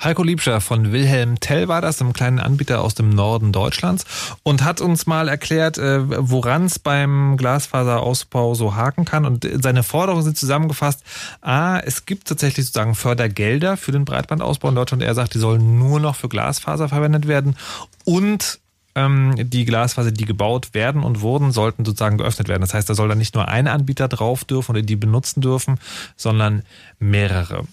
[0.03, 4.07] Heiko Liebscher von Wilhelm Tell war das, einem kleinen Anbieter aus dem Norden Deutschlands
[4.43, 9.27] und hat uns mal erklärt, äh, woran es beim Glasfaserausbau so haken kann.
[9.27, 11.03] Und seine Forderungen sind zusammengefasst.
[11.43, 15.03] A, es gibt tatsächlich sozusagen Fördergelder für den Breitbandausbau in Deutschland.
[15.03, 17.57] Er sagt, die sollen nur noch für Glasfaser verwendet werden.
[18.05, 18.59] Und
[18.95, 22.63] ähm, die Glasfaser, die gebaut werden und wurden, sollten sozusagen geöffnet werden.
[22.63, 25.79] Das heißt, da soll dann nicht nur ein Anbieter drauf dürfen oder die benutzen dürfen,
[26.17, 26.63] sondern
[26.99, 27.67] mehrere.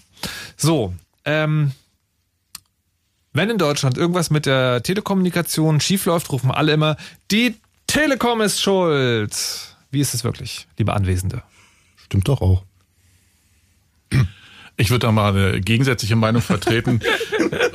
[0.56, 0.92] So,
[1.24, 1.72] ähm,
[3.32, 6.96] wenn in Deutschland irgendwas mit der Telekommunikation schiefläuft, rufen alle immer,
[7.30, 7.56] die
[7.86, 9.34] Telekom ist schuld.
[9.90, 11.42] Wie ist es wirklich, liebe Anwesende?
[11.96, 12.64] Stimmt doch auch.
[14.76, 17.00] Ich würde da mal eine gegensätzliche Meinung vertreten.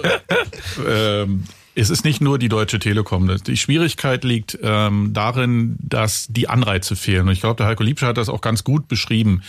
[0.88, 1.44] ähm,
[1.76, 3.30] es ist nicht nur die Deutsche Telekom.
[3.48, 7.28] Die Schwierigkeit liegt ähm, darin, dass die Anreize fehlen.
[7.28, 9.42] Und ich glaube, der Heiko Liebscher hat das auch ganz gut beschrieben.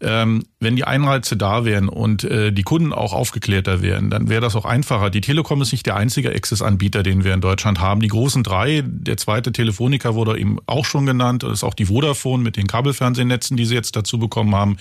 [0.00, 4.40] Ähm, wenn die Anreize da wären und äh, die Kunden auch aufgeklärter wären, dann wäre
[4.40, 5.10] das auch einfacher.
[5.10, 8.00] Die Telekom ist nicht der einzige Access-Anbieter, den wir in Deutschland haben.
[8.00, 11.42] Die großen drei, der zweite Telefonica wurde eben auch schon genannt.
[11.42, 14.76] Das ist auch die Vodafone mit den Kabelfernsehnetzen, die sie jetzt dazu bekommen haben.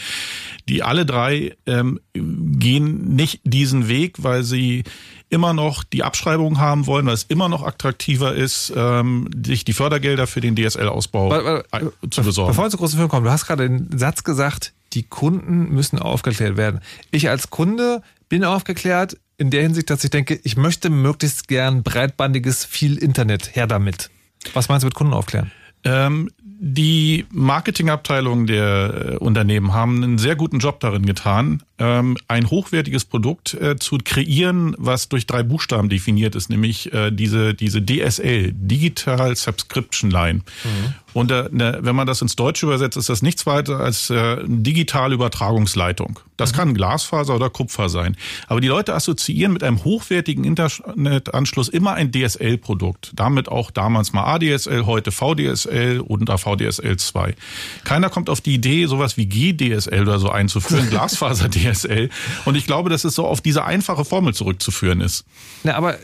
[0.69, 4.83] Die alle drei ähm, gehen nicht diesen Weg, weil sie
[5.31, 9.73] immer noch die Abschreibung haben wollen, weil es immer noch attraktiver ist, ähm, sich die
[9.73, 11.63] Fördergelder für den DSL-Ausbau
[12.09, 12.51] zu besorgen.
[12.51, 15.99] Bevor wir zu großen Film kommen, du hast gerade den Satz gesagt, die Kunden müssen
[15.99, 16.81] aufgeklärt werden.
[17.11, 21.81] Ich als Kunde bin aufgeklärt in der Hinsicht, dass ich denke, ich möchte möglichst gern
[21.81, 23.55] breitbandiges, viel Internet.
[23.55, 24.09] Her damit.
[24.53, 25.51] Was meinst du mit Kunden aufklären?
[25.83, 26.29] Ähm,
[26.63, 33.03] die Marketingabteilungen der äh, Unternehmen haben einen sehr guten Job darin getan, ähm, ein hochwertiges
[33.05, 38.51] Produkt äh, zu kreieren, was durch drei Buchstaben definiert ist, nämlich äh, diese, diese DSL,
[38.53, 40.41] Digital Subscription Line.
[40.63, 40.93] Mhm.
[41.13, 44.37] Und äh, ne, wenn man das ins Deutsche übersetzt, ist das nichts weiter als äh,
[44.45, 46.19] digitale Übertragungsleitung.
[46.37, 46.55] Das mhm.
[46.57, 48.15] kann Glasfaser oder Kupfer sein.
[48.47, 53.11] Aber die Leute assoziieren mit einem hochwertigen Internetanschluss immer ein DSL-Produkt.
[53.15, 57.35] Damit auch damals mal ADSL, heute VDSL und VDSL 2.
[57.83, 62.09] Keiner kommt auf die Idee, sowas wie GDSL oder so einzuführen, Glasfaser-DSL.
[62.45, 65.25] Und ich glaube, dass es so auf diese einfache Formel zurückzuführen ist.
[65.63, 65.97] Na, aber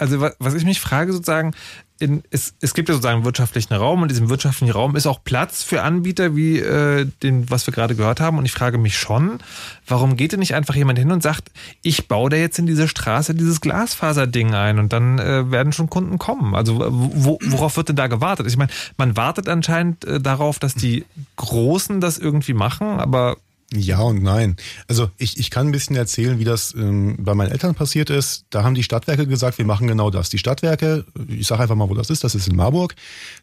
[0.00, 1.52] also was ich mich frage sozusagen,
[2.00, 5.06] in, es, es gibt ja sozusagen einen wirtschaftlichen Raum und in diesem wirtschaftlichen Raum ist
[5.06, 8.38] auch Platz für Anbieter wie äh, den, was wir gerade gehört haben.
[8.38, 9.38] Und ich frage mich schon,
[9.86, 11.50] warum geht denn nicht einfach jemand hin und sagt,
[11.82, 15.90] ich baue da jetzt in diese Straße dieses Glasfaserding ein und dann äh, werden schon
[15.90, 16.54] Kunden kommen.
[16.54, 18.46] Also wo, worauf wird denn da gewartet?
[18.46, 21.04] Ich meine, man wartet anscheinend äh, darauf, dass die
[21.36, 23.36] Großen das irgendwie machen, aber
[23.72, 24.56] Ja und nein.
[24.88, 28.44] Also ich, ich kann ein bisschen erzählen, wie das ähm, bei meinen Eltern passiert ist.
[28.50, 30.28] Da haben die Stadtwerke gesagt, wir machen genau das.
[30.28, 32.96] Die Stadtwerke, ich sage einfach mal, wo das ist, das ist in Marburg,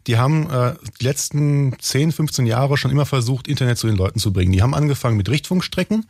[0.06, 4.20] die haben äh, die letzten 10, 15 Jahre schon immer versucht, Internet zu den Leuten
[4.20, 4.52] zu bringen.
[4.52, 6.06] Die haben angefangen mit Richtfunkstrecken,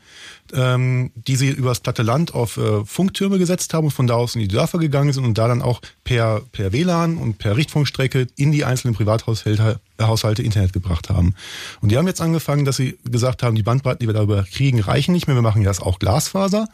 [0.54, 4.36] ähm, die sie übers platte Land auf äh, Funktürme gesetzt haben und von da aus
[4.36, 8.28] in die Dörfer gegangen sind und da dann auch per, per WLAN und per Richtfunkstrecke
[8.36, 11.34] in die einzelnen Privathaushalte Haushalte Internet gebracht haben.
[11.82, 14.80] Und die haben jetzt angefangen, dass sie gesagt haben, die Bandbreiten, die wir darüber kriegen,
[14.80, 16.68] reichen nicht mehr, wir machen jetzt auch Glasfaser.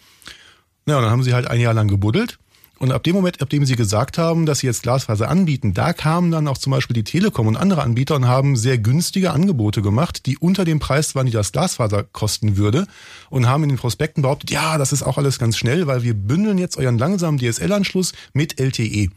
[0.85, 2.37] Ja, und dann haben sie halt ein Jahr lang gebuddelt.
[2.83, 5.93] Und ab dem Moment, ab dem sie gesagt haben, dass sie jetzt Glasfaser anbieten, da
[5.93, 9.81] kamen dann auch zum Beispiel die Telekom und andere Anbieter und haben sehr günstige Angebote
[9.81, 12.85] gemacht, die unter dem Preis waren, die das Glasfaser kosten würde
[13.29, 16.13] und haben in den Prospekten behauptet, ja, das ist auch alles ganz schnell, weil wir
[16.13, 19.07] bündeln jetzt euren langsamen DSL-Anschluss mit LTE.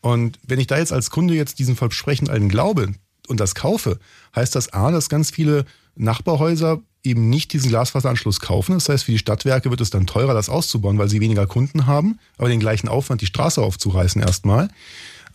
[0.00, 2.88] Und wenn ich da jetzt als Kunde jetzt diesen Versprechen allen glaube,
[3.28, 4.00] und das kaufe,
[4.34, 8.74] heißt das A, dass ganz viele Nachbarhäuser eben nicht diesen Glasfaseranschluss kaufen.
[8.74, 11.86] Das heißt, für die Stadtwerke wird es dann teurer, das auszubauen, weil sie weniger Kunden
[11.86, 14.68] haben, aber den gleichen Aufwand, die Straße aufzureißen erstmal.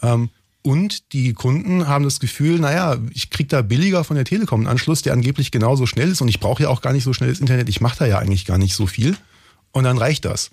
[0.01, 0.29] Ähm,
[0.61, 4.67] und die Kunden haben das Gefühl, naja, ich kriege da billiger von der Telekom einen
[4.67, 7.39] Anschluss, der angeblich genauso schnell ist und ich brauche ja auch gar nicht so schnelles
[7.39, 9.15] Internet, ich mache da ja eigentlich gar nicht so viel.
[9.71, 10.49] Und dann reicht das.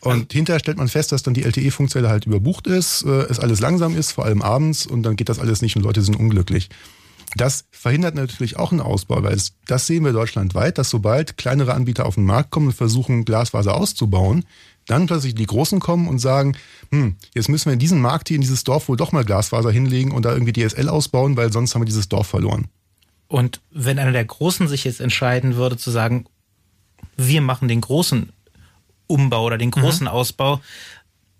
[0.00, 3.60] Und hinterher stellt man fest, dass dann die LTE-Funkzelle halt überbucht ist, äh, es alles
[3.60, 6.68] langsam ist, vor allem abends, und dann geht das alles nicht und Leute sind unglücklich.
[7.36, 11.74] Das verhindert natürlich auch einen Ausbau, weil es, das sehen wir deutschlandweit, dass sobald kleinere
[11.74, 14.44] Anbieter auf den Markt kommen und versuchen, Glasfaser auszubauen,
[14.86, 16.56] dann plötzlich die Großen kommen und sagen,
[16.90, 19.70] hm, jetzt müssen wir in diesen Markt hier, in dieses Dorf wohl doch mal Glasfaser
[19.70, 22.68] hinlegen und da irgendwie DSL ausbauen, weil sonst haben wir dieses Dorf verloren.
[23.28, 26.24] Und wenn einer der Großen sich jetzt entscheiden würde zu sagen,
[27.18, 28.32] wir machen den großen
[29.06, 30.12] Umbau oder den großen mhm.
[30.12, 30.60] Ausbau,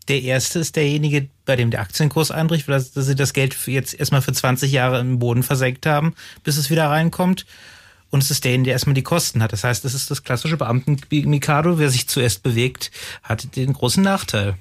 [0.08, 3.98] der erste ist derjenige, bei dem der Aktienkurs einbricht, weil dass sie das Geld jetzt
[3.98, 6.14] erstmal für 20 Jahre im Boden versenkt haben,
[6.44, 7.46] bis es wieder reinkommt.
[8.10, 9.52] Und es ist derjenige, der erstmal die Kosten hat.
[9.52, 11.78] Das heißt, es ist das klassische Beamten-Mikado.
[11.78, 12.90] Wer sich zuerst bewegt,
[13.22, 14.56] hat den großen Nachteil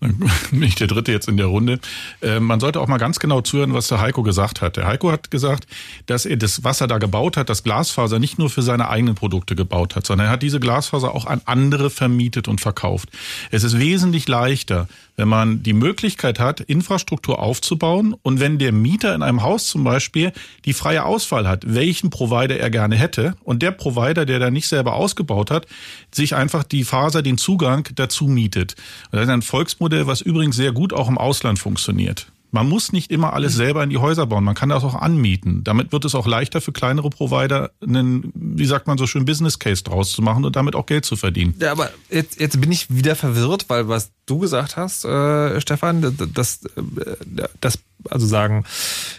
[0.50, 1.78] bin ich der Dritte jetzt in der Runde.
[2.22, 4.76] Äh, man sollte auch mal ganz genau zuhören, was der Heiko gesagt hat.
[4.76, 5.66] Der Heiko hat gesagt,
[6.06, 9.14] dass er das, was er da gebaut hat, das Glasfaser nicht nur für seine eigenen
[9.14, 13.10] Produkte gebaut hat, sondern er hat diese Glasfaser auch an andere vermietet und verkauft.
[13.50, 14.88] Es ist wesentlich leichter,
[15.20, 19.84] wenn man die Möglichkeit hat, Infrastruktur aufzubauen und wenn der Mieter in einem Haus zum
[19.84, 20.32] Beispiel
[20.64, 24.66] die freie Auswahl hat, welchen Provider er gerne hätte und der Provider, der da nicht
[24.66, 25.66] selber ausgebaut hat,
[26.10, 28.76] sich einfach die Faser, den Zugang dazu mietet.
[29.12, 32.32] das ist ein Volksmodell, was übrigens sehr gut auch im Ausland funktioniert.
[32.52, 34.44] Man muss nicht immer alles selber in die Häuser bauen.
[34.44, 35.62] Man kann das auch anmieten.
[35.64, 39.58] Damit wird es auch leichter für kleinere Provider, einen, wie sagt man so schön, Business
[39.58, 41.54] Case draus zu machen und damit auch Geld zu verdienen.
[41.60, 46.16] Ja, aber jetzt, jetzt bin ich wieder verwirrt, weil was du gesagt hast, äh, Stefan,
[46.34, 47.16] das, äh,
[47.60, 47.78] das,
[48.08, 48.64] also sagen,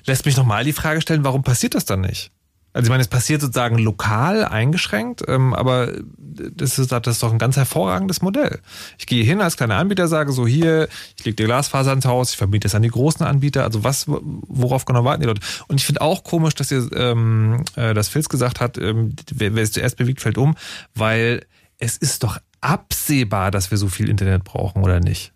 [0.06, 2.32] lässt mich nochmal die Frage stellen, warum passiert das dann nicht?
[2.73, 7.34] Also ich meine, es passiert sozusagen lokal eingeschränkt, ähm, aber das ist, das ist doch
[7.34, 8.60] ein ganz hervorragendes Modell.
[8.98, 10.88] Ich gehe hin als kleiner Anbieter, sage so hier,
[11.18, 13.65] ich lege dir Glasfaser ins Haus, ich vermiete es an die großen Anbieter.
[13.65, 15.41] Also was, worauf genau warten die Leute?
[15.68, 19.53] Und ich finde auch komisch, dass ihr, ähm, äh, dass Filz gesagt hat, ähm, wer,
[19.53, 20.56] wer es zuerst bewegt, fällt um,
[20.95, 21.45] weil
[21.77, 25.34] es ist doch absehbar, dass wir so viel Internet brauchen, oder nicht?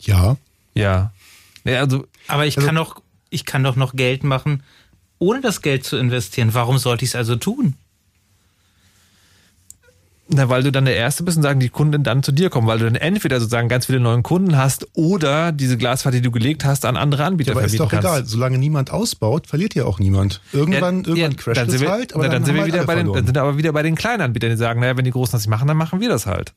[0.00, 0.36] Ja.
[0.74, 1.12] Ja.
[1.62, 3.00] ja also, aber ich also, kann doch,
[3.30, 4.64] ich kann doch noch Geld machen
[5.18, 6.50] ohne das Geld zu investieren.
[6.52, 7.74] Warum sollte ich es also tun?
[10.30, 12.66] Na, weil du dann der Erste bist und sagen, die Kunden dann zu dir kommen,
[12.66, 16.30] weil du dann entweder sozusagen ganz viele neue Kunden hast oder diese Glasfaser, die du
[16.30, 18.06] gelegt hast, an andere Anbieter ja, aber ist doch kannst.
[18.06, 20.42] egal, solange niemand ausbaut, verliert ja auch niemand.
[20.52, 22.84] Irgendwann, ja, irgendwann ja, crasht es halt, aber na, dann, dann, sind wir halt wieder
[22.84, 25.06] bei den, dann sind wir aber wieder bei den kleinen Anbietern, die sagen, naja, wenn
[25.06, 26.52] die Großen das nicht machen, dann machen wir das halt.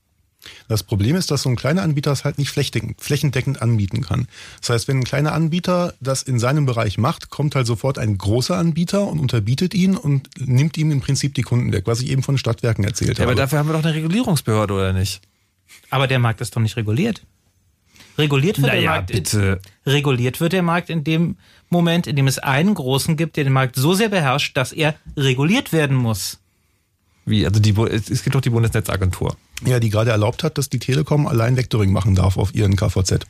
[0.68, 4.28] Das Problem ist, dass so ein kleiner Anbieter es halt nicht flächendeckend anbieten kann.
[4.60, 8.18] Das heißt, wenn ein kleiner Anbieter das in seinem Bereich macht, kommt halt sofort ein
[8.18, 12.10] großer Anbieter und unterbietet ihn und nimmt ihm im Prinzip die Kunden weg, was ich
[12.10, 13.32] eben von Stadtwerken erzählt ja, habe.
[13.32, 15.22] Aber dafür haben wir doch eine Regulierungsbehörde, oder nicht?
[15.90, 17.22] Aber der Markt ist doch nicht reguliert.
[18.18, 19.62] Reguliert wird, naja, der Markt, bitte.
[19.86, 21.38] reguliert wird der Markt in dem
[21.70, 24.96] Moment, in dem es einen Großen gibt, der den Markt so sehr beherrscht, dass er
[25.16, 26.40] reguliert werden muss.
[27.26, 27.46] Wie?
[27.46, 29.38] Also die, es gibt doch die Bundesnetzagentur.
[29.66, 33.26] Ja, die gerade erlaubt hat, dass die Telekom allein Vectoring machen darf auf ihren KVZ.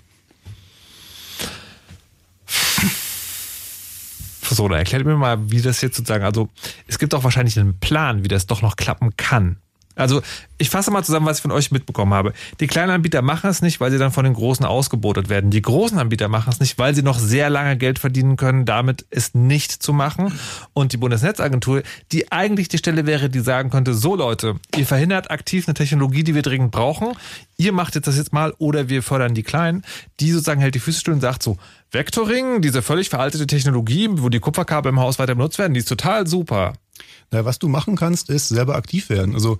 [4.49, 6.49] So, dann erklärt mir mal, wie das jetzt sozusagen, also
[6.88, 9.60] es gibt auch wahrscheinlich einen Plan, wie das doch noch klappen kann.
[9.95, 10.22] Also
[10.57, 12.34] ich fasse mal zusammen, was ich von euch mitbekommen habe.
[12.59, 15.49] Die kleinen Anbieter machen es nicht, weil sie dann von den großen ausgebotet werden.
[15.49, 19.05] Die großen Anbieter machen es nicht, weil sie noch sehr lange Geld verdienen können, damit
[19.09, 20.31] es nicht zu machen.
[20.73, 25.31] Und die Bundesnetzagentur, die eigentlich die Stelle wäre, die sagen könnte, so Leute, ihr verhindert
[25.31, 27.13] aktiv eine Technologie, die wir dringend brauchen.
[27.61, 29.83] Ihr macht jetzt das jetzt mal oder wir fördern die Kleinen,
[30.19, 31.57] die sozusagen hält die Füße still und sagt so,
[31.91, 35.89] Vectoring, diese völlig veraltete Technologie, wo die Kupferkabel im Haus weiter benutzt werden, die ist
[35.89, 36.73] total super.
[37.29, 39.35] Na, was du machen kannst, ist selber aktiv werden.
[39.35, 39.59] Also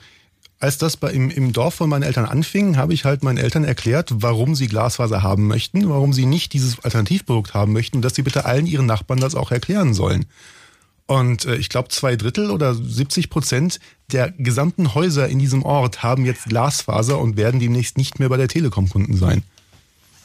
[0.60, 3.64] als das bei, im, im Dorf von meinen Eltern anfing, habe ich halt meinen Eltern
[3.64, 8.16] erklärt, warum sie Glasfaser haben möchten, warum sie nicht dieses Alternativprodukt haben möchten und dass
[8.16, 10.26] sie bitte allen ihren Nachbarn das auch erklären sollen.
[11.08, 13.80] Und äh, ich glaube, zwei Drittel oder 70 Prozent
[14.12, 18.38] der gesamten Häuser in diesem Ort haben jetzt Glasfaser und werden demnächst nicht mehr bei
[18.38, 19.44] der Telekom Kunden sein.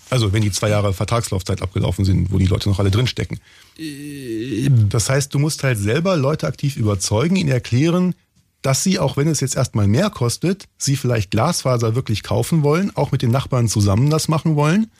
[0.09, 3.41] Also wenn die zwei Jahre Vertragslaufzeit abgelaufen sind, wo die Leute noch alle drinstecken.
[4.89, 8.15] Das heißt, du musst halt selber Leute aktiv überzeugen, ihnen erklären,
[8.63, 12.95] dass sie, auch wenn es jetzt erstmal mehr kostet, sie vielleicht Glasfaser wirklich kaufen wollen,
[12.97, 14.91] auch mit den Nachbarn zusammen das machen wollen,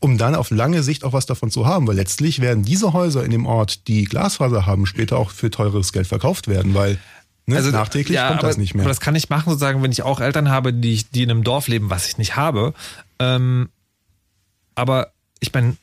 [0.00, 1.86] um dann auf lange Sicht auch was davon zu haben.
[1.86, 5.92] Weil letztlich werden diese Häuser in dem Ort, die Glasfaser haben, später auch für teures
[5.92, 6.98] Geld verkauft werden, weil
[7.46, 8.84] ne, Also, nachträglich kommt aber, das nicht mehr.
[8.84, 11.44] Aber das kann ich machen, sozusagen, wenn ich auch Eltern habe, die, die in einem
[11.44, 12.74] Dorf leben, was ich nicht habe.
[13.18, 13.70] Ähm,
[14.74, 15.76] aber ich meine,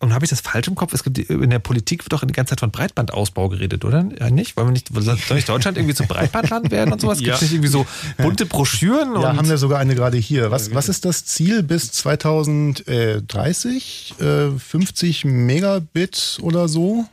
[0.00, 0.94] und habe ich das falsch im Kopf?
[0.94, 4.06] Es gibt in der Politik wird doch die ganze Zeit von Breitbandausbau geredet, oder?
[4.18, 4.56] Ja, nicht?
[4.56, 7.18] Wollen wir nicht, soll nicht Deutschland irgendwie zu Breitbandland werden und sowas?
[7.18, 7.44] Gibt es Ja.
[7.44, 7.86] nicht irgendwie so
[8.16, 9.12] bunte Broschüren?
[9.20, 10.50] Ja, und haben wir sogar eine gerade hier.
[10.50, 14.14] Was, was ist das Ziel bis 2030?
[14.20, 17.04] Äh, 50 Megabit oder so?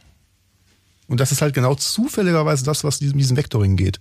[1.07, 3.99] Und das ist halt genau zufälligerweise das, was diesem, diesem Vectoring geht.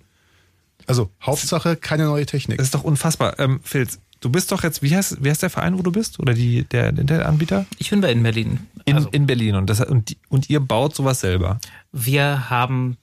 [0.86, 2.58] Also Hauptsache keine neue Technik.
[2.58, 3.38] Das ist doch unfassbar.
[3.38, 6.18] Ähm, Filz, du bist doch jetzt, wie heißt, wie heißt der Verein, wo du bist?
[6.20, 7.66] Oder die, der, der Anbieter?
[7.78, 8.60] Ich bin bei in Berlin.
[8.86, 9.56] In, Also- in Berlin.
[9.56, 11.60] Und, das, und, die, und ihr baut sowas selber.
[11.92, 12.96] Wir haben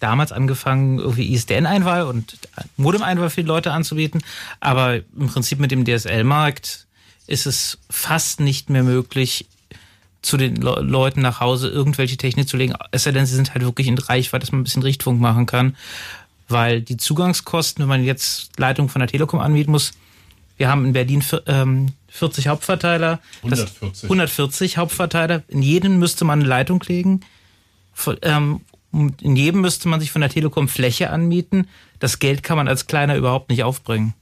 [0.00, 2.36] damals angefangen, irgendwie ISDN-Einwahl und
[2.76, 4.22] Modem-Einwahl für die Leute anzubieten.
[4.60, 6.86] Aber im Prinzip mit dem DSL-Markt
[7.26, 9.46] ist es fast nicht mehr möglich,
[10.22, 12.74] zu den Le Leuten nach Hause irgendwelche Technik zu legen.
[12.90, 15.46] Es sei denn, sie sind halt wirklich in Reichweite, dass man ein bisschen Richtfunk machen
[15.46, 15.76] kann.
[16.48, 19.92] Weil die Zugangskosten, wenn man jetzt Leitung von der Telekom anbieten muss,
[20.56, 23.20] wir haben in Berlin ähm, 40 Hauptverteiler.
[23.42, 24.04] Das- 140.
[24.04, 25.42] 140 Hauptverteiler.
[25.48, 27.20] In jeden müsste man eine Leitung legen.
[28.22, 28.60] Ähm,
[28.92, 31.68] in jedem müsste man sich von der Telekom Fläche anmieten.
[31.98, 34.14] Das Geld kann man als Kleiner überhaupt nicht aufbringen.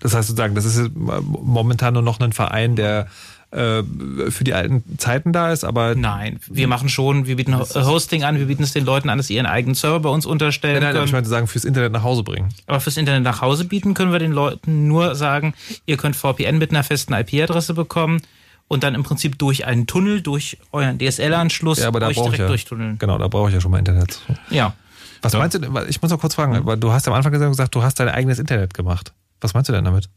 [0.00, 3.08] Das heißt sozusagen, das ist jetzt momentan nur noch ein Verein, der
[3.52, 3.82] äh,
[4.30, 5.94] für die alten Zeiten da ist, aber.
[5.96, 9.18] Nein, wir machen schon, wir bieten Ho- Hosting an, wir bieten es den Leuten an,
[9.18, 11.04] dass sie ihren eigenen Server bei uns unterstellen Nein, nein, können.
[11.06, 12.50] ich meine sagen, fürs Internet nach Hause bringen.
[12.66, 15.54] Aber fürs Internet nach Hause bieten können wir den Leuten nur sagen,
[15.86, 18.20] ihr könnt VPN mit einer festen IP-Adresse bekommen
[18.68, 22.26] und dann im Prinzip durch einen Tunnel, durch euren DSL-Anschluss Ja, aber da euch brauche
[22.26, 22.98] ich direkt ja, durchtunneln.
[22.98, 24.20] genau, da brauche ich ja schon mal Internet.
[24.50, 24.74] Ja.
[25.22, 27.74] Was meinst du, denn- ich muss noch kurz fragen, weil du hast am Anfang gesagt,
[27.74, 29.12] du hast dein eigenes Internet gemacht.
[29.40, 30.08] Was meinst du denn damit?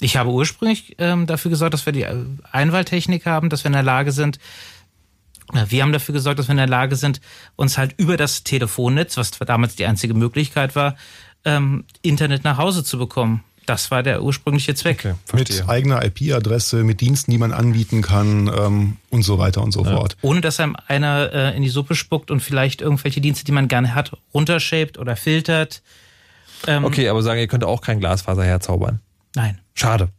[0.00, 3.74] Ich habe ursprünglich ähm, dafür gesorgt, dass wir die äh, Einwahltechnik haben, dass wir in
[3.74, 4.38] der Lage sind,
[5.52, 7.20] oder wir haben dafür gesorgt, dass wir in der Lage sind,
[7.56, 10.96] uns halt über das Telefonnetz, was damals die einzige Möglichkeit war,
[11.44, 13.42] ähm, Internet nach Hause zu bekommen.
[13.66, 15.14] Das war der ursprüngliche Zweck.
[15.32, 19.84] Mit eigener IP-Adresse, mit Diensten, die man anbieten kann ähm, und so weiter und so
[19.84, 20.16] fort.
[20.22, 23.68] Ohne dass einem einer äh, in die Suppe spuckt und vielleicht irgendwelche Dienste, die man
[23.68, 25.82] gerne hat, runtershaped oder filtert.
[26.66, 29.00] Ähm, Okay, aber sagen, ihr könnt auch kein Glasfaser herzaubern.
[29.34, 29.60] Nein.
[29.74, 30.10] Schade.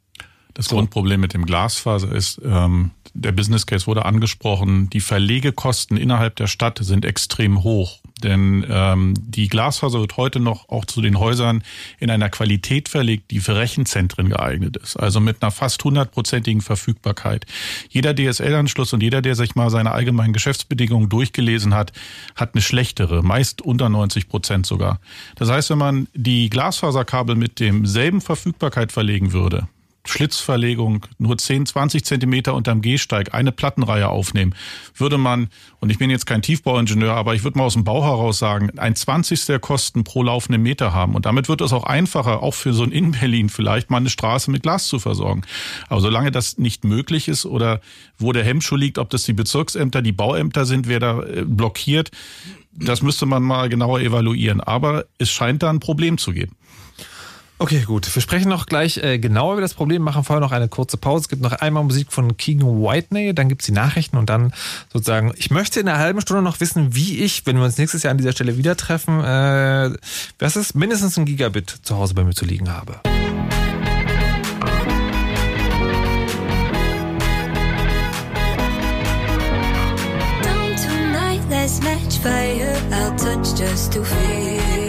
[0.53, 6.35] Das Grundproblem mit dem Glasfaser ist, ähm, der Business Case wurde angesprochen, die Verlegekosten innerhalb
[6.35, 7.99] der Stadt sind extrem hoch.
[8.23, 11.63] Denn ähm, die Glasfaser wird heute noch auch zu den Häusern
[11.99, 14.95] in einer Qualität verlegt, die für Rechenzentren geeignet ist.
[14.95, 17.45] Also mit einer fast hundertprozentigen Verfügbarkeit.
[17.89, 21.91] Jeder DSL-Anschluss und jeder, der sich mal seine allgemeinen Geschäftsbedingungen durchgelesen hat,
[22.35, 24.99] hat eine schlechtere, meist unter 90 Prozent sogar.
[25.35, 29.67] Das heißt, wenn man die Glasfaserkabel mit demselben Verfügbarkeit verlegen würde,
[30.05, 34.53] Schlitzverlegung nur 10, 20 Zentimeter unterm Gehsteig eine Plattenreihe aufnehmen,
[34.95, 35.47] würde man,
[35.79, 38.77] und ich bin jetzt kein Tiefbauingenieur, aber ich würde mal aus dem Bau heraus sagen,
[38.77, 41.15] ein Zwanzigstel Kosten pro laufenden Meter haben.
[41.15, 44.51] Und damit wird es auch einfacher, auch für so ein In-Berlin vielleicht mal eine Straße
[44.51, 45.43] mit Glas zu versorgen.
[45.87, 47.79] Aber solange das nicht möglich ist oder
[48.17, 52.11] wo der Hemmschuh liegt, ob das die Bezirksämter, die Bauämter sind, wer da äh, blockiert,
[52.75, 54.59] das müsste man mal genauer evaluieren.
[54.59, 56.55] Aber es scheint da ein Problem zu geben.
[57.63, 58.13] Okay, gut.
[58.13, 61.21] Wir sprechen noch gleich äh, genauer über das Problem, machen vorher noch eine kurze Pause.
[61.21, 64.51] Es gibt noch einmal Musik von Keegan Whitney, dann gibt's die Nachrichten und dann
[64.91, 68.03] sozusagen, ich möchte in einer halben Stunde noch wissen, wie ich, wenn wir uns nächstes
[68.03, 69.91] Jahr an dieser Stelle wieder treffen, äh,
[70.39, 72.99] was ist mindestens ein Gigabit zu Hause bei mir zu liegen habe.
[80.41, 82.75] Down tonight, let's match fire.
[82.91, 84.82] I'll touch just to feel.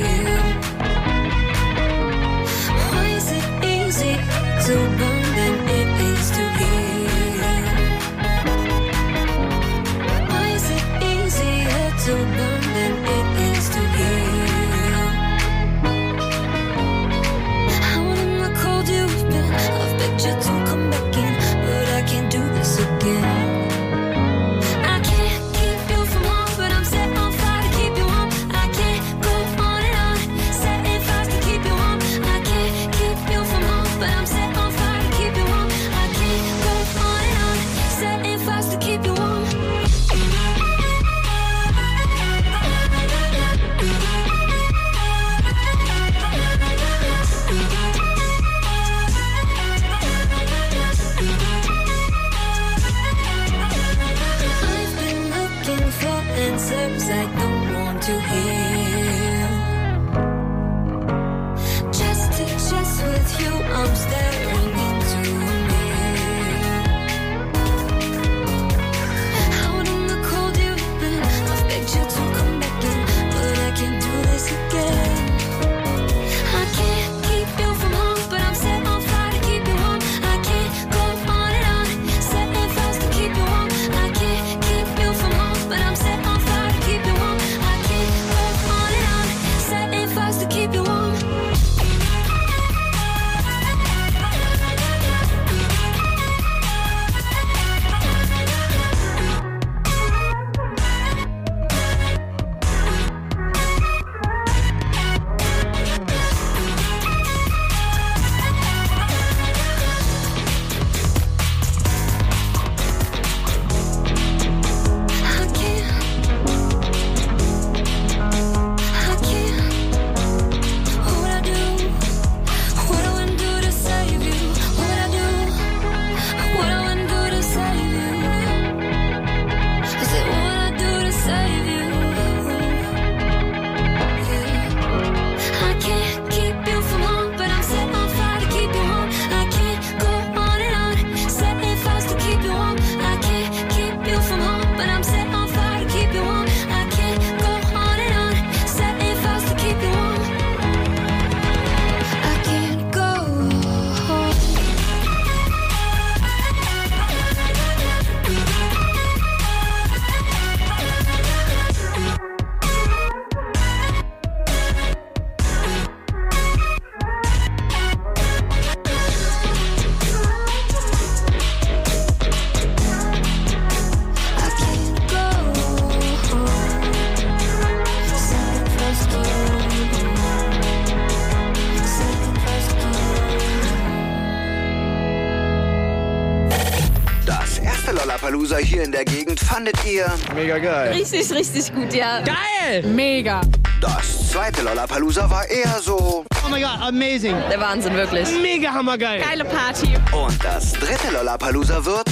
[188.54, 190.92] Lollapalooza hier in der Gegend fandet ihr Mega geil.
[190.92, 192.20] Richtig, richtig gut, ja.
[192.20, 192.82] Geil!
[192.82, 193.40] Mega.
[193.80, 197.36] das zweite Lollapalooza war eher so Oh my god, amazing.
[197.50, 198.28] Der Wahnsinn, wirklich.
[198.42, 199.20] Mega hammergeil.
[199.20, 199.94] Geile Party.
[200.12, 202.08] und das dritte Lollapalooza wird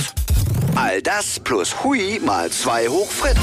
[0.74, 3.38] all das plus Hui mal zwei hoch Fritz.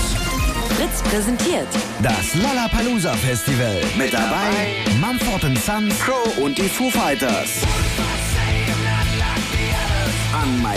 [0.76, 1.68] Fritz präsentiert
[2.02, 3.76] Das Lollapalooza Festival.
[3.98, 7.64] Mit dabei Mumford Sons, Crow und die Foo Fighters.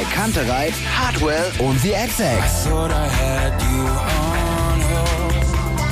[0.02, 2.68] An Mike Kantereit, Hardwell und The XX.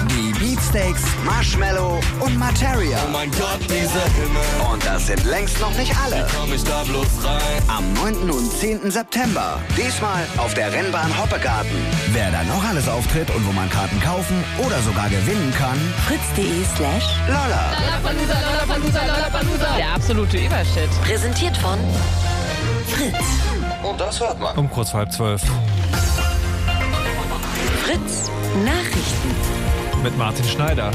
[0.09, 2.99] Die Beatsteaks, Marshmallow und Materia.
[3.07, 4.73] Oh mein Gott, dieser Himmel.
[4.73, 6.27] Und das sind längst noch nicht alle.
[6.37, 7.63] komm ich da bloß rein?
[7.69, 8.31] Am 9.
[8.31, 8.91] und 10.
[8.91, 9.61] September.
[9.77, 11.71] Diesmal auf der Rennbahn Hoppegarten.
[12.13, 15.79] Wer da noch alles auftritt und wo man Karten kaufen oder sogar gewinnen kann,
[16.09, 17.77] fritz.de slash Lolla.
[19.77, 20.91] Der absolute Überschritt.
[21.05, 21.79] präsentiert von
[22.89, 23.40] Fritz.
[23.91, 24.57] Und das hört man.
[24.57, 25.43] Um kurz vor halb zwölf.
[27.83, 28.31] Fritz
[28.65, 29.35] Nachrichten.
[30.05, 30.93] Mit Martin Schneider.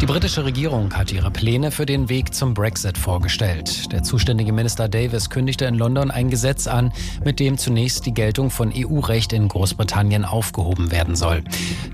[0.00, 3.90] Die britische Regierung hat ihre Pläne für den Weg zum Brexit vorgestellt.
[3.90, 6.92] Der zuständige Minister Davis kündigte in London ein Gesetz an,
[7.24, 11.42] mit dem zunächst die Geltung von EU-Recht in Großbritannien aufgehoben werden soll.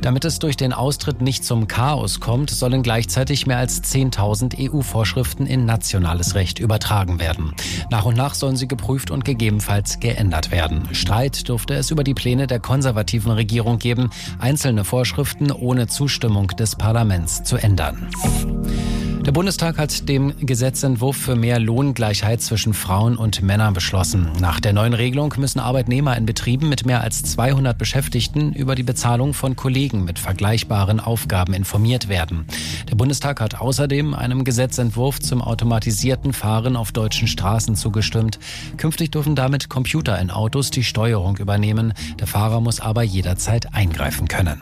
[0.03, 5.47] Damit es durch den Austritt nicht zum Chaos kommt, sollen gleichzeitig mehr als 10.000 EU-Vorschriften
[5.47, 7.55] in nationales Recht übertragen werden.
[7.91, 10.91] Nach und nach sollen sie geprüft und gegebenenfalls geändert werden.
[10.93, 16.77] Streit dürfte es über die Pläne der konservativen Regierung geben, einzelne Vorschriften ohne Zustimmung des
[16.77, 17.94] Parlaments zu ändern.
[18.01, 19.04] Morgan.
[19.27, 24.31] Der Bundestag hat den Gesetzentwurf für mehr Lohngleichheit zwischen Frauen und Männern beschlossen.
[24.39, 28.83] Nach der neuen Regelung müssen Arbeitnehmer in Betrieben mit mehr als 200 Beschäftigten über die
[28.83, 32.45] Bezahlung von Kollegen mit vergleichbaren Aufgaben informiert werden.
[32.91, 38.39] Der Bundestag hat außerdem einem Gesetzentwurf zum automatisierten Fahren auf deutschen Straßen zugestimmt.
[38.77, 41.95] Künftig dürfen damit Computer in Autos die Steuerung übernehmen.
[42.21, 44.61] Der Fahrer muss aber jederzeit eingreifen können.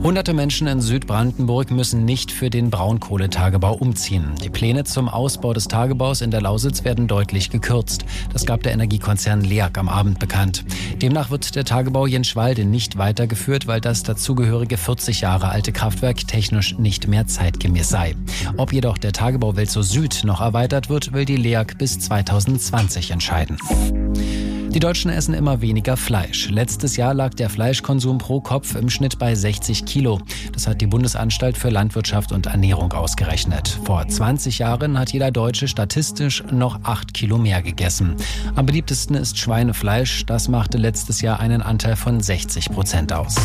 [0.00, 2.70] Hunderte Menschen in Südbrandenburg müssen nicht für den
[3.28, 4.34] Braunkohletagebau umziehen.
[4.42, 8.04] Die Pläne zum Ausbau des Tagebaus in der Lausitz werden deutlich gekürzt.
[8.32, 10.64] Das gab der Energiekonzern LEAG am Abend bekannt.
[11.00, 16.78] Demnach wird der Tagebau Jenschwalde nicht weitergeführt, weil das dazugehörige 40 Jahre alte Kraftwerk technisch
[16.78, 18.14] nicht mehr zeitgemäß sei.
[18.56, 23.58] Ob jedoch der Tagebau Welzow Süd noch erweitert wird, will die LEAG bis 2020 entscheiden.
[24.70, 26.50] Die Deutschen essen immer weniger Fleisch.
[26.50, 30.20] Letztes Jahr lag der Fleischkonsum pro Kopf im Schnitt bei 60 Kilo.
[30.52, 33.78] Das hat die Bundesanstalt für Landwirtschaft und Ernährung ausgerechnet.
[33.84, 38.16] Vor 20 Jahren hat jeder Deutsche statistisch noch 8 Kilo mehr gegessen.
[38.56, 40.26] Am beliebtesten ist Schweinefleisch.
[40.26, 43.36] Das machte letztes Jahr einen Anteil von 60 Prozent aus.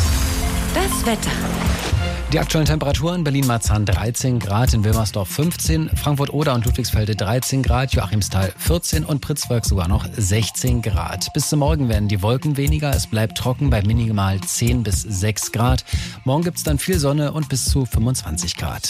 [0.75, 2.02] Das Wetter.
[2.33, 8.51] Die aktuellen Temperaturen Berlin-Marzahn 13 Grad, in Wilmersdorf 15, Frankfurt-Oder und Ludwigsfelde 13 Grad, Joachimsthal
[8.57, 11.31] 14 und Pritzwalk sogar noch 16 Grad.
[11.35, 15.51] Bis zum Morgen werden die Wolken weniger, es bleibt trocken bei minimal 10 bis 6
[15.51, 15.85] Grad.
[16.23, 18.89] Morgen gibt es dann viel Sonne und bis zu 25 Grad.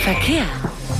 [0.00, 0.42] Verkehr.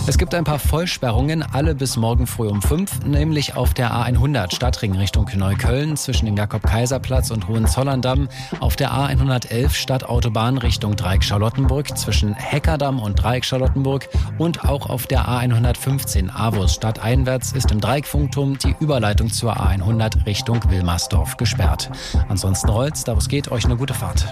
[0.07, 4.55] Es gibt ein paar Vollsperrungen, alle bis morgen früh um 5, nämlich auf der A100
[4.55, 8.29] Stadtring Richtung Neukölln zwischen dem Jakob-Kaiser-Platz und Hohenzollern-Damm,
[8.61, 10.97] auf der A111 Stadtautobahn Richtung
[11.41, 18.59] Dreieck-Charlottenburg zwischen Heckerdamm und Dreieck-Charlottenburg und auch auf der A115 Avus stadteinwärts ist im Dreieckfunkturm
[18.59, 21.91] die Überleitung zur A100 Richtung Wilmersdorf gesperrt.
[22.29, 24.27] Ansonsten rollt's, da wo es geht, euch eine gute Fahrt.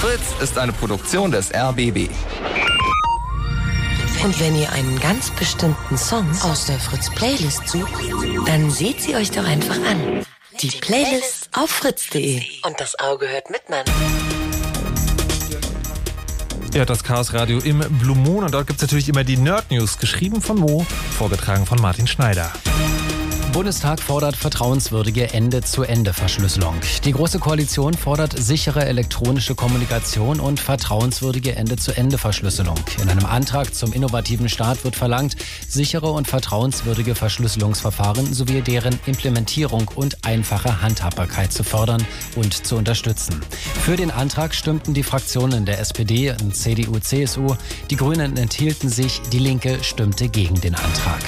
[0.00, 2.10] Fritz ist eine Produktion des RBB.
[4.24, 7.92] Und wenn ihr einen ganz bestimmten Song aus der Fritz Playlist sucht,
[8.46, 10.24] dann seht sie euch doch einfach an.
[10.60, 12.42] Die Playlist auf fritz.de.
[12.64, 13.84] Und das Auge hört mit, Mann.
[16.76, 19.70] Ja, das Chaos Radio im Blue Moon und dort gibt es natürlich immer die Nerd
[19.70, 20.84] News, geschrieben von Mo,
[21.16, 22.52] vorgetragen von Martin Schneider.
[23.56, 26.74] Bundestag fordert vertrauenswürdige Ende-zu-Ende-Verschlüsselung.
[27.06, 32.76] Die Große Koalition fordert sichere elektronische Kommunikation und vertrauenswürdige Ende-zu-Ende-Verschlüsselung.
[33.00, 39.90] In einem Antrag zum innovativen Staat wird verlangt, sichere und vertrauenswürdige Verschlüsselungsverfahren sowie deren Implementierung
[39.94, 42.04] und einfache Handhabbarkeit zu fördern
[42.34, 43.40] und zu unterstützen.
[43.80, 47.56] Für den Antrag stimmten die Fraktionen der SPD und CDU, CSU.
[47.88, 51.22] Die Grünen enthielten sich, die Linke stimmte gegen den Antrag.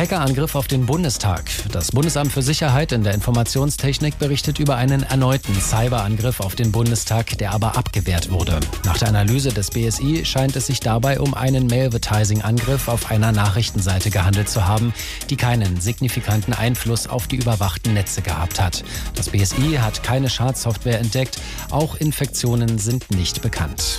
[0.00, 1.44] Hackerangriff auf den Bundestag.
[1.72, 7.36] Das Bundesamt für Sicherheit in der Informationstechnik berichtet über einen erneuten Cyberangriff auf den Bundestag,
[7.36, 8.60] der aber abgewehrt wurde.
[8.86, 14.08] Nach der Analyse des BSI scheint es sich dabei um einen Malvertising-Angriff auf einer Nachrichtenseite
[14.08, 14.94] gehandelt zu haben,
[15.28, 18.82] die keinen signifikanten Einfluss auf die überwachten Netze gehabt hat.
[19.16, 21.36] Das BSI hat keine Schadsoftware entdeckt,
[21.68, 23.98] auch Infektionen sind nicht bekannt.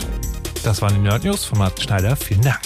[0.64, 2.16] Das waren die Nerd News von Martin Schneider.
[2.16, 2.60] Vielen Dank.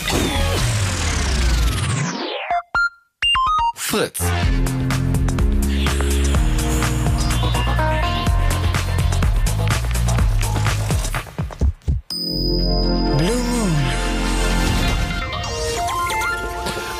[3.85, 4.94] Fritz.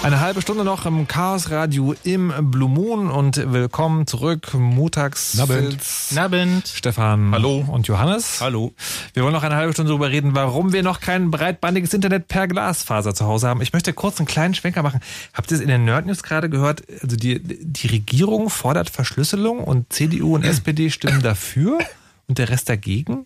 [0.06, 4.54] Eine halbe Stunde noch im Chaos Radio im Blue Moon und willkommen zurück.
[4.54, 5.40] Montags.
[5.40, 5.80] Abend.
[6.16, 6.68] Abend.
[6.68, 7.32] Stefan.
[7.32, 7.66] Hallo.
[7.68, 8.40] Und Johannes.
[8.40, 8.72] Hallo.
[9.16, 12.48] Wir wollen noch eine halbe Stunde darüber reden, warum wir noch kein breitbandiges Internet per
[12.48, 13.64] Glasfaser zu Hause haben.
[13.64, 15.00] Ich möchte kurz einen kleinen Schwenker machen.
[15.34, 16.84] Habt ihr es in den Nerd News gerade gehört?
[17.02, 21.80] Also die, die Regierung fordert Verschlüsselung und CDU und SPD stimmen dafür
[22.28, 23.26] und der Rest dagegen?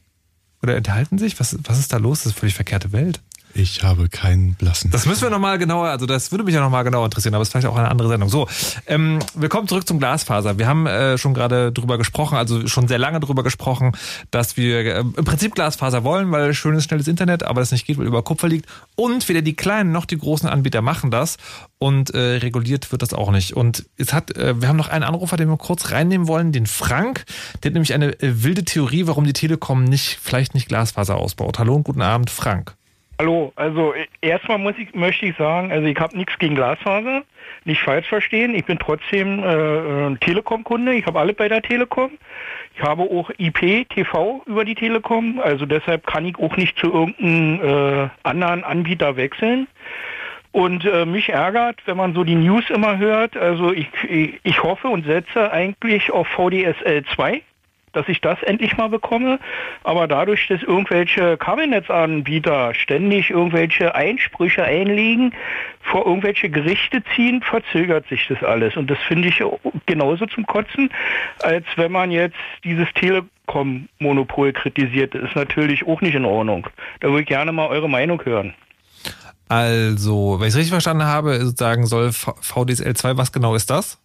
[0.63, 1.37] Oder enthalten sich?
[1.41, 2.19] Was, was ist da los?
[2.19, 3.19] Das ist eine völlig verkehrte Welt.
[3.59, 4.89] Ich habe keinen blassen.
[4.89, 7.49] Das müssen wir nochmal genauer, also das würde mich ja nochmal genauer interessieren, aber es
[7.49, 8.29] ist vielleicht auch eine andere Sendung.
[8.29, 8.47] So,
[8.87, 10.57] ähm, wir kommen zurück zum Glasfaser.
[10.57, 13.91] Wir haben äh, schon gerade drüber gesprochen, also schon sehr lange drüber gesprochen,
[14.31, 17.97] dass wir äh, im Prinzip Glasfaser wollen, weil schönes, schnelles Internet, aber das nicht geht,
[17.97, 18.65] weil über Kupfer liegt.
[18.95, 21.35] Und weder die kleinen noch die großen Anbieter machen das
[21.79, 23.57] und äh, reguliert wird das auch nicht.
[23.57, 26.65] Und es hat, äh, wir haben noch einen Anrufer, den wir kurz reinnehmen wollen, den
[26.65, 27.25] Frank.
[27.61, 31.59] Der hat nämlich eine äh, wilde Theorie, warum die Telekom nicht, vielleicht nicht Glasfaser ausbaut.
[31.59, 32.78] Hallo und guten Abend, Frank.
[33.19, 37.23] Hallo, also äh, erstmal muss ich, möchte ich sagen, also ich habe nichts gegen Glasfaser,
[37.65, 38.55] nicht falsch verstehen.
[38.55, 42.11] Ich bin trotzdem äh, ein Telekom-Kunde, ich habe alle bei der Telekom.
[42.77, 46.93] Ich habe auch IP, TV über die Telekom, also deshalb kann ich auch nicht zu
[46.93, 49.67] irgendeinem äh, anderen Anbieter wechseln.
[50.53, 54.63] Und äh, mich ärgert, wenn man so die News immer hört, also ich, ich, ich
[54.63, 57.41] hoffe und setze eigentlich auf VDSL 2
[57.93, 59.39] dass ich das endlich mal bekomme.
[59.83, 65.33] Aber dadurch, dass irgendwelche Kabelnetzanbieter ständig irgendwelche Einsprüche einlegen,
[65.81, 68.77] vor irgendwelche Gerichte ziehen, verzögert sich das alles.
[68.77, 69.43] Und das finde ich
[69.85, 70.89] genauso zum Kotzen,
[71.41, 75.15] als wenn man jetzt dieses Telekom-Monopol kritisiert.
[75.15, 76.67] Das ist natürlich auch nicht in Ordnung.
[76.99, 78.53] Da würde ich gerne mal eure Meinung hören.
[79.47, 83.99] Also, wenn ich es richtig verstanden habe, sozusagen soll VDSL 2, was genau ist das?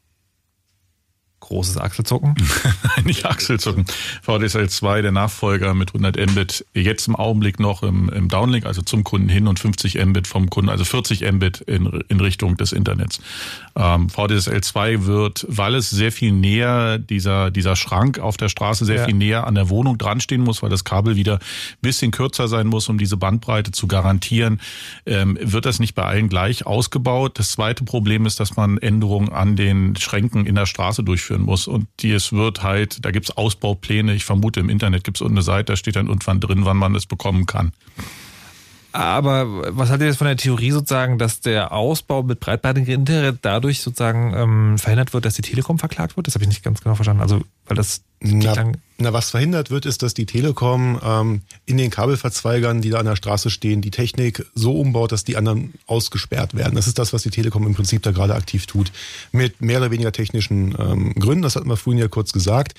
[1.45, 2.35] Großes Achselzucken?
[3.05, 3.85] Nicht Achselzucken.
[4.23, 8.81] VDSL 2, der Nachfolger mit 100 Mbit, jetzt im Augenblick noch im, im Downlink, also
[8.81, 12.73] zum Kunden hin und 50 Mbit vom Kunden, also 40 Mbit in, in Richtung des
[12.73, 13.21] Internets.
[13.77, 18.87] Ähm, VDSL 2 wird, weil es sehr viel näher, dieser, dieser Schrank auf der Straße
[18.87, 19.05] sehr Ja.
[19.05, 22.49] viel näher an der Wohnung dran stehen muss, weil das Kabel wieder ein bisschen kürzer
[22.49, 24.61] sein muss, um diese Bandbreite zu garantieren,
[25.05, 27.39] ähm, wird das nicht bei allen gleich ausgebaut.
[27.39, 31.03] Das zweite Problem ist, dass man Änderungen an den Schränken in der Straße
[31.35, 31.66] durchführen muss.
[31.66, 34.15] Und die es wird halt, da gibt's Ausbaupläne.
[34.15, 36.94] Ich vermute, im Internet gibt's unten eine Seite, da steht dann irgendwann drin, wann man
[36.94, 37.73] es bekommen kann.
[38.95, 43.39] Aber was haltet ihr jetzt von der Theorie sozusagen, dass der Ausbau mit breitbandigem Internet
[43.43, 46.29] dadurch sozusagen ähm, verhindert wird, dass die Telekom verklagt wird?
[46.29, 47.21] Das habe ich nicht ganz genau verstanden.
[47.21, 48.55] Also, weil das Na,
[48.99, 53.07] na, was verhindert wird, ist, dass die Telekom ähm, in den Kabelverzweigern, die da an
[53.07, 56.77] der Straße stehen, die Technik so umbaut, dass die anderen ausgesperrt werden.
[56.77, 58.93] Das ist das, was die Telekom im Prinzip da gerade aktiv tut.
[59.33, 62.75] Mit mehr oder weniger technischen ähm, Gründen, das hatten wir vorhin ja kurz gesagt.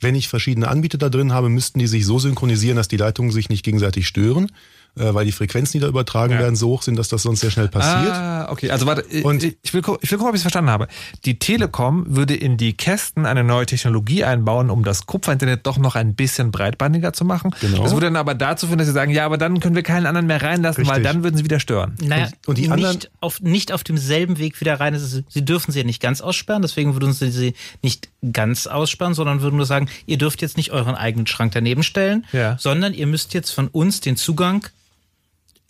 [0.00, 3.30] Wenn ich verschiedene Anbieter da drin habe, müssten die sich so synchronisieren, dass die Leitungen
[3.30, 4.50] sich nicht gegenseitig stören,
[4.98, 7.50] äh, weil die Frequenzen, die da übertragen werden, so hoch sind, dass das sonst sehr
[7.50, 8.12] schnell passiert.
[8.12, 8.70] Ah, okay.
[8.70, 9.24] Also warte, ich,
[9.62, 10.88] ich, will, ich will gucken, ob ich es verstanden habe.
[11.24, 15.94] Die Telekom würde in die Kästen eine neue Technologie einbauen, um das Kupferinternet doch noch
[15.94, 17.54] ein bisschen breitbandiger zu machen.
[17.60, 17.82] Genau.
[17.82, 20.06] Das würde dann aber dazu führen, dass sie sagen, ja, aber dann können wir keinen
[20.06, 21.12] anderen mehr reinlassen, weil Richtig.
[21.12, 21.94] dann würden sie wieder stören.
[22.02, 24.94] Naja, und die anderen nicht, auf, nicht auf demselben Weg wieder rein.
[24.94, 29.14] Also, sie dürfen sie ja nicht ganz aussperren, deswegen würden sie sie nicht ganz aussperren,
[29.14, 32.56] sondern würden nur sagen, ihr dürft jetzt nicht euren eigenen Schrank daneben stellen, Ja.
[32.58, 34.66] sondern ihr müsst jetzt von uns den Zugang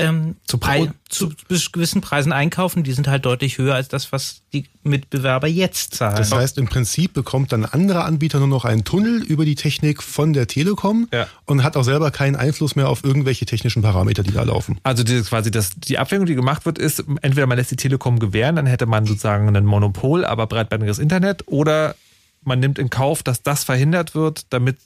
[0.01, 2.83] ähm, Zu Pre zu bis- gewissen Preisen einkaufen.
[2.83, 6.17] Die sind halt deutlich höher als das, was die Mitbewerber jetzt zahlen.
[6.17, 9.55] Das heißt, im Prinzip bekommt dann ein anderer Anbieter nur noch einen Tunnel über die
[9.57, 11.09] Technik von der Telekom
[11.47, 14.79] und hat auch selber keinen Einfluss mehr auf irgendwelche technischen Parameter, die da laufen.
[14.83, 18.19] Also die, quasi das, die Abwägung, die gemacht wird, ist, entweder man lässt die Telekom
[18.19, 21.95] gewähren, dann hätte man sozusagen ein Monopol, aber breitbandiges Internet, oder
[22.43, 24.79] man nimmt in Kauf, dass das verhindert wird, damit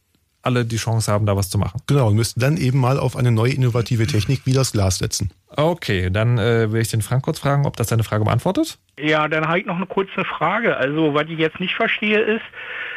[0.45, 1.81] alle die Chance haben, da was zu machen.
[1.87, 5.31] Genau, und müssten dann eben mal auf eine neue innovative Technik wie das Glas setzen.
[5.57, 8.79] Okay, dann äh, will ich den Frank kurz fragen, ob das deine Frage beantwortet.
[8.99, 10.77] Ja, dann habe ich noch eine kurze Frage.
[10.77, 12.45] Also, was ich jetzt nicht verstehe ist,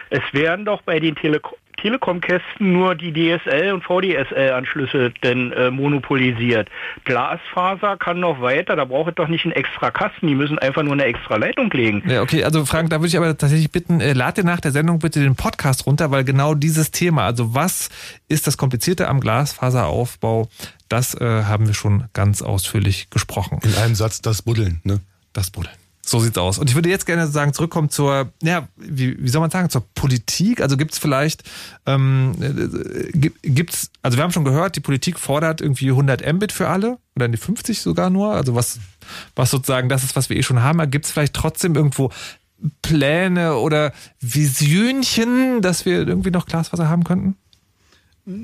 [0.10, 1.42] es werden doch bei den Tele
[1.78, 6.70] Telekom-Kästen nur die DSL- und VDSL-Anschlüsse denn äh, monopolisiert.
[7.06, 10.84] Glasfaser kann noch weiter, da braucht es doch nicht einen extra Kasten, die müssen einfach
[10.84, 12.04] nur eine extra Leitung legen.
[12.08, 14.72] Ja, okay, also Frank, da würde ich aber tatsächlich bitten, äh, lad dir nach der
[14.72, 17.90] Sendung bitte den Podcast runter, weil genau dieses Thema, also was
[18.28, 20.50] ist das Komplizierte am Glasfaseraufbau,
[20.90, 23.60] das äh, haben wir schon ganz ausführlich gesprochen.
[23.64, 25.00] In einem Satz das Buddeln, ne?
[25.34, 25.77] Das Buddeln.
[26.10, 26.58] So sieht's aus.
[26.58, 29.84] Und ich würde jetzt gerne sagen, zurückkommen zur, ja, wie, wie soll man sagen, zur
[29.94, 30.62] Politik.
[30.62, 31.44] Also gibt's vielleicht,
[31.86, 36.54] ähm, äh, gibt- gibt's, also wir haben schon gehört, die Politik fordert irgendwie 100 Mbit
[36.54, 38.32] für alle oder die 50 sogar nur.
[38.34, 38.80] Also was,
[39.36, 40.90] was sozusagen das ist, was wir eh schon haben.
[40.90, 42.10] Gibt's vielleicht trotzdem irgendwo
[42.82, 47.36] Pläne oder Visionchen, dass wir irgendwie noch Glasfaser haben könnten?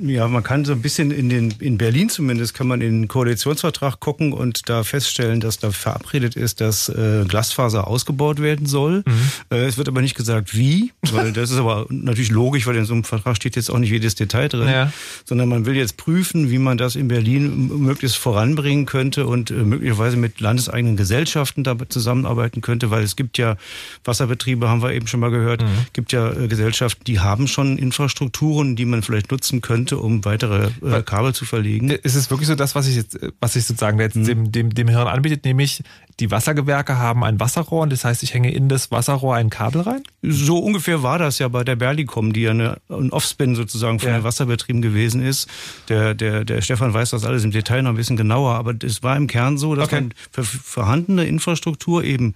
[0.03, 3.07] Ja, man kann so ein bisschen in den in Berlin zumindest kann man in den
[3.09, 9.03] Koalitionsvertrag gucken und da feststellen, dass da verabredet ist, dass äh, Glasfaser ausgebaut werden soll.
[9.05, 9.11] Mhm.
[9.51, 12.85] Äh, es wird aber nicht gesagt, wie, weil das ist aber natürlich logisch, weil in
[12.85, 14.93] so einem Vertrag steht jetzt auch nicht jedes Detail drin, Ja.
[15.25, 19.55] sondern man will jetzt prüfen, wie man das in Berlin möglichst voranbringen könnte und äh,
[19.55, 23.57] möglicherweise mit landeseigenen Gesellschaften da zusammenarbeiten könnte, weil es gibt ja
[24.05, 25.67] Wasserbetriebe, haben wir eben schon mal gehört, Mhm.
[25.91, 30.69] gibt ja äh, Gesellschaften, die haben schon Infrastrukturen, die man vielleicht nutzen könnte, um weitere
[30.81, 31.89] äh, Kabel zu verlegen.
[31.89, 34.25] Ist es wirklich so das, was ich jetzt, was ich sozusagen jetzt Mhm.
[34.25, 35.83] dem, dem, dem Hirn anbietet, nämlich
[36.19, 39.81] die Wassergewerke haben ein Wasserrohr und das heißt, ich hänge in das Wasserrohr ein Kabel
[39.81, 40.03] rein?
[40.21, 44.09] So ungefähr war das ja bei der Berlicom, die ja eine, ein Offspin sozusagen von
[44.09, 44.19] Ja.
[44.19, 45.49] den Wasserbetrieben gewesen ist.
[45.89, 49.01] Der, der, der Stefan weiß das alles im Detail noch ein bisschen genauer, aber es
[49.01, 50.01] war im Kern so, dass Okay.
[50.01, 52.35] man für vorhandene Infrastruktur eben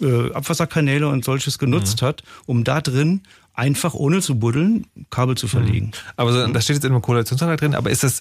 [0.00, 2.06] äh, Abwasserkanäle und solches genutzt Mhm.
[2.06, 3.22] hat, um da drin
[3.54, 5.92] einfach ohne zu buddeln Kabel zu verlegen.
[6.16, 8.20] Aber so, das steht jetzt in einem Koalitionsvertrag drin, aber ist das,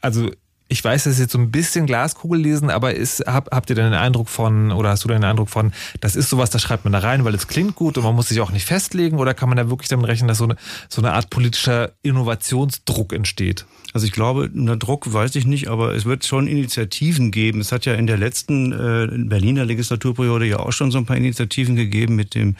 [0.00, 0.30] also
[0.68, 3.76] ich weiß, das ist jetzt so ein bisschen Glaskugel lesen, aber ist, hab, habt ihr
[3.76, 6.84] denn den Eindruck von, oder hast du den Eindruck von, das ist sowas, da schreibt
[6.84, 9.34] man da rein, weil es klingt gut und man muss sich auch nicht festlegen, oder
[9.34, 10.56] kann man da wirklich damit rechnen, dass so eine,
[10.88, 13.64] so eine Art politischer Innovationsdruck entsteht?
[13.92, 17.62] Also ich glaube, unter Druck weiß ich nicht, aber es wird schon Initiativen geben.
[17.62, 21.16] Es hat ja in der letzten äh, Berliner Legislaturperiode ja auch schon so ein paar
[21.16, 22.56] Initiativen gegeben mit dem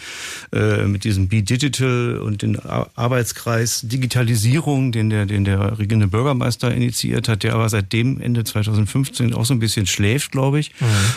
[0.55, 6.07] äh, mit diesem Be Digital und den Ar- Arbeitskreis Digitalisierung, den der den der regierende
[6.07, 10.73] Bürgermeister initiiert hat, der aber seitdem Ende 2015 auch so ein bisschen schläft, glaube ich.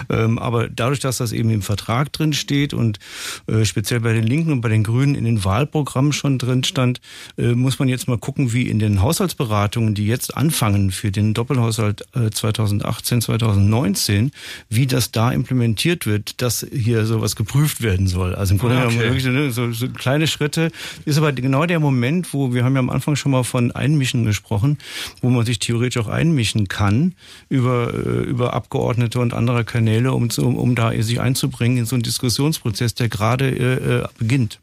[0.09, 2.99] Ähm, aber dadurch, dass das eben im Vertrag drin steht und
[3.47, 7.01] äh, speziell bei den Linken und bei den Grünen in den Wahlprogrammen schon drin stand,
[7.37, 11.33] äh, muss man jetzt mal gucken, wie in den Haushaltsberatungen, die jetzt anfangen für den
[11.33, 14.31] Doppelhaushalt äh, 2018, 2019,
[14.69, 18.35] wie das da implementiert wird, dass hier sowas geprüft werden soll.
[18.35, 19.05] Also im Grunde Ah, genommen okay.
[19.07, 20.71] wirklich ne, so, so kleine Schritte.
[21.05, 24.23] Ist aber genau der Moment, wo wir haben ja am Anfang schon mal von Einmischen
[24.25, 24.77] gesprochen,
[25.21, 27.15] wo man sich theoretisch auch einmischen kann
[27.49, 31.95] über, äh, über Abgeordnete und andere Kanäle, um, zu, um da sich einzubringen in so
[31.95, 34.59] einen Diskussionsprozess, der gerade äh, äh, beginnt.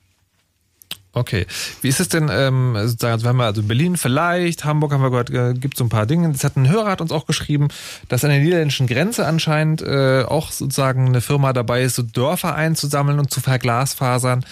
[1.16, 1.46] Okay.
[1.80, 5.08] Wie ist es denn, ähm, sozusagen, also wir haben also Berlin vielleicht, Hamburg haben wir
[5.08, 6.30] gehört, äh, gibt so ein paar Dinge.
[6.30, 7.68] Das hat ein Hörer hat uns auch geschrieben,
[8.10, 12.54] dass an der niederländischen Grenze anscheinend äh, auch sozusagen eine Firma dabei ist, so Dörfer
[12.54, 14.44] einzusammeln und zu verglasfasern.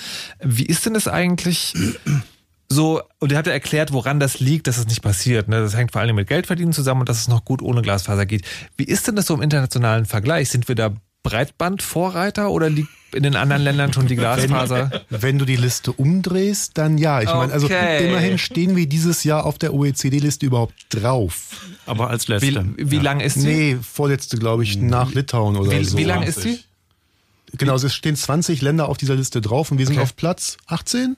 [0.42, 1.74] Wie ist denn das eigentlich?
[2.68, 5.48] So, und ihr habt ja erklärt, woran das liegt, dass es nicht passiert.
[5.48, 5.60] Ne?
[5.60, 8.44] Das hängt vor allem mit Geldverdienen zusammen und dass es noch gut ohne Glasfaser geht.
[8.76, 10.48] Wie ist denn das so im internationalen Vergleich?
[10.48, 10.90] Sind wir da
[11.22, 14.90] Breitbandvorreiter oder liegt in den anderen Ländern schon die Glasfaser?
[15.08, 17.20] Wenn, wenn du die Liste umdrehst, dann ja.
[17.22, 18.08] Ich meine, also Okay.
[18.08, 21.66] immerhin stehen wir dieses Jahr auf der OECD-Liste überhaupt drauf.
[21.86, 23.40] Aber als Wie, wie lang ist die?
[23.40, 25.96] Nee, vorletzte, glaube ich, nach Litauen oder Wie, so.
[25.96, 26.58] wie lang ist die?
[27.56, 30.02] Genau, es stehen 20 Länder auf dieser Liste drauf und wir sind Okay.
[30.02, 31.16] auf Platz 18?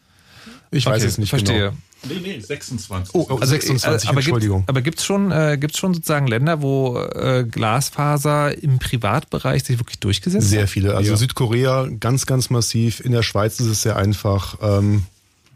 [0.71, 1.71] Ich weiß Okay, es nicht verstehe.
[1.71, 1.73] genau.
[2.09, 3.15] Nee, nee, 26.
[3.15, 4.59] Oh, Also, 26, äh, aber Entschuldigung.
[4.61, 9.79] Gibt, aber gibt's schon, äh, gibt's schon sozusagen Länder, wo äh, Glasfaser im Privatbereich sich
[9.79, 10.71] wirklich durchgesetzt Sehr hat?
[10.71, 10.95] viele.
[10.95, 11.17] Also Ja.
[11.17, 13.01] Südkorea ganz, ganz massiv.
[13.01, 14.59] In der Schweiz ist es sehr einfach.
[14.63, 15.05] Ähm,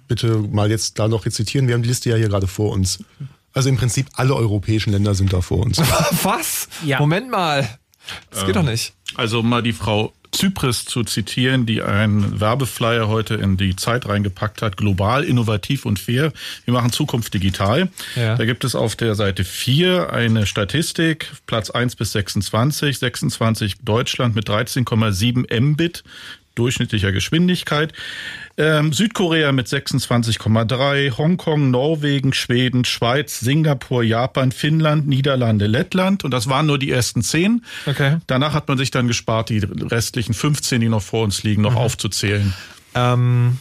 [0.09, 1.69] bitte mal jetzt da noch rezitieren.
[1.69, 2.99] Wir haben die Liste ja hier gerade vor uns.
[3.53, 5.78] Also im Prinzip alle europäischen Länder sind da vor uns.
[6.23, 6.69] Was?
[6.99, 7.69] Moment mal.
[8.31, 8.95] Das geht Ähm, doch nicht.
[9.15, 14.62] Also mal die Frau Zypris zu zitieren, die einen Werbeflyer heute in die Zeit reingepackt
[14.62, 14.77] hat.
[14.77, 16.32] Global, innovativ und fair.
[16.65, 17.89] Wir machen Zukunft digital.
[18.16, 18.36] Ja.
[18.36, 22.98] Da gibt es auf der Seite 4 eine Statistik, Platz 1 bis 26.
[22.98, 26.05] 26 Deutschland mit 13,7 Mbit
[26.55, 27.93] durchschnittlicher Geschwindigkeit.
[28.61, 36.24] Ähm, Südkorea mit 26,3, Hongkong, Norwegen, Schweden, Schweiz, Singapur, Japan, Finnland, Niederlande, Lettland.
[36.24, 37.65] Und das waren nur die ersten zehn.
[37.87, 38.19] Okay.
[38.27, 41.74] Danach hat man sich dann gespart, die restlichen 15, die noch vor uns liegen, noch
[41.74, 42.53] aufzuzählen.
[42.95, 43.57] Ähm,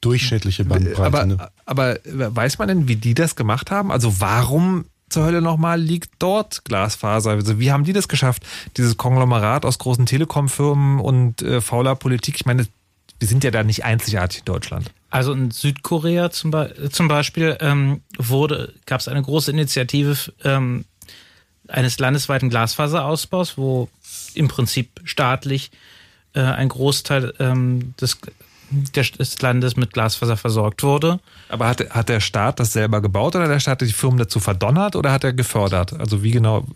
[0.00, 1.26] Durchschnittliche Bandbreite.
[1.28, 1.48] ne?
[1.64, 3.92] aber, aber weiß man denn, wie die das gemacht haben?
[3.92, 7.30] Also warum zur Hölle nochmal liegt dort Glasfaser?
[7.30, 8.44] Also wie haben die das geschafft?
[8.76, 12.34] Dieses Konglomerat aus großen Telekom-Firmen und äh, fauler Politik.
[12.34, 12.66] Ich meine,
[13.20, 14.90] wir sind ja da nicht einzigartig in Deutschland.
[15.10, 20.86] Also in Südkorea zum, Be zum Beispiel ähm, wurde, gab es eine große Initiative ähm,
[21.68, 23.88] eines landesweiten Glasfaserausbaus, wo
[24.34, 25.70] im Prinzip staatlich
[26.32, 28.18] äh, ein Großteil ähm, des,
[28.70, 31.20] des, des Landes mit Glasfaser versorgt wurde.
[31.50, 34.40] Aber hat, hat der Staat das selber gebaut oder der Staat hat die Firmen dazu
[34.40, 35.92] verdonnert oder hat er gefördert?
[35.92, 36.66] Also wie genau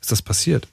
[0.00, 0.68] ist das passiert?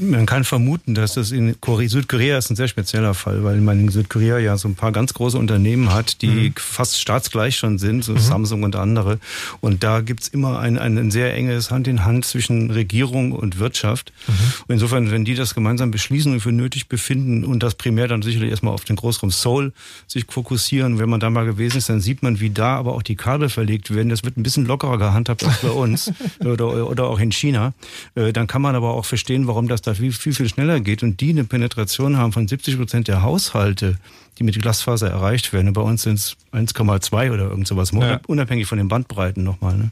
[0.00, 3.78] Man kann vermuten, dass das in Korea, Südkorea ist ein sehr spezieller Fall, weil man
[3.78, 6.54] in Südkorea ja so ein paar ganz große Unternehmen hat, die Mhm.
[6.56, 9.18] fast staatsgleich schon sind, so Samsung und andere.
[9.60, 14.12] Und da gibt's immer ein, ein sehr enges Hand in Hand zwischen Regierung und Wirtschaft.
[14.26, 14.32] Mhm.
[14.68, 18.22] Und insofern, wenn die das gemeinsam beschließen und für nötig befinden und das primär dann
[18.22, 19.72] sicherlich erstmal auf den Großraum Seoul
[20.06, 23.02] sich fokussieren, wenn man da mal gewesen ist, dann sieht man, wie da aber auch
[23.02, 24.08] die Kabel verlegt werden.
[24.08, 26.10] Das wird ein bisschen lockerer gehandhabt als bei uns
[26.40, 27.74] oder, oder auch in China.
[28.14, 31.02] Äh, Dann kann man aber auch verstehen, warum das da viel, viel, viel schneller geht.
[31.02, 33.98] Und die eine Penetration haben von 70 Prozent der Haushalte,
[34.38, 35.68] die mit Glasfaser erreicht werden.
[35.68, 38.20] Und bei uns sind es 1,2 oder irgend sowas, Ja.
[38.26, 39.76] unabhängig von den Bandbreiten nochmal.
[39.76, 39.90] Ne?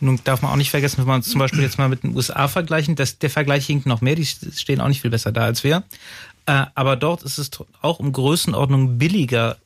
[0.00, 2.48] Nun darf man auch nicht vergessen, wenn man zum Beispiel jetzt mal mit den USA
[2.48, 5.62] vergleichen, dass der Vergleich hinkt noch mehr, die stehen auch nicht viel besser da als
[5.62, 5.84] wir.
[6.46, 7.50] Äh, aber dort ist es
[7.82, 9.58] auch um Größenordnung billiger,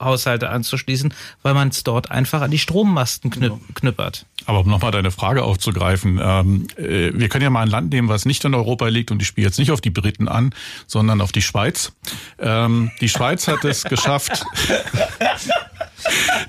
[0.00, 4.26] Haushalte anzuschließen, weil man es dort einfach an die Strommasten knüpp knüppert.
[4.46, 8.08] Aber um nochmal deine Frage aufzugreifen, ähm, äh, wir können ja mal ein Land nehmen,
[8.08, 10.54] was nicht in Europa liegt und ich spiele jetzt nicht auf die Briten an,
[10.86, 11.92] sondern auf die Schweiz.
[12.38, 14.44] Ähm, die Schweiz hat es geschafft.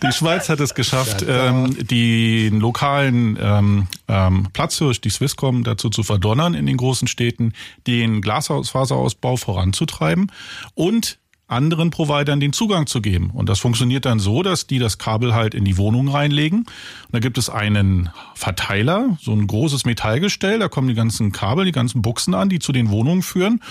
[0.03, 6.03] Die Schweiz hat es geschafft, ähm, den lokalen ähm, ähm, Platzhirsch, die Swisscom, dazu zu
[6.03, 7.53] verdonnern, in den großen Städten
[7.87, 10.31] den Glasfaserausbau voranzutreiben
[10.73, 13.30] und anderen Providern den Zugang zu geben.
[13.31, 16.59] Und das funktioniert dann so, dass die das Kabel halt in die Wohnung reinlegen.
[16.59, 16.67] Und
[17.11, 21.72] da gibt es einen Verteiler, so ein großes Metallgestell, da kommen die ganzen Kabel, die
[21.72, 23.61] ganzen Buchsen an, die zu den Wohnungen führen.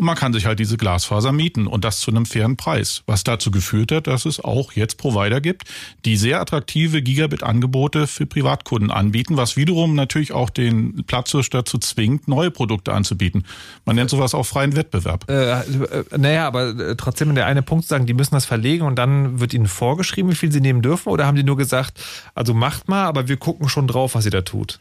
[0.00, 3.02] Und man kann sich halt diese Glasfaser mieten und das zu einem fairen Preis.
[3.04, 5.64] Was dazu geführt hat, dass es auch jetzt Provider gibt,
[6.06, 12.28] die sehr attraktive Gigabit-Angebote für Privatkunden anbieten, was wiederum natürlich auch den Platzhirsch dazu zwingt,
[12.28, 13.44] neue Produkte anzubieten.
[13.84, 15.28] Man nennt sowas auch freien Wettbewerb.
[15.28, 18.86] Äh, äh, naja, aber äh, trotzdem der eine Punkt zu sagen, die müssen das verlegen
[18.86, 21.10] und dann wird ihnen vorgeschrieben, wie viel sie nehmen dürfen?
[21.10, 22.02] Oder haben die nur gesagt,
[22.34, 24.80] also macht mal, aber wir gucken schon drauf, was ihr da tut?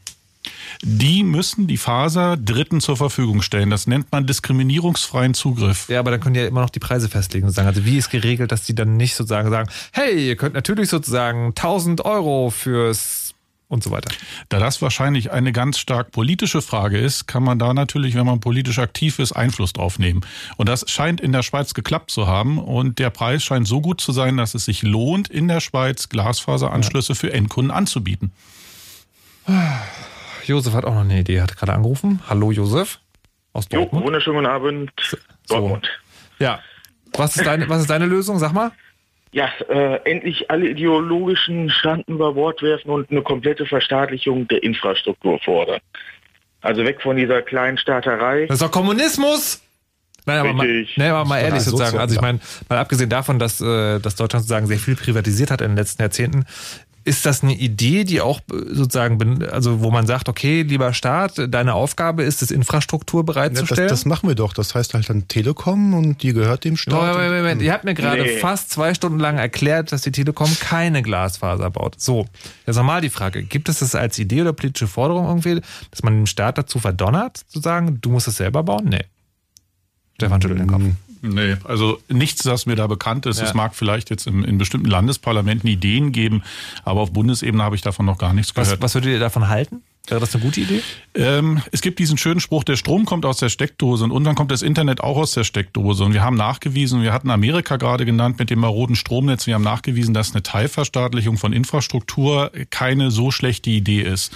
[0.81, 3.69] Die müssen die Faser Dritten zur Verfügung stellen.
[3.69, 5.89] Das nennt man diskriminierungsfreien Zugriff.
[5.89, 7.67] Ja, aber dann können die ja immer noch die Preise festlegen sozusagen.
[7.67, 11.47] Also wie ist geregelt, dass die dann nicht sozusagen sagen, hey, ihr könnt natürlich sozusagen
[11.49, 13.29] 1000 Euro fürs
[13.69, 14.11] und so weiter.
[14.49, 18.39] Da das wahrscheinlich eine ganz stark politische Frage ist, kann man da natürlich, wenn man
[18.39, 20.21] politisch aktiv ist, Einfluss drauf nehmen.
[20.57, 22.57] Und das scheint in der Schweiz geklappt zu haben.
[22.57, 26.09] Und der Preis scheint so gut zu sein, dass es sich lohnt, in der Schweiz
[26.09, 28.31] Glasfaseranschlüsse für Endkunden anzubieten.
[30.49, 32.21] Josef hat auch noch eine Idee, hat gerade angerufen.
[32.27, 32.99] Hallo Josef
[33.53, 34.05] aus Jo, Dortmund.
[34.05, 34.91] wunderschönen guten Abend.
[35.47, 35.88] Dortmund.
[36.39, 36.59] Ja.
[37.13, 38.39] Was ist deine, was ist deine Lösung?
[38.39, 38.71] Sag mal.
[39.31, 45.39] Ja, äh, endlich alle ideologischen Schranken über Bord werfen und eine komplette Verstaatlichung der Infrastruktur
[45.39, 45.80] fordern.
[46.61, 48.45] Also weg von dieser kleinen Staaterei.
[48.47, 49.61] Das ist doch Kommunismus!
[50.26, 50.97] Nein, aber mal, Richtig.
[50.97, 51.93] nee, aber mal ehrlich so sozusagen.
[51.95, 55.49] so, Also ich meine, mal abgesehen davon, dass, äh, dass Deutschland sozusagen sehr viel privatisiert
[55.49, 56.45] hat in den letzten Jahrzehnten,
[57.10, 61.34] ist das eine Idee, die auch äh, sozusagen, also wo man sagt, okay, lieber Staat,
[61.49, 63.90] deine Aufgabe ist es, Infrastruktur Ja, das, bereitzustellen?
[63.90, 64.53] das machen wir doch.
[64.53, 66.94] Das heißt halt dann Telekom und die gehört dem Staat.
[66.94, 67.61] Moment, Moment, Moment.
[67.64, 68.38] Ihr habt mir gerade Nee.
[68.38, 71.99] fast zwei Stunden lang erklärt, dass die Telekom keine Glasfaser baut.
[71.99, 72.27] So,
[72.68, 73.44] jetzt nochmal die Frage.
[73.44, 75.61] Gibt es das als Idee oder politische Forderung irgendwie,
[75.91, 78.86] dass man den Staat dazu verdonnert, zu sagen, du musst es selber bauen?
[78.86, 79.03] Nee.
[80.15, 80.84] Stefan schüttelt den Kopf.
[81.21, 83.39] Nee, also nichts, das mir da bekannt ist.
[83.39, 83.45] Ja.
[83.45, 86.43] Es mag vielleicht jetzt im, in bestimmten Landesparlamenten Ideen geben,
[86.83, 88.81] aber auf Bundesebene habe ich davon noch gar nichts Was, gehört.
[88.81, 89.81] was würdet ihr davon halten?
[90.10, 90.81] Wäre das eine gute Idee?
[91.14, 94.52] Ähm, es gibt diesen schönen Spruch, der Strom kommt aus der Steckdose und irgendwann kommt
[94.52, 96.03] das Internet auch aus der Steckdose.
[96.03, 99.64] Und wir haben nachgewiesen, wir hatten Amerika gerade genannt mit dem maroden Stromnetz, wir haben
[99.64, 104.34] nachgewiesen, dass eine Teilverstaatlichung von Infrastruktur keine so schlechte Idee ist.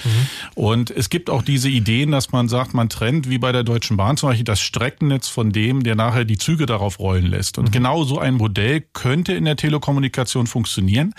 [0.56, 3.98] Und es gibt auch diese Ideen, dass man sagt, man trennt, wie bei der Deutschen
[3.98, 7.58] Bahn zum Beispiel, das Streckennetz von dem, der nachher die Züge darauf rollen lässt.
[7.58, 11.14] Und genau so ein Modell könnte in der Telekommunikation funktionieren.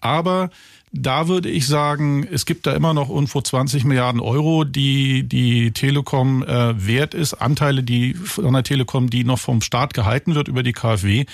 [0.00, 0.50] Aber
[0.92, 5.72] da würde ich sagen, es gibt da immer noch irgendwo 20 Milliarden Euro, die die
[5.72, 10.48] Telekom äh, wert ist, Anteile die von der Telekom, die noch vom Staat gehalten wird
[10.48, 11.26] über die KfW.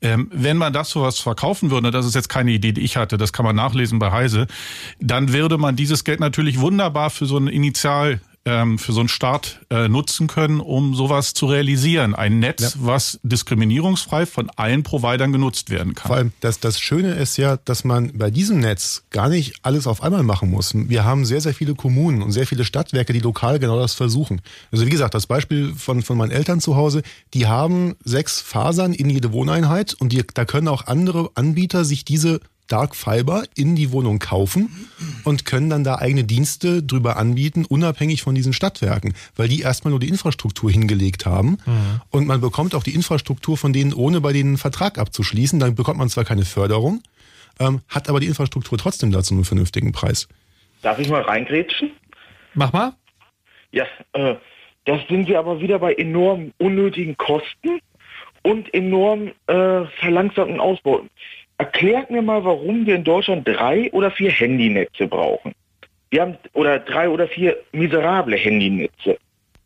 [0.00, 3.16] Ähm, wenn man das sowas verkaufen würde, das ist jetzt keine Idee, die ich hatte,
[3.16, 4.46] das kann man nachlesen bei Heise,
[5.00, 9.08] dann würde man dieses Geld natürlich wunderbar für so ein Initial ähm, für so einen
[9.08, 12.14] Start äh, nutzen können, um sowas zu realisieren.
[12.14, 16.08] Ein Netz, was diskriminierungsfrei von allen Providern genutzt werden kann.
[16.08, 19.86] Vor allem, das, das Schöne ist ja, dass man bei diesem Netz gar nicht alles
[19.86, 20.72] auf einmal machen muss.
[20.74, 24.40] Wir haben sehr, sehr viele Kommunen und sehr viele Stadtwerke, die lokal genau das versuchen.
[24.70, 27.02] Also wie gesagt, das Beispiel von, von meinen Eltern zu Hause,
[27.32, 32.04] die haben sechs Fasern in jede Wohneinheit und die, da können auch andere Anbieter sich
[32.04, 34.88] diese Dark Fiber in die Wohnung kaufen
[35.24, 39.90] und können dann da eigene Dienste drüber anbieten, unabhängig von diesen Stadtwerken, weil die erstmal
[39.90, 41.58] nur die Infrastruktur hingelegt haben
[42.10, 45.58] und man bekommt auch die Infrastruktur von denen, ohne bei denen einen Vertrag abzuschließen.
[45.60, 47.02] Dann bekommt man zwar keine Förderung,
[47.60, 50.28] ähm, hat aber die Infrastruktur trotzdem dazu einen vernünftigen Preis.
[50.82, 51.92] Darf ich mal reingrätschen?
[52.54, 52.94] Mach mal.
[53.72, 54.36] Ja, äh,
[54.86, 57.80] Das sind wir aber wieder bei enorm unnötigen Kosten
[58.42, 61.02] und enorm äh, verlangsamten Ausbau.
[61.58, 65.52] Erklärt mir mal, warum wir in Deutschland drei oder vier Handynetze brauchen.
[66.10, 69.18] Wir haben oder drei oder vier miserable Handynetze.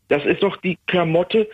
[0.08, 1.48] Das ist doch die Klamotte.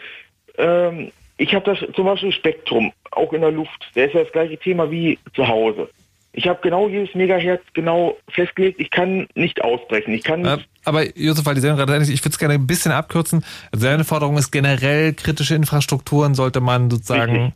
[0.59, 3.91] Ähm, ich habe das zum Beispiel Spektrum, auch in der Luft.
[3.95, 5.89] Der ist ja das gleiche Thema wie zu Hause.
[6.37, 8.81] Ich habe genau jedes Megahertz genau festgelegt.
[8.81, 10.13] Ich kann nicht ausbrechen.
[10.15, 12.91] Ich kann Äh, aber Josef, weil die Sendung gerade ich würde es gerne ein bisschen
[12.91, 13.45] abkürzen.
[13.73, 17.53] Also seine Forderung ist generell kritische Infrastrukturen sollte man sozusagen.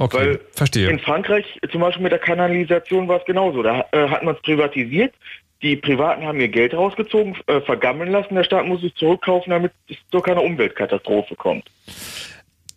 [0.00, 0.88] Okay, Weil verstehe.
[0.88, 3.62] In Frankreich zum Beispiel mit der Kanalisation war es genauso.
[3.62, 5.14] Da äh, hat man es privatisiert.
[5.60, 8.34] Die Privaten haben ihr Geld rausgezogen, äh, vergammeln lassen.
[8.34, 11.70] Der Staat muss es zurückkaufen, damit es zu keiner Umweltkatastrophe kommt.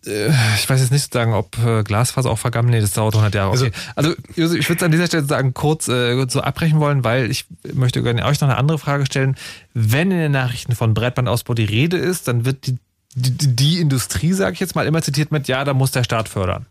[0.04, 2.74] Äh, ich weiß jetzt nicht sozusagen, ob äh, Glasfaser auch vergammelt.
[2.74, 3.52] Nee, das dauert 100 Jahre.
[3.52, 3.72] Okay.
[3.96, 7.30] Also, Josef, ich würde es an dieser Stelle sagen, kurz äh, so abbrechen wollen, weil
[7.30, 9.34] ich möchte gerne euch noch eine andere Frage stellen.
[9.72, 12.76] Wenn in den Nachrichten von Breitbandausbau die Rede ist, dann wird die,
[13.14, 16.28] die, die Industrie, sage ich jetzt mal, immer zitiert mit, ja, da muss der Staat
[16.28, 16.66] fördern.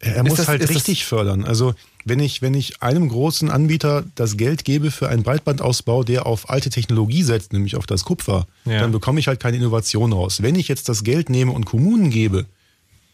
[0.00, 1.44] Er muss das- halt richtig fördern.
[1.44, 6.24] Also wenn ich, wenn ich einem großen Anbieter das Geld gebe für einen Breitbandausbau, der
[6.26, 8.80] auf alte Technologie setzt, nämlich auf das Kupfer, Ja.
[8.80, 10.40] dann bekomme ich halt keine Innovation raus.
[10.40, 12.46] Wenn ich jetzt das Geld nehme und Kommunen gebe,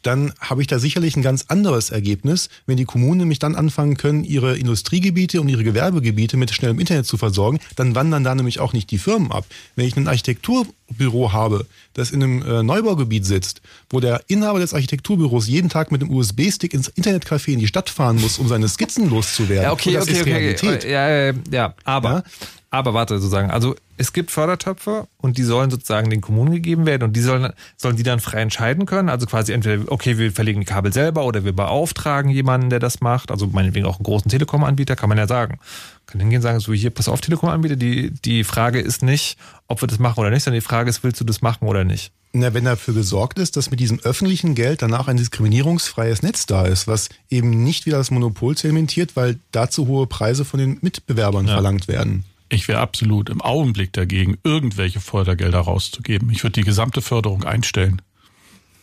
[0.05, 3.97] dann habe ich da sicherlich ein ganz anderes Ergebnis, wenn die Kommunen nämlich dann anfangen
[3.97, 8.61] können, ihre Industriegebiete und ihre Gewerbegebiete mit schnellem Internet zu versorgen, dann wandern da nämlich
[8.61, 9.47] auch nicht die Firmen ab.
[9.77, 14.75] Wenn ich ein Architekturbüro habe, das in einem äh, Neubaugebiet sitzt, wo der Inhaber des
[14.75, 18.69] Architekturbüros jeden Tag mit dem USB-Stick ins Internetcafé in die Stadt fahren muss, um seine
[18.69, 19.65] Skizzen loszuwerden.
[19.65, 20.85] Ja, okay, das okay, ist okay, Realität.
[20.85, 20.93] okay.
[20.93, 22.25] Ja, ja, ja, aber,
[22.71, 23.51] aber warte sozusagen.
[23.51, 27.53] Also es gibt Fördertöpfe und die sollen sozusagen den Kommunen gegeben werden und die sollen,
[27.77, 29.09] sollen die dann frei entscheiden können.
[29.09, 33.01] Also quasi entweder, okay, wir verlegen die Kabel selber oder wir beauftragen jemanden, der das
[33.01, 33.31] macht.
[33.31, 35.59] Also meinetwegen auch einen großen Telekom-Anbieter, kann man ja sagen.
[36.07, 39.39] Kann hingehen und sagen, so hier, pass auf, Telekom-Anbieter, die, die Frage ist nicht,
[39.69, 41.85] ob wir das machen oder nicht, sondern die Frage ist, willst du das machen oder
[41.85, 42.13] nicht?
[42.37, 46.67] Na, wenn dafür gesorgt ist, dass mit diesem öffentlichen Geld danach ein diskriminierungsfreies Netz da
[46.67, 51.47] ist, was eben nicht wieder das Monopol zementiert, weil dazu hohe Preise von den Mitbewerbern
[51.47, 52.25] verlangt werden.
[52.49, 56.31] Ich wäre absolut im Augenblick dagegen, irgendwelche Fördergelder rauszugeben.
[56.31, 58.03] Ich würde die gesamte Förderung einstellen.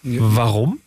[0.04, 0.80] Warum?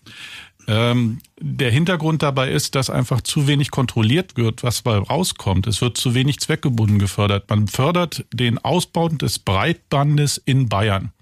[0.67, 5.67] Ähm, der Hintergrund dabei ist, dass einfach zu wenig kontrolliert wird, was dabei rauskommt.
[5.67, 7.49] Es wird zu wenig zweckgebunden gefördert.
[7.51, 11.13] Man fördert den Ausbau des Breitbandes in Bayern.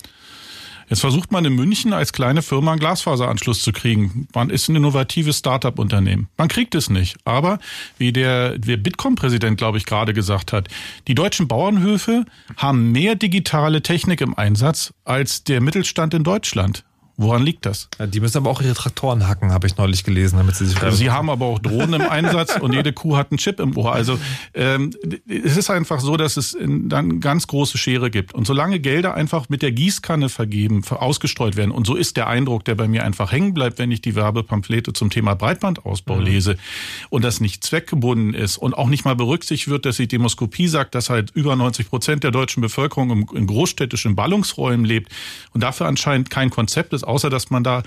[0.93, 4.29] Jetzt versucht man in München als kleine Firma einen Glasfaseranschluss zu kriegen.
[4.35, 6.29] Man ist ein innovatives Start-up-Unternehmen.
[6.37, 7.17] Man kriegt es nicht.
[7.25, 7.61] Aber
[7.97, 10.69] wie der, der Bitkom-Präsident, glaube ich, gerade gesagt hat,
[11.09, 12.27] die deutschen Bauernhöfe
[12.59, 16.85] haben mehr digitale Technik im Einsatz als der Mittelstand in Deutschland.
[17.23, 17.89] Woran liegt das?
[18.09, 21.11] Die müssen aber auch ihre Traktoren hacken, habe ich neulich gelesen, damit sie sich Sie
[21.11, 23.93] haben aber auch Drohnen im Einsatz und jede Kuh hat einen Chip im Ohr.
[23.93, 24.19] Also
[24.55, 24.91] ähm,
[25.29, 28.35] es ist einfach so, dass es dann ganz große Schere gibt.
[28.35, 32.27] Und solange Gelder einfach mit der Gießkanne vergeben, ver- ausgestreut werden, und so ist der
[32.27, 36.23] Eindruck, der bei mir einfach hängen bleibt, wenn ich die Werbepamphlete zum Thema Breitbandausbau Mhm.
[36.25, 36.57] lese
[37.11, 40.95] und das nicht zweckgebunden ist und auch nicht mal berücksichtigt wird, dass die Demoskopie sagt,
[40.95, 45.11] dass halt über 90 Prozent der deutschen Bevölkerung in großstädtischen Ballungsräumen lebt
[45.53, 47.83] und dafür anscheinend kein Konzept ist, außer dass man da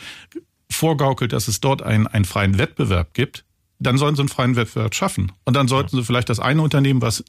[0.72, 3.44] vorgaukelt, dass es dort einen, einen freien Wettbewerb gibt,
[3.80, 5.32] dann sollen sie einen freien Wettbewerb schaffen.
[5.44, 7.24] Und dann sollten sie vielleicht das eine Unternehmen, was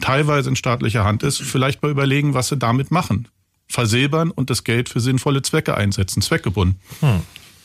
[0.00, 3.28] teilweise in staatlicher Hand ist, vielleicht mal überlegen, was sie damit machen.
[3.68, 6.78] Versilbern und das Geld für sinnvolle Zwecke einsetzen, zweckgebunden.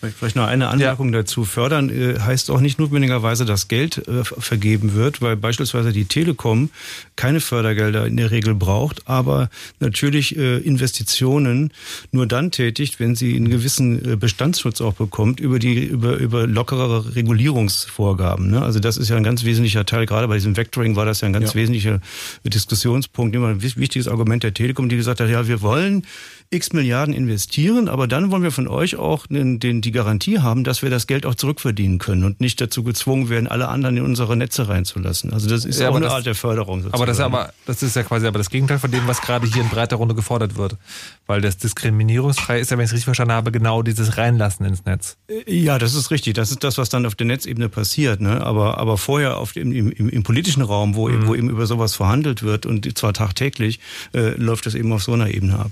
[0.02, 1.44] Vielleicht noch eine Anmerkung dazu.
[1.44, 6.70] Fördern äh, heißt auch nicht notwendigerweise, dass Geld äh, vergeben wird, weil beispielsweise die Telekom
[7.16, 9.50] keine Fördergelder in der Regel braucht, aber
[9.80, 11.72] natürlich äh, Investitionen
[12.12, 17.16] nur dann tätigt, wenn sie einen gewissen Bestandsschutz auch bekommt über die über über lockerere
[17.16, 18.52] Regulierungsvorgaben.
[18.52, 18.62] Ne?
[18.62, 20.06] Also das ist ja ein ganz wesentlicher Teil.
[20.06, 21.56] Gerade bei diesem Vectoring war das ja ein ganz Ja.
[21.56, 22.02] wesentlicher
[22.44, 26.06] Diskussionspunkt, immer ein wichtiges Argument der Telekom, die gesagt hat, ja, wir wollen
[26.50, 30.64] x Milliarden investieren, aber dann wollen wir von euch auch den, den, die Garantie haben,
[30.64, 34.04] dass wir das Geld auch zurückverdienen können und nicht dazu gezwungen werden, alle anderen in
[34.04, 35.34] unsere Netze reinzulassen.
[35.34, 36.86] Also das ist Ja, auch eine das- Art der Förderung.
[36.92, 37.34] Aber das, ist ja sozusagen.
[37.36, 39.98] aber das ist ja quasi aber das Gegenteil von dem, was gerade hier in breiter
[39.98, 40.78] Runde gefordert wird.
[41.26, 44.86] Weil das diskriminierungsfrei ist ja, wenn ich es richtig verstanden habe, genau dieses Reinlassen ins
[44.86, 45.18] Netz.
[45.48, 46.36] Ja, das ist richtig.
[46.36, 48.22] Das ist das, was dann auf der Netzebene passiert.
[48.22, 48.42] Ne?
[48.42, 51.28] Aber, aber vorher auf dem, im, im, im politischen Raum, wo, Mhm.
[51.28, 53.80] wo eben über sowas verhandelt wird und zwar tagtäglich,
[54.14, 55.72] äh, läuft das eben auf so einer Ebene ab.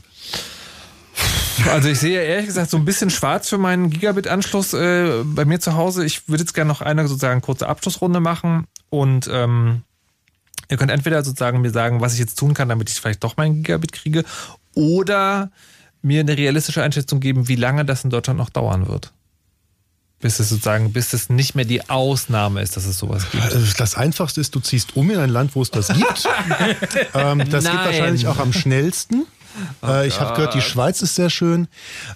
[1.72, 5.60] Also ich sehe ehrlich gesagt so ein bisschen schwarz für meinen Gigabit-Anschluss äh, bei mir
[5.60, 6.06] zu Hause.
[6.06, 9.84] Ich würde jetzt gerne noch eine sozusagen kurze Abschlussrunde machen und ähm,
[10.69, 13.38] ihr könnt entweder sozusagen mir sagen, was ich jetzt tun kann, damit ich vielleicht doch
[13.38, 14.23] meinen Gigabit kriege,
[14.73, 15.52] oder
[16.02, 19.11] mir eine realistische Einschätzung geben, wie lange das in Deutschland noch dauern wird.
[20.19, 23.44] Bis es sozusagen, bis es nicht mehr die Ausnahme ist, dass es sowas gibt.
[23.44, 26.27] Also Das Einfachste ist, du ziehst um in ein Land, wo es das gibt.
[27.14, 27.86] ähm, das geht Nein.
[27.86, 29.26] wahrscheinlich auch am schnellsten.
[29.84, 31.68] Äh, ich habe gehört, die Schweiz ist sehr schön.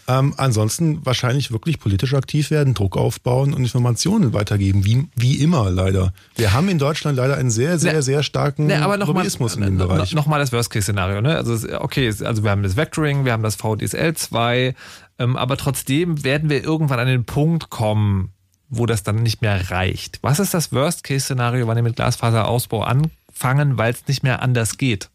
[0.08, 5.70] Ähm, ansonsten wahrscheinlich wirklich politisch aktiv werden, Druck aufbauen und Informationen weitergeben, wie, wie immer
[5.70, 6.14] leider.
[6.36, 9.14] Wir haben in Deutschland leider einen sehr, sehr, Ne, sehr starken Ne, aber noch mal,
[9.22, 10.14] Lobbyismus in dem no- Bereich.
[10.14, 11.22] Noch mal das Worst-Case-Szenario.
[11.22, 11.36] Ne?
[11.36, 14.76] Also okay, also wir haben das Vectoring, wir haben das VDSL 2,
[15.20, 18.32] ähm, aber trotzdem werden wir irgendwann an den Punkt kommen,
[18.70, 20.20] wo das dann nicht mehr reicht.
[20.22, 25.10] Was ist das Worst-Case-Szenario, wann wir mit Glasfaserausbau anfangen, weil es nicht mehr anders geht?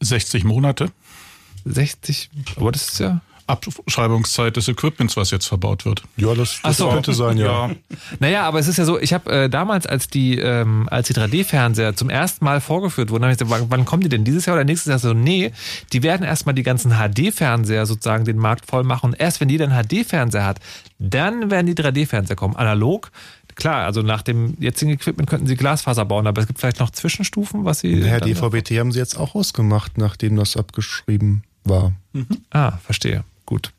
[0.00, 0.90] 60 Monate.
[1.64, 3.20] 60, aber das ist ja.
[3.50, 6.02] Abschreibungszeit des Equipments, was jetzt verbaut wird.
[6.16, 6.88] Ja, das, Ach so.
[8.20, 11.14] Naja, aber es ist ja so, ich habe äh, damals, als die, ähm, als die
[11.14, 14.46] 3D-Fernseher zum ersten Mal vorgeführt wurden, habe ich gesagt, wann, wann kommen die denn dieses
[14.46, 14.98] Jahr oder nächstes Jahr?
[15.00, 15.52] So, nee,
[15.92, 19.10] die werden erstmal die ganzen HD-Fernseher sozusagen den Markt voll machen.
[19.10, 20.60] Und erst wenn jeder einen HD-Fernseher hat,
[20.98, 22.54] dann werden die 3D-Fernseher kommen.
[22.56, 23.10] Analog,
[23.60, 26.90] klar, also nach dem jetzigen Equipment könnten sie Glasfaser bauen, aber es gibt vielleicht noch
[26.90, 27.94] Zwischenstufen, was sie.
[27.96, 31.92] Naja, dann- DVB-T haben sie jetzt auch ausgemacht, nachdem das abgeschrieben war.
[32.50, 33.22] Ah, verstehe.
[33.46, 33.72] Gut.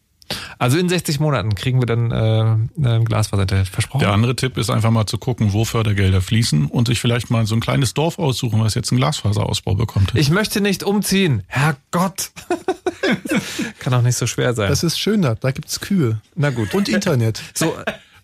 [0.59, 3.99] Also in 60 Monaten kriegen wir dann äh, ein Glasfaser versprochen.
[3.99, 7.45] Der andere Tipp ist einfach mal zu gucken, wo Fördergelder fließen und sich vielleicht mal
[7.45, 10.13] so ein kleines Dorf aussuchen, was jetzt einen Glasfaserausbau bekommt.
[10.15, 11.43] Ich möchte nicht umziehen.
[11.47, 12.31] Herrgott.
[13.79, 14.69] Kann auch nicht so schwer sein.
[14.69, 16.21] Das ist schön da, da gibt's Kühe.
[16.35, 16.73] Na gut.
[16.73, 17.41] Und Internet.
[17.53, 17.75] So,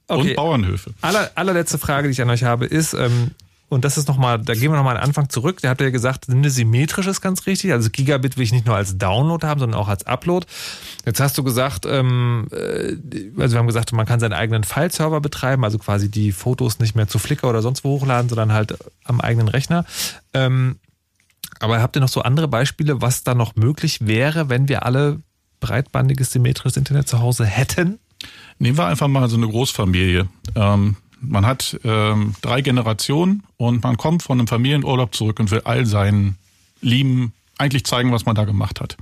[0.07, 0.29] okay.
[0.29, 0.93] Und Bauernhöfe.
[1.01, 3.31] Aller, allerletzte Frage, die ich an euch habe, ist, ähm,
[3.69, 5.59] und das ist nochmal, da gehen wir nochmal an den Anfang zurück.
[5.61, 7.73] Der hat ja gesagt, eine symmetrisch ist ganz richtig.
[7.73, 10.47] Also Gigabit will ich nicht nur als Download haben, sondern auch als Upload.
[11.05, 12.95] Jetzt hast du gesagt, ähm, äh,
[13.37, 16.95] also wir haben gesagt, man kann seinen eigenen File-Server betreiben, also quasi die Fotos nicht
[16.95, 19.83] mehr zu Flickr oder sonst wo hochladen, sondern halt am eigenen Rechner.
[20.33, 20.77] Ähm,
[21.59, 25.19] aber habt ihr noch so andere Beispiele, was da noch möglich wäre, wenn wir alle
[25.59, 27.99] breitbandiges, symmetrisches Internet zu Hause hätten?
[28.59, 30.27] Nehmen wir einfach mal so eine Großfamilie.
[30.55, 35.61] Ähm, man hat ähm, drei Generationen und man kommt von einem Familienurlaub zurück und will
[35.63, 36.37] all seinen
[36.81, 38.97] Lieben eigentlich zeigen, was man da gemacht hat.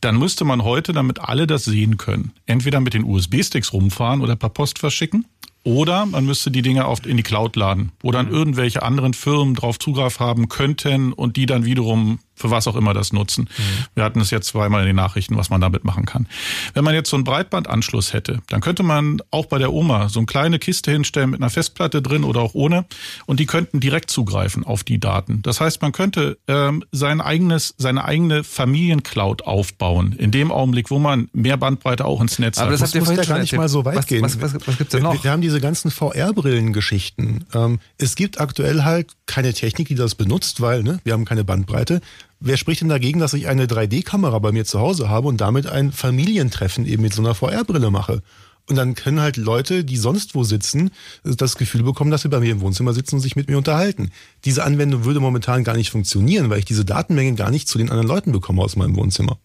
[0.00, 4.36] Dann müsste man heute, damit alle das sehen können, entweder mit den USB-Sticks rumfahren oder
[4.36, 5.26] per Post verschicken.
[5.64, 9.54] Oder man müsste die Dinge oft in die Cloud laden, wo dann irgendwelche anderen Firmen
[9.54, 13.48] drauf Zugriff haben könnten und die dann wiederum für was auch immer das nutzen.
[13.94, 16.26] Wir hatten es jetzt zweimal in den Nachrichten, was man damit machen kann.
[16.74, 20.20] Wenn man jetzt so einen Breitbandanschluss hätte, dann könnte man auch bei der Oma so
[20.20, 22.84] eine kleine Kiste hinstellen mit einer Festplatte drin oder auch ohne
[23.26, 25.42] und die könnten direkt zugreifen auf die Daten.
[25.42, 30.98] Das heißt, man könnte ähm, sein eigenes, seine eigene Familiencloud aufbauen, in dem Augenblick, wo
[30.98, 32.74] man mehr Bandbreite auch ins Netz Aber hat.
[32.74, 33.60] das habt ihr muss vorhin ja gar nicht erzählt.
[33.60, 34.22] mal so weit was, gehen.
[34.22, 35.24] Was, was, was gibt's denn Wir, noch?
[35.24, 37.44] wir haben diese ganzen VR-Brillen-Geschichten.
[37.54, 41.44] Ähm, es gibt aktuell halt keine Technik, die das benutzt, weil ne, wir haben keine
[41.44, 42.00] Bandbreite.
[42.40, 45.66] Wer spricht denn dagegen, dass ich eine 3D-Kamera bei mir zu Hause habe und damit
[45.66, 48.22] ein Familientreffen eben mit so einer VR-Brille mache?
[48.68, 50.90] Und dann können halt Leute, die sonst wo sitzen,
[51.24, 54.10] das Gefühl bekommen, dass sie bei mir im Wohnzimmer sitzen und sich mit mir unterhalten.
[54.44, 57.90] Diese Anwendung würde momentan gar nicht funktionieren, weil ich diese Datenmengen gar nicht zu den
[57.90, 59.38] anderen Leuten bekomme aus meinem Wohnzimmer.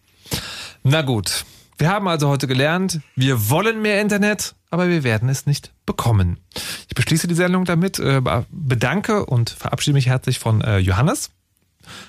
[0.82, 1.44] Na gut.
[1.76, 6.38] Wir haben also heute gelernt, wir wollen mehr Internet, aber wir werden es nicht bekommen.
[6.88, 10.78] Ich beschließe die Sendung damit, äh, bedanke und verabschiede mich herzlich von äh,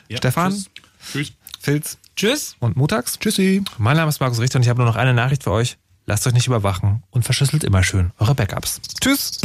[0.08, 0.70] Johannes, Stefan, tschüss.
[1.12, 1.34] Tschüss.
[1.60, 2.56] Filz Tschüss.
[2.60, 3.20] und Mutax.
[3.20, 3.64] Tschüssi.
[3.78, 5.78] Mein Name ist Markus Richter und ich habe nur noch eine Nachricht für euch.
[6.06, 8.80] Lasst euch nicht überwachen und verschlüsselt immer schön eure Backups.
[9.02, 9.40] Tschüss.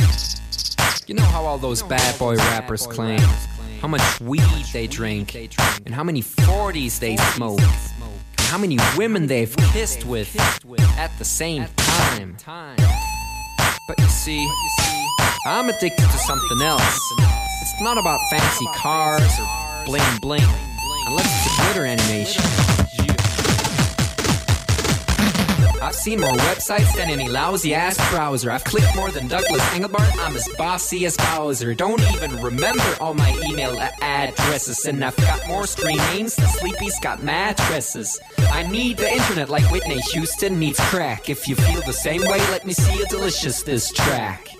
[1.07, 3.21] You know how all those bad boy rappers claim
[3.81, 4.43] how much weed
[4.73, 5.35] they drink,
[5.87, 10.29] and how many 40s they smoke, and how many women they've kissed with
[10.99, 12.37] at the same time.
[13.89, 14.47] But you see,
[15.47, 17.01] I'm addicted to something else.
[17.63, 20.45] It's not about fancy cars or bling bling,
[21.07, 22.43] unless it's a glitter animation.
[25.83, 28.51] I've seen more websites than any lousy ass browser.
[28.51, 30.13] I've clicked more than Douglas Engelbart.
[30.25, 31.75] I'm as bossy as Bowser.
[31.75, 34.85] Don't even remember all my email addresses.
[34.85, 38.21] And I've got more screen names than Sleepy's got mattresses.
[38.53, 41.29] I need the internet like Whitney Houston needs crack.
[41.29, 44.60] If you feel the same way, let me see a delicious this track.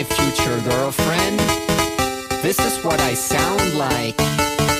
[0.00, 1.38] My future girlfriend.
[2.40, 4.14] This is what I sound like.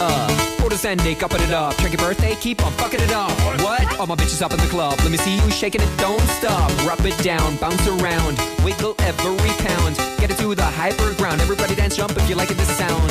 [0.00, 1.76] Uh, orders ending, upping it up.
[1.76, 3.30] Check your birthday, keep on fucking it up.
[3.60, 4.00] What?
[4.00, 4.98] All my bitches up in the club.
[5.00, 6.70] Let me see you shaking it, don't stop.
[6.86, 9.96] Rub it down, bounce around, wiggle every pound.
[10.20, 11.42] Get it to the hyper ground.
[11.42, 13.10] Everybody dance, jump if you like it, this sound.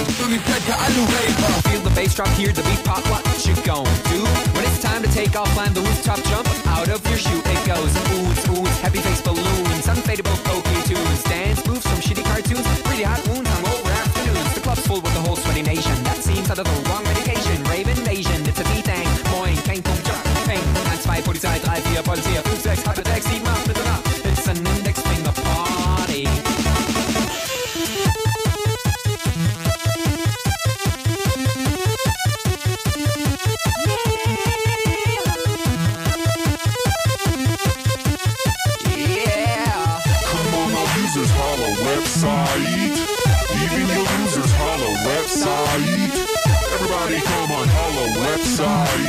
[1.70, 3.06] Feel the bass drop, hear the beat pop.
[3.12, 4.26] What you gon' do?
[4.56, 7.42] When it's time to take off, climb the rooftop, jump out of your shoe.
[7.46, 11.69] It goes oohs, oohs, heavy face balloons, unfadable pokey tunes, dance
[12.58, 14.54] from really hot wounds, hungover afternoons.
[14.56, 15.94] The club's full with the whole sweaty nation.
[16.04, 17.64] That seems out of the wrong medication.
[17.66, 19.08] Rave invasion, it's a B-Thing.
[19.30, 20.58] Moin, kein Punkt, Job, Peng.
[20.58, 23.49] 1, 2, Polizei, 3, 4, Polizei, 5, 6, Harte, 6,
[48.60, 49.09] side